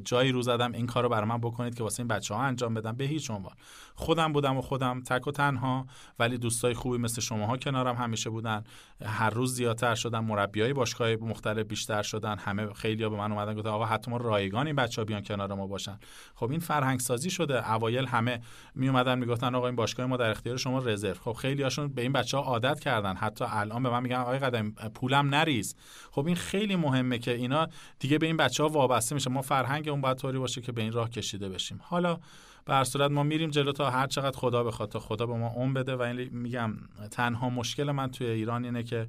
جایی 0.06 0.32
رو 0.32 0.42
زدم. 0.42 0.72
این 0.72 0.88
کار 0.88 1.04
رو 1.04 1.10
برای 1.10 1.30
من 1.30 1.38
بکنید 1.38 1.76
که 1.76 1.84
واسه 1.84 2.00
این 2.00 2.08
بچه 2.08 2.34
ها 2.34 2.42
انجام 2.42 2.74
بدم. 2.74 2.96
به 2.96 3.04
هیچ 3.04 3.32
عنوان. 3.32 3.54
خودم 4.00 4.34
بودم 4.34 4.58
و 4.58 4.62
خودم 4.62 5.02
تک 5.02 5.28
و 5.28 5.32
تنها 5.32 5.86
ولی 6.20 6.38
دوستای 6.38 6.74
خوبی 6.74 6.98
مثل 6.98 7.22
شماها 7.22 7.58
کنارم 7.58 7.96
همیشه 7.96 8.30
بودن. 8.30 8.64
هر 9.06 9.30
روز 9.30 9.56
زیادتر 9.56 9.96
شدن 9.96 10.20
مربیای 10.20 10.74
باشگاه 10.74 11.16
مختلف 11.16 11.66
بیشتر 11.66 12.02
شدن. 12.02 12.38
همه 12.38 12.74
خیلی 12.74 13.10
به 13.10 13.18
من 13.18 13.32
اومدن 13.32 13.54
گفتن 13.54 13.70
آقا 13.70 13.86
حتی 13.86 14.12
ما 14.12 14.18
رایگان 14.18 14.68
این 14.68 14.76
بچه 14.76 15.02
ها 15.02 15.06
بیان 15.06 15.24
کنار 15.24 15.54
ما 15.54 15.68
باشن. 15.68 16.00
خب 16.36 16.52
این 16.52 16.60
فرهنگ 16.60 17.00
سازی 17.00 17.30
شده. 17.30 17.74
اوایل 17.74 18.06
همه 18.06 18.42
می 18.76 18.90
اومدن 18.90 19.20
می‌گفتن 19.20 19.56
آقا 19.56 19.68
این 19.68 19.76
باشگاه 19.76 20.06
ما 20.06 20.18
در 20.18 20.30
اختیار 20.30 20.58
شما 20.58 20.80
رزرو. 20.80 21.14
خب 21.14 21.34
خیلی 21.34 21.64
هاشون 21.64 21.88
به 21.88 22.02
این 22.02 22.12
بچه 22.12 22.38
ها 22.38 22.44
عادت 22.44 22.80
کردن. 22.80 23.16
حتی 23.16 23.46
الان 23.48 23.84
به 23.84 23.90
من 23.90 24.04
میگن 24.04 24.16
آقای 24.16 24.40
قدم 24.40 24.72
پولم 24.72 25.36
نریز. 25.36 25.76
خب 26.12 26.26
این 26.26 26.36
خیلی 26.36 26.76
مهمه 26.76 27.20
که 27.20 27.32
اینا 27.32 27.68
دیگه 28.00 28.18
به 28.18 28.26
این 28.26 28.38
بچه 28.38 28.64
ها 28.64 28.70
وابسته 28.70 29.16
میشه. 29.16 29.30
ما 29.30 29.42
فرهنگ 29.42 29.90
اون 29.90 30.02
باید 30.02 30.18
طوری 30.18 30.38
باشه 30.40 30.62
که 30.62 30.72
به 30.72 30.82
این 30.82 30.92
راه 30.92 31.10
کشیده 31.10 31.50
بشیم. 31.50 31.80
حالا 31.84 32.20
به 32.68 32.84
صورت 32.84 33.12
ما 33.12 33.24
میریم 33.24 33.50
جلو 33.50 33.72
تا 33.72 33.90
هر 33.90 34.08
چقدر 34.08 34.38
خدا 34.38 34.64
بخواد 34.64 34.90
تا 34.90 35.00
خدا 35.00 35.26
به 35.26 35.34
ما 35.34 35.50
اون 35.50 35.74
بده 35.74 35.96
و 35.96 36.02
این 36.02 36.30
میگم 36.30 36.78
تنها 37.12 37.50
مشکل 37.50 37.92
من 37.92 38.12
توی 38.12 38.28
ایران 38.28 38.66
اینه 38.66 38.84
که 38.84 39.08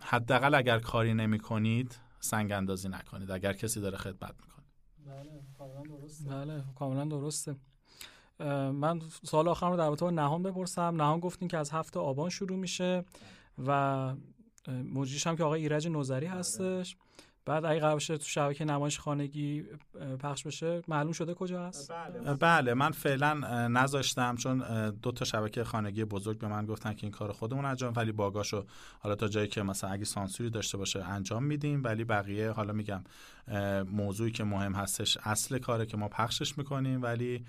حداقل 0.00 0.54
اگر 0.54 0.78
کاری 0.78 1.14
نمی 1.14 1.38
کنید 1.38 1.98
سنگ 2.20 2.52
اندازی 2.52 2.88
نکنید 2.88 3.30
اگر 3.30 3.52
کسی 3.52 3.80
داره 3.80 3.96
خدمت 3.96 4.34
می‌کنه. 4.40 4.64
بله 5.06 5.40
کاملا 5.58 5.82
درسته. 5.98 6.30
بله 6.30 6.64
کاملا 6.74 7.04
درسته. 7.04 7.56
من 8.72 9.00
سال 9.24 9.48
آخر 9.48 9.70
رو 9.70 9.76
در 9.76 9.86
رابطه 9.86 10.04
با 10.04 10.10
نهان 10.10 10.42
بپرسم. 10.42 10.82
نهان 10.82 11.20
گفتین 11.20 11.48
که 11.48 11.58
از 11.58 11.70
هفته 11.70 12.00
آبان 12.00 12.30
شروع 12.30 12.58
میشه 12.58 13.04
و 13.66 14.14
مجریش 14.68 15.26
هم 15.26 15.36
که 15.36 15.44
آقای 15.44 15.60
ایرج 15.60 15.88
نوزری 15.88 16.26
هستش. 16.26 16.96
بعد 17.46 17.64
اگه 17.64 17.80
قرار 17.80 18.00
تو 18.00 18.16
شبکه 18.18 18.64
نمایش 18.64 18.98
خانگی 18.98 19.64
پخش 20.18 20.46
بشه 20.46 20.82
معلوم 20.88 21.12
شده 21.12 21.34
کجا 21.34 21.66
هست؟ 21.66 21.92
بله, 21.92 22.34
بله 22.34 22.74
من 22.74 22.90
فعلا 22.90 23.34
نذاشتم 23.68 24.36
چون 24.36 24.90
دو 24.90 25.12
تا 25.12 25.24
شبکه 25.24 25.64
خانگی 25.64 26.04
بزرگ 26.04 26.38
به 26.38 26.48
من 26.48 26.66
گفتن 26.66 26.94
که 26.94 27.04
این 27.04 27.12
کار 27.12 27.32
خودمون 27.32 27.64
انجام 27.64 27.92
ولی 27.96 28.12
باگاشو 28.12 28.66
حالا 29.00 29.14
تا 29.14 29.28
جایی 29.28 29.48
که 29.48 29.62
مثلا 29.62 29.90
اگه 29.90 30.04
سانسوری 30.04 30.50
داشته 30.50 30.78
باشه 30.78 31.04
انجام 31.04 31.44
میدیم 31.44 31.84
ولی 31.84 32.04
بقیه 32.04 32.50
حالا 32.50 32.72
میگم 32.72 33.04
موضوعی 33.92 34.30
که 34.30 34.44
مهم 34.44 34.74
هستش 34.74 35.18
اصل 35.24 35.58
کاره 35.58 35.86
که 35.86 35.96
ما 35.96 36.08
پخشش 36.08 36.58
می‌کنیم 36.58 37.02
ولی 37.02 37.44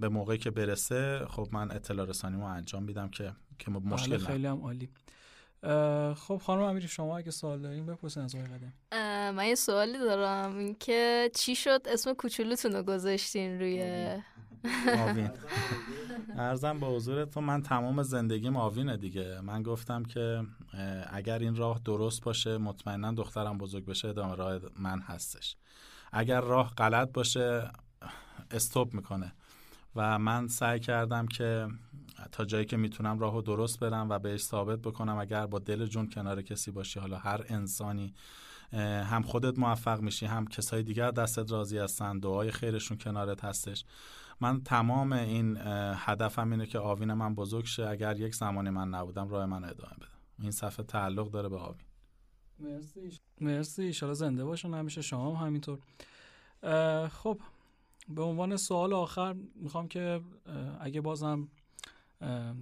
به 0.00 0.08
موقعی 0.08 0.38
که 0.38 0.50
برسه 0.50 1.26
خب 1.28 1.48
من 1.52 1.70
اطلاع 1.70 2.06
رسانیمو 2.06 2.44
انجام 2.44 2.82
میدم 2.82 3.08
که 3.08 3.32
که 3.58 3.70
بله، 3.70 3.80
مشکل 3.80 4.18
خیلی 4.18 4.46
هم 4.46 4.60
عالی. 4.60 4.90
خب 6.14 6.40
خانم 6.44 6.62
امیری 6.62 6.88
شما 6.88 7.18
اگه 7.18 7.30
سوال 7.30 7.62
دارین 7.62 7.86
بپرسین 7.86 8.22
از 8.22 8.34
قدم 8.34 8.72
من 9.36 9.46
یه 9.46 9.54
سوالی 9.54 9.98
دارم. 9.98 10.58
اینکه 10.58 11.30
چی 11.34 11.54
شد؟ 11.54 11.80
اسم 11.86 12.14
کوچولوتون 12.14 12.72
رو 12.72 12.82
گذاشتین 12.82 13.60
روی 13.60 13.82
آوین. 14.98 15.30
ارزم 16.36 16.80
به 16.80 16.86
حضورتون 16.86 17.44
من 17.44 17.62
تمام 17.62 18.02
زندگیم 18.02 18.56
آوینه 18.56 18.96
دیگه. 18.96 19.40
من 19.40 19.62
گفتم 19.62 20.02
که 20.02 20.42
اگر 21.12 21.38
این 21.38 21.56
راه 21.56 21.80
درست 21.84 22.22
باشه 22.22 22.58
مطمئنا 22.58 23.12
دخترم 23.12 23.58
بزرگ 23.58 23.86
بشه 23.86 24.08
ادامه 24.08 24.34
راه 24.34 24.60
من 24.78 25.00
هستش. 25.00 25.56
اگر 26.12 26.40
راه 26.40 26.74
غلط 26.74 27.12
باشه 27.12 27.70
استوب 28.50 28.94
می‌کنه. 28.94 29.32
و 29.96 30.18
من 30.18 30.48
سعی 30.48 30.80
کردم 30.80 31.26
که 31.26 31.68
تا 32.32 32.44
جایی 32.44 32.64
که 32.64 32.76
می‌تونم 32.76 33.18
راهو 33.18 33.42
درست 33.42 33.80
برم 33.80 34.10
و 34.10 34.18
بهش 34.18 34.40
ثابت 34.40 34.78
بکنم 34.78 35.18
اگر 35.18 35.46
با 35.46 35.58
دل 35.58 35.86
جون 35.86 36.08
کنار 36.08 36.42
کسی 36.42 36.70
باشی. 36.70 37.00
حالا 37.00 37.18
هر 37.18 37.44
انسانی 37.48 38.14
هم 38.72 39.22
خودت 39.22 39.58
موفق 39.58 40.00
میشی 40.00 40.26
هم 40.26 40.46
کسای 40.46 40.82
دیگر 40.82 41.10
دستت 41.10 41.52
راضی 41.52 41.78
هستن 41.78 42.18
دعای 42.18 42.50
خیرشون 42.50 42.98
کنارت 42.98 43.44
هستش. 43.44 43.84
من 44.40 44.62
تمام 44.62 45.12
این 45.12 45.58
هدفم 45.94 46.50
اینه 46.50 46.66
که 46.66 46.78
آوین 46.78 47.12
من 47.12 47.34
بزرگ 47.34 47.64
شه. 47.64 47.88
اگر 47.88 48.20
یک 48.20 48.34
زمانی 48.34 48.70
من 48.70 48.88
نبودم 48.88 49.28
راه 49.28 49.46
من 49.46 49.64
ادامه 49.64 49.94
بدم. 49.96 50.08
این 50.42 50.50
صفحه 50.50 50.86
تعلق 50.86 51.30
داره 51.30 51.48
به 51.48 51.58
آوین. 51.58 51.86
مرسی. 52.58 53.18
مرسی. 53.40 53.82
ایشالا 53.82 54.14
زنده 54.14 54.44
باشون 54.44 54.74
همیشه 54.74 55.02
شما 55.02 55.36
هم 55.36 55.46
همینطور. 55.46 55.78
خب 57.08 57.40
به 58.08 58.22
عنوان 58.22 58.56
سوال 58.56 58.92
آخر 58.92 59.36
می‌خوام 59.54 59.88
که 59.88 60.20
اگه 60.80 61.00
بازم 61.00 61.48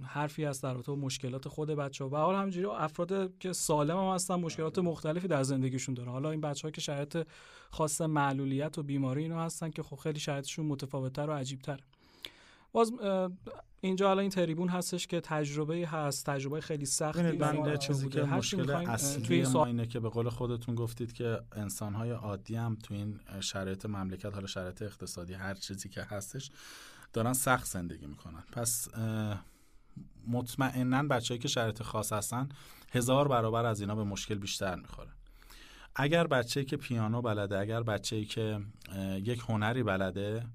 حرفی 0.03 0.43
هست 0.43 0.63
در 0.63 0.73
رابطه 0.73 0.91
مشکلات 0.91 1.47
خود 1.47 1.69
بچه 1.69 2.03
ها 2.03 2.09
و 2.09 2.15
حال 2.15 2.35
همینجوری 2.35 2.65
افراد 2.65 3.37
که 3.37 3.53
سالم 3.53 3.97
هم 3.97 4.15
هستن 4.15 4.35
مشکلات 4.35 4.79
مختلفی 4.79 5.27
در 5.27 5.43
زندگیشون 5.43 5.95
دارن. 5.95 6.09
حالا 6.11 6.31
این 6.31 6.41
بچه 6.41 6.67
ها 6.67 6.71
که 6.71 6.81
شرایط 6.81 7.27
خاص 7.69 8.01
معلولیت 8.01 8.77
و 8.77 8.83
بیماری 8.83 9.23
اینا 9.23 9.43
هستن 9.43 9.69
که 9.69 9.83
خب 9.83 9.95
خیلی 9.95 10.19
شرایطشون 10.19 10.65
متفاوتتر 10.65 11.29
و 11.29 11.33
عجیبتر 11.33 11.79
باز 12.71 12.91
اینجا 13.81 14.09
الان 14.09 14.21
این 14.21 14.29
تریبون 14.29 14.69
هستش 14.69 15.07
که 15.07 15.21
تجربه 15.21 15.87
هست 15.87 16.25
تجربه 16.25 16.61
خیلی 16.61 16.85
سختی 16.85 17.31
بنده 17.31 17.77
چیزی 17.77 18.09
که 18.09 18.23
مشکل 18.23 18.69
اصلی 18.69 19.45
ما 19.45 19.65
اینه 19.65 19.87
که 19.87 19.99
به 19.99 20.09
قول 20.09 20.29
خودتون 20.29 20.75
گفتید 20.75 21.13
که 21.13 21.39
انسانهای 21.51 22.11
عادی 22.11 22.55
هم 22.55 22.75
تو 22.83 22.93
این 22.93 23.19
شرایط 23.39 23.85
مملکت 23.85 24.33
حالا 24.33 24.47
شرایط 24.47 24.81
اقتصادی 24.81 25.33
هر 25.33 25.53
چیزی 25.53 25.89
که 25.89 26.01
هستش 26.01 26.51
دارن 27.13 27.33
سخت 27.33 27.65
زندگی 27.65 28.05
می‌کنن. 28.05 28.43
پس 28.51 28.87
مطمئنا 30.27 31.03
بچههایی 31.03 31.41
که 31.41 31.47
شرایط 31.47 31.83
خاص 31.83 32.13
هستن 32.13 32.49
هزار 32.91 33.27
برابر 33.27 33.65
از 33.65 33.81
اینا 33.81 33.95
به 33.95 34.03
مشکل 34.03 34.35
بیشتر 34.35 34.75
می‌خوره. 34.75 35.09
اگر 35.95 36.27
بچه‌ای 36.27 36.65
که 36.65 36.77
پیانو 36.77 37.21
بلده 37.21 37.59
اگر 37.59 37.83
بچه‌ای 37.83 38.25
که 38.25 38.59
یک 39.23 39.43
هنری 39.47 39.83
بلده 39.83 40.45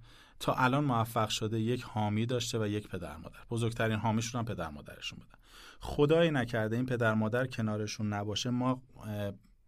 تا 0.41 0.55
الان 0.55 0.85
موفق 0.85 1.29
شده 1.29 1.61
یک 1.61 1.83
حامی 1.83 2.27
داشته 2.27 2.59
و 2.59 2.67
یک 2.67 2.89
پدر 2.89 3.17
مادر. 3.17 3.39
بزرگترین 3.51 3.99
حامیشون 3.99 4.39
هم 4.39 4.45
پدر 4.45 4.71
مادرشون 4.71 5.19
بودن. 5.19 5.39
خدایی 5.81 6.31
نکرده 6.31 6.77
این 6.77 6.87
پدر 6.87 7.15
مادر 7.15 7.47
کنارشون 7.47 8.13
نباشه 8.13 8.51
ما 8.51 8.83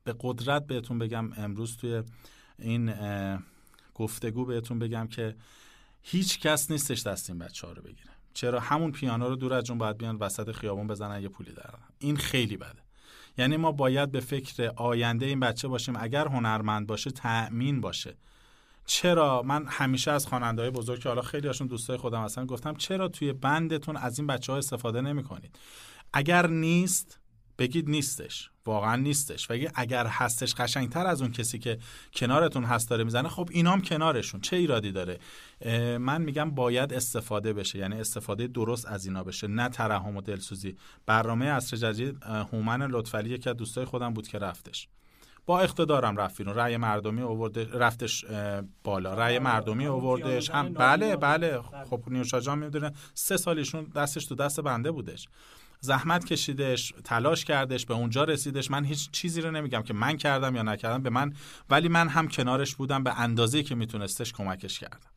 به 0.04 0.14
قدرت 0.20 0.66
بهتون 0.66 0.98
بگم 0.98 1.32
امروز 1.36 1.76
توی 1.76 2.02
این 2.58 2.94
گفتگو 3.94 4.44
بهتون 4.44 4.78
بگم 4.78 5.06
که 5.06 5.36
هیچ 6.02 6.40
کس 6.40 6.70
نیستش 6.70 7.02
دست 7.02 7.30
این 7.30 7.38
بچه 7.38 7.66
ها 7.66 7.72
رو 7.72 7.82
بگیره. 7.82 8.10
چرا 8.36 8.60
همون 8.60 8.92
پیانو 8.92 9.28
رو 9.28 9.36
دور 9.36 9.54
از 9.54 9.64
جون 9.64 9.78
باید 9.78 9.98
بیان 9.98 10.16
وسط 10.16 10.52
خیابون 10.52 10.86
بزنن 10.86 11.22
یه 11.22 11.28
پولی 11.28 11.52
دارن 11.52 11.78
این 11.98 12.16
خیلی 12.16 12.56
بده. 12.56 12.82
یعنی 13.38 13.56
ما 13.56 13.72
باید 13.72 14.10
به 14.10 14.20
فکر 14.20 14.72
آینده 14.76 15.26
این 15.26 15.40
بچه 15.40 15.68
باشیم. 15.68 15.96
اگر 15.98 16.28
هنرمند 16.28 16.86
باشه 16.86 17.10
تأمین 17.10 17.80
باشه. 17.80 18.16
چرا؟ 18.86 19.42
من 19.42 19.66
همیشه 19.66 20.10
از 20.10 20.26
خواننده 20.26 20.62
های 20.62 20.70
بزرگ 20.70 21.00
که 21.00 21.08
حالا 21.08 21.22
خیلی 21.22 21.46
هاشون 21.46 21.66
دوستای 21.66 21.96
خودم 21.96 22.24
هستن 22.24 22.46
گفتم 22.46 22.74
چرا 22.74 23.08
توی 23.08 23.32
بندتون 23.32 23.96
از 23.96 24.18
این 24.18 24.26
بچه 24.26 24.52
ها 24.52 24.58
استفاده 24.58 25.00
نمی 25.00 25.22
کنید 25.22 25.58
اگر 26.12 26.46
نیست 26.46 27.20
بگید 27.58 27.90
نیستش. 27.90 28.50
واقعا 28.66 28.96
نیستش. 28.96 29.50
و 29.50 29.54
اگر 29.74 30.06
هستش 30.06 30.54
قشنگتر 30.54 31.06
از 31.06 31.22
اون 31.22 31.32
کسی 31.32 31.58
که 31.58 31.78
کنارتون 32.14 32.64
هست 32.64 32.90
داره 32.90 33.04
می‌زنه 33.04 33.28
خب 33.28 33.48
اینام 33.52 33.80
کنارشون. 33.80 34.40
چه 34.40 34.56
ایرادی 34.56 34.92
داره؟ 34.92 35.18
من 35.98 36.22
میگم 36.22 36.50
باید 36.50 36.92
استفاده 36.92 37.52
بشه. 37.52 37.78
یعنی 37.78 38.00
استفاده 38.00 38.46
درست 38.46 38.86
از 38.86 39.06
اینا 39.06 39.24
بشه. 39.24 39.46
نه 39.46 39.68
ترحم 39.68 40.16
و 40.16 40.20
دلسوزی. 40.20 40.76
برنامه 41.06 41.50
عصر 41.50 41.76
جدید 41.76 42.22
هومن 42.24 42.82
لطفعلی 42.82 43.30
یکی 43.30 43.50
از 43.50 43.56
دوستای 43.56 43.84
خودم 43.84 44.14
بود 44.14 44.28
که 44.28 44.38
رفتش. 44.38 44.88
با 45.46 45.60
اقتدارم 45.60 46.16
رفت 46.16 46.38
بیرون. 46.38 46.54
رأی 46.54 46.76
مردمی 46.76 47.22
آورده 47.22 47.68
رفتش 47.72 48.24
بالا. 48.84 49.14
رأی 49.14 49.38
مردمی 49.38 49.86
آوردش 49.86 50.50
هم 50.50 50.72
بله 50.72 51.16
بله. 51.16 51.60
خب 51.90 52.02
نیوشا 52.06 52.40
جان 52.40 52.58
می‌دونه. 52.58 52.92
سه 53.14 53.36
سالشون 53.36 53.84
دستش 53.96 54.26
تو 54.26 54.34
دست 54.34 54.60
بنده 54.60 54.90
بودش. 54.90 55.28
زحمت 55.80 56.24
کشیدش 56.24 56.92
تلاش 57.04 57.44
کردش 57.44 57.86
به 57.86 57.94
اونجا 57.94 58.24
رسیدش. 58.24 58.70
من 58.70 58.84
هیچ 58.84 59.10
چیزی 59.10 59.40
رو 59.40 59.50
نمیگم 59.50 59.82
که 59.82 59.94
من 59.94 60.16
کردم 60.16 60.56
یا 60.56 60.62
نکردم 60.62 61.02
به 61.02 61.10
من 61.10 61.32
ولی 61.70 61.88
من 61.88 62.08
هم 62.08 62.28
کنارش 62.28 62.74
بودم 62.74 63.04
به 63.04 63.20
اندازه 63.20 63.62
که 63.62 63.74
میتونستش 63.74 64.32
کمکش 64.32 64.78
کردم. 64.78 65.10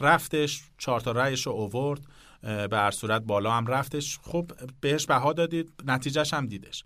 رفتش 0.00 0.62
چهار 0.78 1.00
تا 1.00 1.12
رأیش 1.12 1.46
رو 1.46 1.52
اوورد 1.52 2.00
به 2.42 2.76
هر 2.76 2.90
صورت 2.90 3.22
بالا 3.22 3.52
هم 3.52 3.66
رفتش. 3.66 4.18
خب 4.22 4.50
بهش 4.80 5.06
بها 5.06 5.32
دادید 5.32 5.72
نتیجهش 5.86 6.34
هم 6.34 6.46
دیدش. 6.46 6.84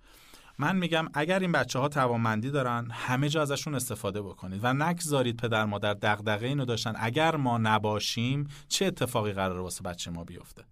من 0.59 0.77
میگم 0.77 1.09
اگر 1.15 1.39
این 1.39 1.53
بچه 1.53 1.79
ها 1.79 1.89
توانمندی 1.89 2.51
دارن 2.51 2.89
همه 2.91 3.29
جا 3.29 3.43
ازشون 3.43 3.75
استفاده 3.75 4.23
بکنید 4.23 4.61
و 4.63 4.73
نگذارید 4.73 5.37
پدر 5.37 5.65
مادر 5.65 5.95
دغدغه 5.95 6.47
اینو 6.47 6.65
داشتن. 6.65 6.95
اگر 6.97 7.37
ما 7.37 7.59
نباشیم 7.59 8.49
چه 8.69 8.87
اتفاقی 8.87 9.33
قراره 9.33 9.61
واسه 9.61 9.83
بچه 9.83 10.11
ما 10.11 10.25
بیفته؟ 10.25 10.65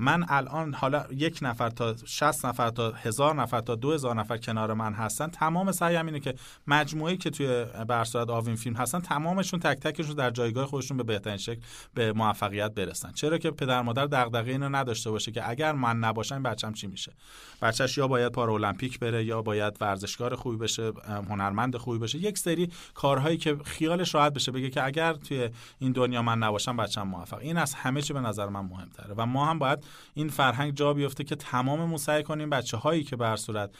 من 0.00 0.24
الان 0.28 0.74
حالا 0.74 1.04
یک 1.10 1.38
نفر 1.42 1.70
تا 1.70 1.94
60 2.04 2.46
نفر 2.46 2.70
تا 2.70 2.90
هزار 2.90 3.34
نفر 3.34 3.60
تا 3.60 3.74
دو 3.74 3.92
هزار 3.92 4.14
نفر 4.14 4.36
کنار 4.36 4.74
من 4.74 4.92
هستن 4.92 5.26
تمام 5.26 5.72
سعیم 5.72 6.06
اینه 6.06 6.20
که 6.20 6.34
مجموعه 6.66 7.16
که 7.16 7.30
توی 7.30 7.64
برصورت 7.88 8.30
آوین 8.30 8.56
فیلم 8.56 8.76
هستن 8.76 9.00
تمامشون 9.00 9.60
تک 9.60 9.78
تکشون 9.80 10.14
در 10.14 10.30
جایگاه 10.30 10.66
خودشون 10.66 10.96
به 10.96 11.02
بهترین 11.02 11.36
شکل 11.36 11.60
به 11.94 12.12
موفقیت 12.12 12.74
برسن. 12.74 13.12
چرا 13.12 13.38
که 13.38 13.50
پدر 13.50 13.82
مادر 13.82 14.06
دغدغه 14.06 14.50
اینو 14.50 14.68
نداشته 14.68 15.10
باشه 15.10 15.32
که 15.32 15.50
اگر 15.50 15.72
من 15.72 15.96
نباشم 15.96 16.42
بچم 16.42 16.72
چی 16.72 16.86
میشه؟ 16.86 17.12
بچهش 17.62 17.98
یا 17.98 18.08
باید 18.08 18.32
پارا 18.32 18.54
المپیک 18.54 18.98
بره 18.98 19.24
یا 19.24 19.42
باید 19.42 19.76
ورزشکار 19.80 20.34
خوبی 20.34 20.56
بشه 20.56 20.92
هنرمند 21.28 21.76
خوبی 21.76 21.98
بشه. 21.98 22.18
یک 22.18 22.38
سری 22.38 22.70
کارهایی 22.94 23.36
که 23.36 23.56
خیالش 23.64 24.14
راحت 24.14 24.32
بشه 24.32 24.52
بگه 24.52 24.70
که 24.70 24.84
اگر 24.84 25.12
توی 25.12 25.48
این 25.78 25.92
دنیا 25.92 26.22
من 26.22 26.38
نباشم 26.38 26.76
بچم 26.76 27.02
موفق. 27.02 27.38
این 27.38 27.56
از 27.56 27.74
همه 27.74 28.02
چی 28.02 28.12
به 28.12 28.20
نظر 28.20 28.46
من 28.46 28.60
مهمتره 28.60 29.14
و 29.16 29.26
ما 29.26 29.46
هم 29.46 29.58
باید 29.58 29.89
این 30.14 30.28
فرهنگ 30.28 30.74
جا 30.74 30.94
بیفته 30.94 31.24
که 31.24 31.36
تمام 31.36 31.96
سعی 31.96 32.22
کنیم 32.22 32.50
بچه 32.50 32.76
هایی 32.76 33.04
که 33.04 33.16
بر 33.16 33.36
صورت 33.36 33.70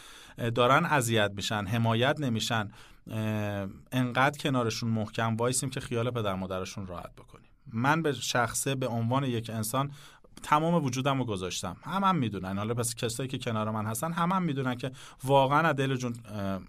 دارن 0.55 0.85
اذیت 0.85 1.33
میشن 1.37 1.67
حمایت 1.67 2.21
نمیشن 2.21 2.71
انقدر 3.93 4.39
کنارشون 4.39 4.91
محکم 4.91 5.37
وایسیم 5.37 5.71
که 5.71 5.81
خیال 5.81 6.11
پدر 6.11 6.35
مادرشون 6.35 6.87
راحت 6.87 7.15
بکنیم. 7.15 7.51
من 7.73 8.03
به 8.03 8.13
شخصه 8.13 8.75
به 8.75 8.87
عنوان 8.87 9.25
یک 9.25 9.51
انسان 9.51 9.91
تمام 10.43 10.85
وجودم 10.85 11.19
رو 11.19 11.25
گذاشتم. 11.25 11.77
هم 11.83 12.05
هم 12.05 12.17
می‌دونن. 12.17 12.59
حالا 12.59 12.75
پس 12.75 12.95
کسایی 12.95 13.29
که 13.29 13.39
کنار 13.39 13.71
من 13.71 13.87
هستن 13.87 14.13
هم 14.13 14.33
هم 14.33 14.43
می‌دونن 14.43 14.75
که 14.75 14.91
واقعا 15.25 15.69
از 15.69 15.77
دل 15.77 15.97
جون 15.97 16.15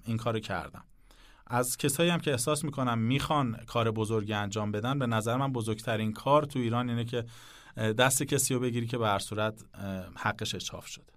این 0.06 0.18
کارو 0.18 0.40
کردم. 0.40 0.84
از 1.48 1.78
کسایی 1.78 2.10
هم 2.10 2.20
که 2.20 2.32
احساس 2.32 2.64
می‌کنم 2.64 2.98
می‌خوان 2.98 3.58
کار 3.68 3.92
بزرگی 3.92 4.34
انجام 4.34 4.72
بدن 4.72 5.00
به 5.00 5.08
نظر 5.08 5.38
من 5.38 5.54
بزرگترین 5.54 6.14
کار 6.14 6.44
تو 6.44 6.60
ایران 6.60 6.90
اینه 6.90 7.06
که 7.06 7.26
دست 7.78 8.24
کسی 8.24 8.54
رو 8.54 8.60
بگیری 8.60 8.88
که 8.88 8.98
به 8.98 9.08
هر 9.08 9.20
صورت 9.20 9.64
حقش 10.18 10.56
اچاف 10.56 10.88
شده 10.88 11.14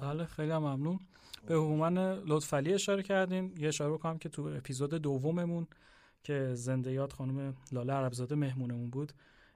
بله 0.00 0.26
خیلی 0.26 0.48
بله، 0.48 0.58
ممنون. 0.58 0.98
به 1.46 1.54
هومن 1.54 1.98
لطفعلی 2.12 2.74
اشاره 2.74 3.02
کردین. 3.02 3.54
یه 3.58 3.68
اشاره 3.68 3.92
بکنم 3.92 4.18
که 4.18 4.28
تو 4.28 4.42
اپیزود 4.42 4.94
دوممون 4.94 5.66
که 6.22 6.50
زنده 6.54 6.92
یاد 6.92 7.12
خانم 7.12 7.54
لاله 7.72 7.92
عربزاده 7.92 8.34
مهمونمون 8.34 8.90
بود 8.90 9.12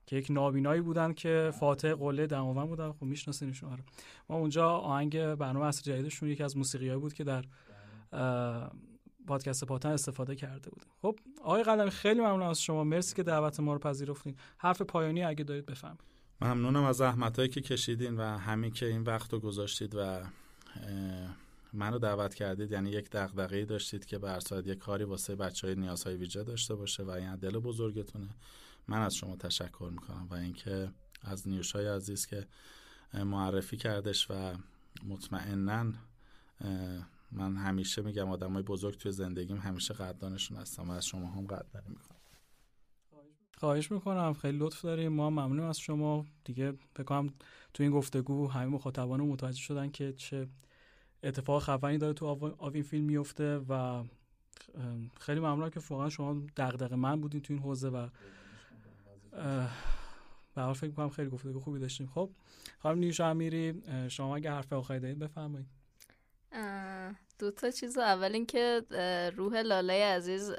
که 0.07 0.17
یک 0.17 0.27
نابینایی 0.31 0.81
بودن 0.81 1.13
که 1.13 1.51
فاتح 1.61 1.93
قله 1.93 2.27
دماوند 2.27 2.69
بودن. 2.69 2.93
خب 2.93 3.03
میشناسینشون 3.03 3.73
آره 3.73 3.85
ما 4.29 4.37
اونجا 4.37 4.71
آهنگ 4.71 5.35
برنامه 5.35 5.67
اصر 5.67 5.83
جدیدشون 5.83 6.29
یکی 6.29 6.43
از 6.43 6.57
موسیقیایی 6.57 7.01
بود 7.01 7.13
که 7.15 7.25
در 7.25 7.45
پادکست 9.27 9.65
پاتن 9.65 9.89
استفاده 9.89 10.37
کرده 10.37 10.71
بودیم. 10.71 10.91
خب 11.03 11.19
آقای 11.43 11.63
قلمی 11.63 11.91
خیلی 11.91 12.21
ممنون 12.21 12.43
از 12.43 12.63
شما. 12.63 12.85
مرسی 12.85 13.15
که 13.15 13.23
دعوت 13.23 13.61
ما 13.61 13.73
رو 13.73 13.79
پذیرفتین. 13.79 14.37
حرف 14.59 14.83
پایانی 14.83 15.23
اگه 15.23 15.45
دارید 15.45 15.67
بفهمید 15.67 16.01
ممنونم 16.41 16.85
از 16.85 16.97
زحمتایی 16.97 17.49
که 17.49 17.61
کشیدین 17.61 18.17
و 18.17 18.23
همین 18.23 18.71
که 18.71 18.87
این 18.87 19.03
وقت 19.03 19.33
رو 19.33 19.39
گذاشتید 19.39 19.95
و 19.95 20.21
منو 21.73 21.99
دعوت 21.99 22.35
کردید. 22.35 22.73
یعنی 22.73 22.91
یک 22.91 23.11
دغدغه‌ای 23.11 23.65
داشتید 23.65 24.05
که 24.05 24.19
به 24.19 24.39
یک 24.65 24.79
کاری 24.79 25.05
واسه 25.05 25.37
بچه 25.37 25.67
های 25.67 25.77
نیازهای 25.77 26.17
ویژه 26.17 26.45
داشته 26.45 26.75
باشه 26.75 27.03
و 27.03 27.11
این 27.11 27.37
دل 27.37 27.59
بزرگتونه. 27.59 28.29
من 28.89 29.03
از 29.03 29.15
شما 29.15 29.37
تشکر 29.37 29.91
می‌کنم 29.93 30.27
و 30.31 30.35
اینکه 30.35 30.93
از 31.23 31.49
نیوشای 31.49 31.87
عزیز 31.87 32.27
که 32.27 32.47
معرفی 33.15 33.77
کردش 33.77 34.31
و 34.31 34.53
مطمئنا 35.09 35.93
من 37.33 37.57
همیشه 37.57 38.03
میگم 38.03 38.29
آدمای 38.29 38.63
بزرگ 38.63 38.99
توی 38.99 39.13
زندگیم 39.13 39.57
همیشه 39.57 39.95
قدردانشون 39.95 40.57
هستم 40.57 40.91
و 40.91 40.93
از 40.93 41.07
شما 41.07 41.31
هم 41.31 41.47
قدردانی 41.47 41.89
می‌کنم 41.89 42.17
خواهش 43.59 43.93
می‌کنم 43.93 44.33
خیلی 44.33 44.59
لطف 44.59 44.83
داریم. 44.83 45.13
ما 45.13 45.31
ممنون 45.31 45.61
از 45.61 45.79
شما. 45.79 46.27
دیگه 46.45 46.73
بکنم 46.97 47.35
تو 47.75 47.83
این 47.83 47.93
گفتگو 47.93 48.49
همه 48.49 48.67
مخاطبان 48.67 49.21
متوجه 49.21 49.59
شدن 49.59 49.91
که 49.91 50.13
چه 50.13 50.49
اتفاق 51.23 51.63
خفنی 51.63 51.99
داره 51.99 52.13
تو 52.13 52.27
آوین 52.59 52.83
فیلم 52.83 53.05
میفته 53.05 53.59
و 53.69 54.05
خیلی 55.21 55.41
ممنونم 55.41 55.71
که 55.71 55.81
واقعا 55.91 56.09
شما 56.09 56.43
دغدغه 56.57 56.97
من 56.97 57.21
بودین 57.21 57.41
تو 57.41 57.53
این 57.53 57.63
حوزه 57.63 57.89
و 57.89 58.09
به 60.55 60.73
فکر 60.73 60.87
می‌کنم 60.87 61.09
خیلی 61.09 61.31
گفتگو 61.31 61.61
خوبی 61.61 61.79
داشتیم. 61.79 62.07
خب 62.07 62.31
خانم 62.79 62.99
نیوشا 62.99 63.31
امیری 63.31 63.83
شما 64.09 64.37
اگه 64.37 64.51
حرف 64.51 64.73
آخری 64.73 65.01
دارید 65.01 65.19
بفرمایید. 65.19 65.67
دو 67.39 67.51
تا 67.51 67.71
چیز 67.71 67.99
اول 67.99 68.33
اینکه 68.33 68.83
روح 69.37 69.61
لاله 69.61 70.05
عزیز 70.05 70.53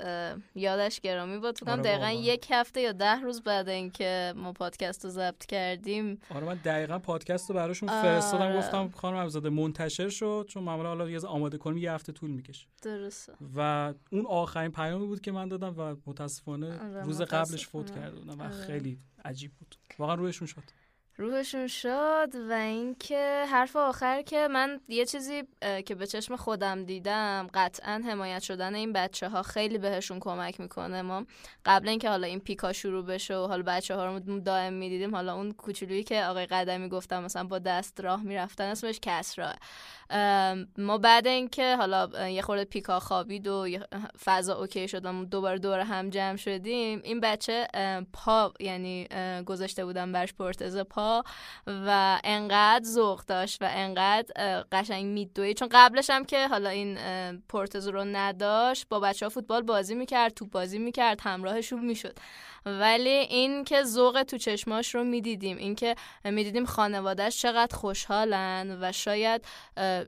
یادش 0.55 0.99
گرامی 0.99 1.37
بود. 1.37 1.57
فکر 1.57 1.69
آره 1.71 1.81
دقیقا 1.81 2.09
یک 2.09 2.47
هفته 2.49 2.81
یا 2.81 2.91
ده 2.91 3.21
روز 3.21 3.41
بعد 3.41 3.69
اینکه 3.69 4.33
ما 4.35 4.53
پادکست 4.53 5.05
رو 5.05 5.11
ضبط 5.11 5.45
کردیم. 5.45 6.19
آره 6.29 6.45
من 6.45 6.55
دقیقا 6.55 6.99
پادکست 6.99 7.49
رو 7.49 7.55
براشون 7.55 7.89
فرستادم. 7.89 8.43
آره. 8.43 8.57
گفتم 8.57 8.89
خانم 8.89 9.17
ابزاده 9.17 9.49
منتشر 9.49 10.09
شد 10.09 10.45
چون 10.49 10.63
معمولا 10.63 10.89
حالا 10.89 11.09
یه 11.09 11.19
آماده 11.19 11.57
کنیم 11.57 11.77
یه 11.77 11.91
هفته 11.91 12.11
طول 12.11 12.29
می‌کشه. 12.31 12.67
درسته. 12.81 13.33
و 13.55 13.93
اون 14.11 14.25
آخرین 14.25 14.71
پیامی 14.71 15.05
بود 15.05 15.21
که 15.21 15.31
من 15.31 15.47
دادم 15.47 15.75
و 15.77 15.95
متاسفانه 16.05 16.79
آره 16.79 17.03
روز 17.03 17.21
قبلش 17.21 17.67
فوت 17.67 17.95
کردم 17.95 18.39
و 18.39 18.49
خیلی 18.49 18.97
عجیب 19.25 19.51
بود. 19.59 19.75
واقعا 19.99 20.15
رویشون 20.15 20.47
شد. 20.47 20.63
روحشون 21.17 21.67
شد 21.67 22.29
و 22.49 22.53
اینکه 22.53 23.45
حرف 23.51 23.75
آخر 23.75 24.21
که 24.21 24.47
من 24.47 24.79
یه 24.87 25.05
چیزی 25.05 25.43
که 25.85 25.95
به 25.95 26.07
چشم 26.07 26.35
خودم 26.35 26.83
دیدم 26.83 27.47
قطعا 27.53 28.01
حمایت 28.05 28.41
شدن 28.41 28.75
این 28.75 28.93
بچه 28.93 29.29
ها 29.29 29.41
خیلی 29.41 29.77
بهشون 29.77 30.19
کمک 30.19 30.59
می‌کنه. 30.59 31.01
ما 31.01 31.25
قبل 31.65 31.89
اینکه 31.89 32.09
حالا 32.09 32.27
این 32.27 32.39
پیکا 32.39 32.73
شروع 32.73 33.05
بشه 33.05 33.37
و 33.37 33.47
حالا 33.47 33.63
بچه 33.63 33.95
ها 33.95 34.05
رو 34.05 34.39
دائم 34.39 34.73
می‌دیدیم 34.73 35.15
حالا 35.15 35.35
اون 35.35 35.51
کوچولویی 35.51 36.03
که 36.03 36.23
آقای 36.23 36.45
قدمی 36.45 36.89
گفتم 36.89 37.23
مثلا 37.23 37.43
با 37.43 37.59
دست 37.59 38.01
راه 38.01 38.23
می‌رفتن 38.23 38.63
اسمش 38.63 38.99
کسرا. 39.01 39.53
ما 40.77 40.97
بعد 40.97 41.27
اینکه 41.27 41.75
حالا 41.75 42.29
یه 42.29 42.41
خورده 42.41 42.65
پیکا 42.65 42.99
خوابید 42.99 43.47
و 43.47 43.67
فضا 44.23 44.55
اوکی 44.55 44.87
شدم 44.87 45.25
دوباره 45.25 45.59
دور 45.59 45.79
هم 45.79 46.09
جمع 46.09 46.37
شدیم 46.37 47.01
این 47.03 47.19
بچه 47.19 47.67
پا 48.13 48.53
یعنی 48.59 49.07
گذاشته 49.45 49.85
بودم 49.85 50.11
برش 50.11 50.33
پرتز 50.33 50.77
پا 50.77 51.00
و 51.67 52.19
انقدر 52.23 52.85
ذوق 52.85 53.21
داشت 53.25 53.61
و 53.61 53.67
انقدر 53.69 54.63
قشنگ 54.71 55.05
میدوی 55.05 55.53
چون 55.53 55.67
قبلش 55.71 56.09
هم 56.09 56.25
که 56.25 56.47
حالا 56.47 56.69
این 56.69 56.97
پرتز 57.49 57.87
رو 57.87 58.03
نداشت 58.03 58.85
با 58.89 58.99
بچه 58.99 59.25
ها 59.25 59.29
فوتبال 59.29 59.61
بازی 59.61 59.95
می‌کرد 59.95 60.33
توپ 60.33 60.49
بازی 60.51 60.79
می‌کرد 60.79 61.21
همراهشون 61.21 61.85
می‌شد. 61.85 62.17
ولی 62.65 63.09
این 63.09 63.63
که 63.63 63.83
ذوق 63.83 64.23
تو 64.23 64.37
چشماش 64.37 64.95
رو 64.95 65.03
می‌دیدیم 65.03 65.57
این 65.57 65.75
که 65.75 65.95
می‌دیدیم 66.25 66.65
خانوادهش 66.65 67.41
چقدر 67.41 67.75
خوشحالن 67.75 68.77
و 68.81 68.91
شاید 68.91 69.45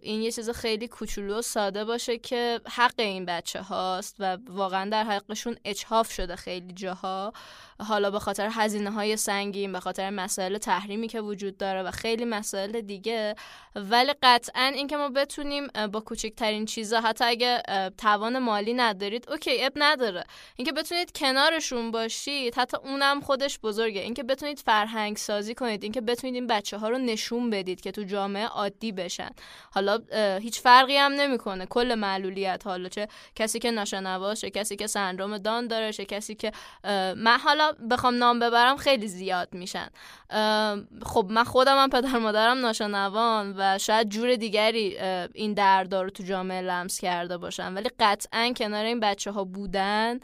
این 0.02 0.22
یه 0.22 0.32
چیز 0.32 0.50
خیلی 0.50 0.88
کوچولو 0.88 1.38
و 1.40 1.42
ساده 1.42 1.86
باشه 1.86 2.18
که 2.18 2.60
حق 2.70 2.94
این 2.98 3.26
بچه 3.26 3.62
هاست 3.62 4.16
و 4.20 4.38
واقعا 4.48 4.90
در 4.90 5.04
حقشون 5.04 5.56
اچهاف 5.66 6.12
شده 6.12 6.36
خیلی 6.36 6.74
جاها. 6.74 7.34
حالا 7.80 8.12
به 8.12 8.20
خاطر 8.20 8.50
هزینه 8.52 8.92
های 8.92 9.18
سنگین 9.18 9.72
به 9.72 9.80
خاطر 9.80 10.10
مسائل 10.10 10.58
تحریمی 10.58 11.08
که 11.08 11.22
وجود 11.22 11.58
داره 11.58 11.84
و 11.84 11.92
خیلی 11.92 12.26
مسائل 12.26 12.82
دیگه. 12.82 13.36
ولی 13.76 14.14
قطعا 14.24 14.72
اینکه 14.76 14.98
ما 14.98 15.10
بتونیم 15.10 15.68
با 15.92 16.00
کوچکترین 16.00 16.66
چیزا 16.66 17.02
حتی 17.02 17.24
اگه 17.24 17.64
توان 17.98 18.40
مالی 18.40 18.74
ندارید 18.74 19.30
اوکی 19.30 19.64
اب 19.64 19.72
نداره. 19.76 20.24
اینکه 20.56 20.72
بتونید 20.72 21.12
کنارشون 21.12 21.92
باشید 21.92 22.43
حتی 22.58 22.78
اونم 22.78 23.22
خودش 23.22 23.60
بزرگه. 23.60 24.02
اینکه 24.02 24.24
بتونید 24.24 24.60
فرهنگ 24.60 25.18
سازی 25.18 25.56
کنید 25.56 25.84
اینکه 25.84 26.02
بتونید 26.02 26.36
این 26.36 26.48
بچه 26.48 26.78
ها 26.78 26.90
رو 26.90 26.98
نشون 26.98 27.50
بدید 27.50 27.82
که 27.82 27.92
تو 27.92 28.04
جامعه 28.04 28.46
عادی 28.46 28.92
بشن. 28.92 29.30
حالا 29.72 30.00
هیچ 30.40 30.62
فرقی 30.62 30.98
هم 30.98 31.12
نمی‌کنه. 31.12 31.66
کل 31.66 31.96
معلولیت 31.96 32.62
حالا 32.66 32.90
چه 32.90 33.08
کسی 33.36 33.60
که 33.60 33.72
ناشنواشه 33.72 34.50
کسی 34.50 34.76
که 34.76 34.88
سندروم 34.88 35.38
دان 35.38 35.68
داره 35.68 35.94
چه 35.94 36.06
کسی 36.06 36.36
که 36.36 36.52
من 37.18 37.38
حالا 37.44 37.72
بخوام 37.92 38.16
نام 38.16 38.40
ببرم 38.40 38.78
خیلی 38.78 39.08
زیاد 39.08 39.50
میشن. 39.52 39.90
خب 41.06 41.28
من 41.30 41.44
خودم 41.44 41.78
هم 41.78 41.90
پدر 41.90 42.20
مادرم 42.20 42.58
ناشنوان 42.58 43.54
و 43.58 43.78
شاید 43.78 44.10
جور 44.10 44.36
دیگری 44.36 44.98
این 45.34 45.54
دردا 45.54 46.02
رو 46.02 46.10
تو 46.10 46.24
جامعه 46.24 46.62
لمس 46.62 47.00
کرده 47.00 47.38
باشن. 47.38 47.74
ولی 47.74 47.90
قطعا 48.00 48.54
کنار 48.58 48.86
این 48.86 49.00
بچه 49.00 49.32
ها 49.32 49.44
بودن 49.44 50.20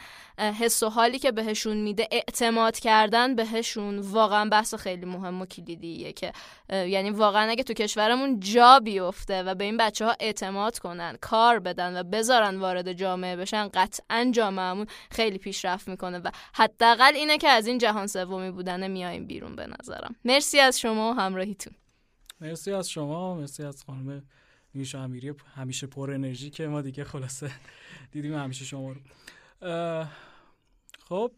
حس 0.59 0.83
و 0.83 0.89
حالی 0.89 1.19
که 1.19 1.31
بهشون 1.31 1.77
میده 1.77 2.07
اعتماد 2.11 2.79
کردن 2.79 3.35
بهشون 3.35 3.99
واقعا 3.99 4.49
بحث 4.49 4.75
خیلی 4.75 5.05
مهم 5.05 5.41
و 5.41 5.45
کلیدیه 5.45 6.13
که 6.13 6.31
یعنی 6.69 7.09
واقعا 7.09 7.49
اگه 7.49 7.63
تو 7.63 7.73
کشورمون 7.73 8.39
جا 8.39 8.79
بیفته 8.79 9.43
و 9.43 9.55
به 9.55 9.63
این 9.63 9.77
بچه 9.77 10.05
ها 10.05 10.15
اعتماد 10.19 10.79
کنن 10.79 11.17
کار 11.21 11.59
بدن 11.59 11.99
و 11.99 12.03
بذارن 12.03 12.59
وارد 12.59 12.93
جامعه 12.93 13.35
بشن 13.35 13.67
قطعا 13.73 14.31
جامعهمون 14.33 14.87
خیلی 15.11 15.37
پیشرفت 15.37 15.87
می‌کنه 15.87 16.19
و 16.19 16.31
حداقل 16.53 17.11
اینه 17.15 17.37
که 17.37 17.49
از 17.49 17.67
این 17.67 17.77
جهان 17.77 18.07
سومی 18.07 18.51
بودن 18.51 18.91
میایم 18.91 19.25
بیرون 19.25 19.55
به 19.55 19.67
نظرم. 19.79 20.15
مرسی 20.25 20.59
از 20.59 20.79
شما 20.79 21.11
و 21.11 21.13
همراهیتون. 21.13 21.73
مرسی 22.41 22.71
از 22.71 22.89
شما 22.89 23.35
مرسی 23.35 23.63
از 23.63 23.83
خانم 23.83 24.23
میشه 24.73 24.97
امیری. 24.97 25.33
همیشه 25.55 25.87
پر 25.87 26.11
انرژی 26.11 26.49
که 26.49 26.67
ما 26.67 26.81
دیگه 26.81 27.03
خلاصه 27.03 27.51
دیدیم 28.11 28.35
همیشه 28.35 28.65
شما 28.65 28.91
رو. 28.91 28.99
خب 31.09 31.31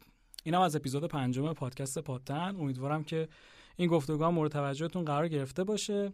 اینم 0.44 0.62
از 0.62 0.76
اپیزود 0.76 1.04
پنجم 1.04 1.54
پادکست 1.54 2.00
پادتن 2.00 2.56
امیدوارم 2.56 3.04
که 3.04 3.28
این 3.76 3.90
گفتگو 3.90 4.30
مورد 4.30 4.52
توجهتون 4.52 5.06
قرار 5.06 5.28
گرفته 5.28 5.64
باشه 5.64 6.12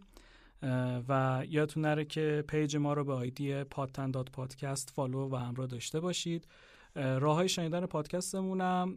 و 1.08 1.42
یادتون 1.48 1.84
نره 1.84 2.04
که 2.04 2.44
page 2.48 2.76
ما 2.76 2.92
رو 2.92 3.04
به 3.04 3.12
آیدی 3.12 3.64
پادتن 3.64 4.10
dot 4.10 4.30
podcast 4.30 4.90
follow 4.90 5.28
و 5.28 5.36
همراه 5.36 5.66
داشته 5.66 6.00
باشید. 6.00 6.46
راه 6.94 7.34
های 7.34 7.48
شنیدن 7.48 7.86
پادکستمونم 7.86 8.96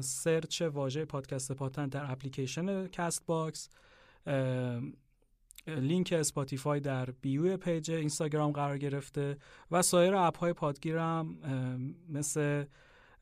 search 0.00 0.62
واژه 0.62 1.04
پادکست 1.04 1.52
پادتن 1.52 1.88
در 1.88 2.10
اپلیکیشن 2.10 2.86
Castbox 2.86 3.68
لینک 5.66 6.14
Spotify 6.18 6.80
در 6.80 7.10
bio 7.10 7.56
page 7.56 7.90
اینستاگرام 7.90 8.52
قرار 8.52 8.78
گرفته 8.78 9.36
و 9.70 9.82
سایر 9.82 10.14
app 10.14 10.38
های 10.38 10.52
پادگیرم 10.52 11.36
مثل 12.08 12.64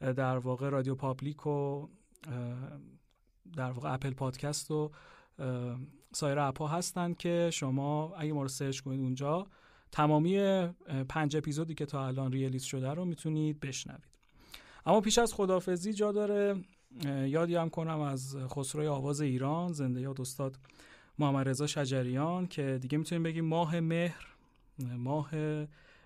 در 0.01 0.39
واقع 0.39 0.69
Radio 0.69 0.95
Public 0.95 1.47
و 1.47 1.87
در 3.57 3.71
واقع 3.71 3.95
Apple 3.95 4.11
Podcast 4.11 4.71
و 4.71 4.91
سایر 6.13 6.39
app 6.39 6.59
ها 6.59 6.69
هستن 6.69 7.15
که 7.15 7.51
شما 7.53 8.15
اگه 8.17 8.33
ما 8.33 8.43
رو 8.43 8.49
search 8.49 8.81
کنید 8.81 9.01
اونجا 9.01 9.47
تمامی 9.93 10.39
پنج 11.09 11.37
اپیزودی 11.37 11.75
که 11.75 11.87
تا 11.87 12.07
الان 12.07 12.33
release 12.33 12.63
شده 12.63 12.91
رو 12.91 13.05
می‌تونید 13.05 13.61
بشنوید. 13.61 14.11
اما 14.87 15.01
پیش 15.01 15.19
از 15.19 15.35
خدافزی 15.35 15.93
جا 15.93 16.13
داره 16.13 16.65
یادی 17.07 17.55
هم 17.55 17.69
کنم 17.71 18.01
از 18.01 18.37
خسروی 18.37 18.87
آواز 18.87 19.21
ایران 19.21 19.73
زنده 19.73 20.01
یاد 20.01 20.21
استاد 20.21 20.57
محمد 21.19 21.49
رضا 21.49 21.67
شجریان 21.67 22.47
که 22.47 22.79
دیگه 22.83 22.99
می‌تونیم 22.99 23.23
بگیم 23.23 23.45
ماه 23.45 23.81
مهر 23.81 24.27
ماه 24.97 25.31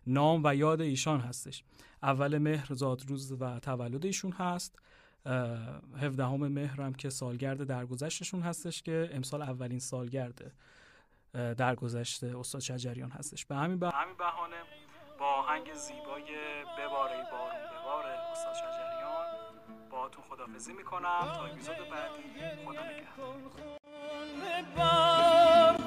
نام 0.06 0.40
و 0.44 0.54
یاد 0.54 0.80
ایشان 0.80 1.20
هستش. 1.20 1.64
اول 2.02 2.38
مهر 2.38 2.74
زادروز 2.74 3.32
و 3.32 3.58
تولد 3.58 4.06
ایشون 4.06 4.32
هست. 4.32 4.78
هفدهم 5.96 6.48
مهر 6.48 6.80
هم 6.80 6.94
که 6.94 7.10
سالگرد 7.10 7.64
درگذشتشون 7.64 8.42
هستش 8.42 8.82
که 8.82 9.10
امسال 9.12 9.42
اولین 9.42 9.78
سالگرد 9.78 10.52
درگذشت 11.32 12.24
استاد 12.24 12.60
شجریان 12.60 13.10
هستش. 13.10 13.46
به 13.46 13.54
همین 13.54 13.78
بهانه 13.78 14.56
با 15.18 15.26
آهنگ 15.26 15.74
زیبای 15.74 16.24
بباره 16.78 17.16
بارون 17.32 17.64
بباره 17.80 18.10
استاد 18.32 18.54
شجریان 18.54 19.26
باهاتون 19.90 20.24
خدافزی 20.24 20.72
می‌کنم. 20.72 21.32
تا 21.34 21.44
اپیزود 21.44 21.76
بعدی 21.76 22.22
خدا 22.64 22.82
نگهدار. 22.84 23.40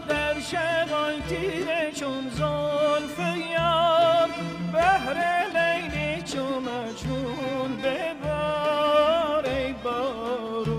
در 0.09 0.39
شبان 0.39 1.21
تیره 1.29 1.91
چون 1.95 2.29
زلف 2.29 3.19
یار 3.51 4.29
بهر 4.73 5.17
لیلی 5.53 6.21
چون 6.21 6.63
مجنون 6.63 7.77
ببار 7.83 9.45
ای 9.45 9.73
بارون. 9.73 10.76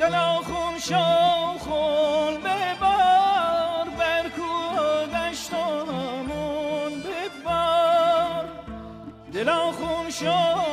دلا 0.00 0.42
خون 0.42 0.78
شو 0.78 1.58
خون 1.58 2.34
ببار 2.34 3.88
بر 3.98 4.28
کودشت 4.28 5.52
و 5.52 5.56
همون 5.92 7.02
ببار 7.02 8.44
دلا 9.32 9.72
خون 9.72 10.10
شو 10.10 10.65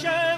در 0.00 0.31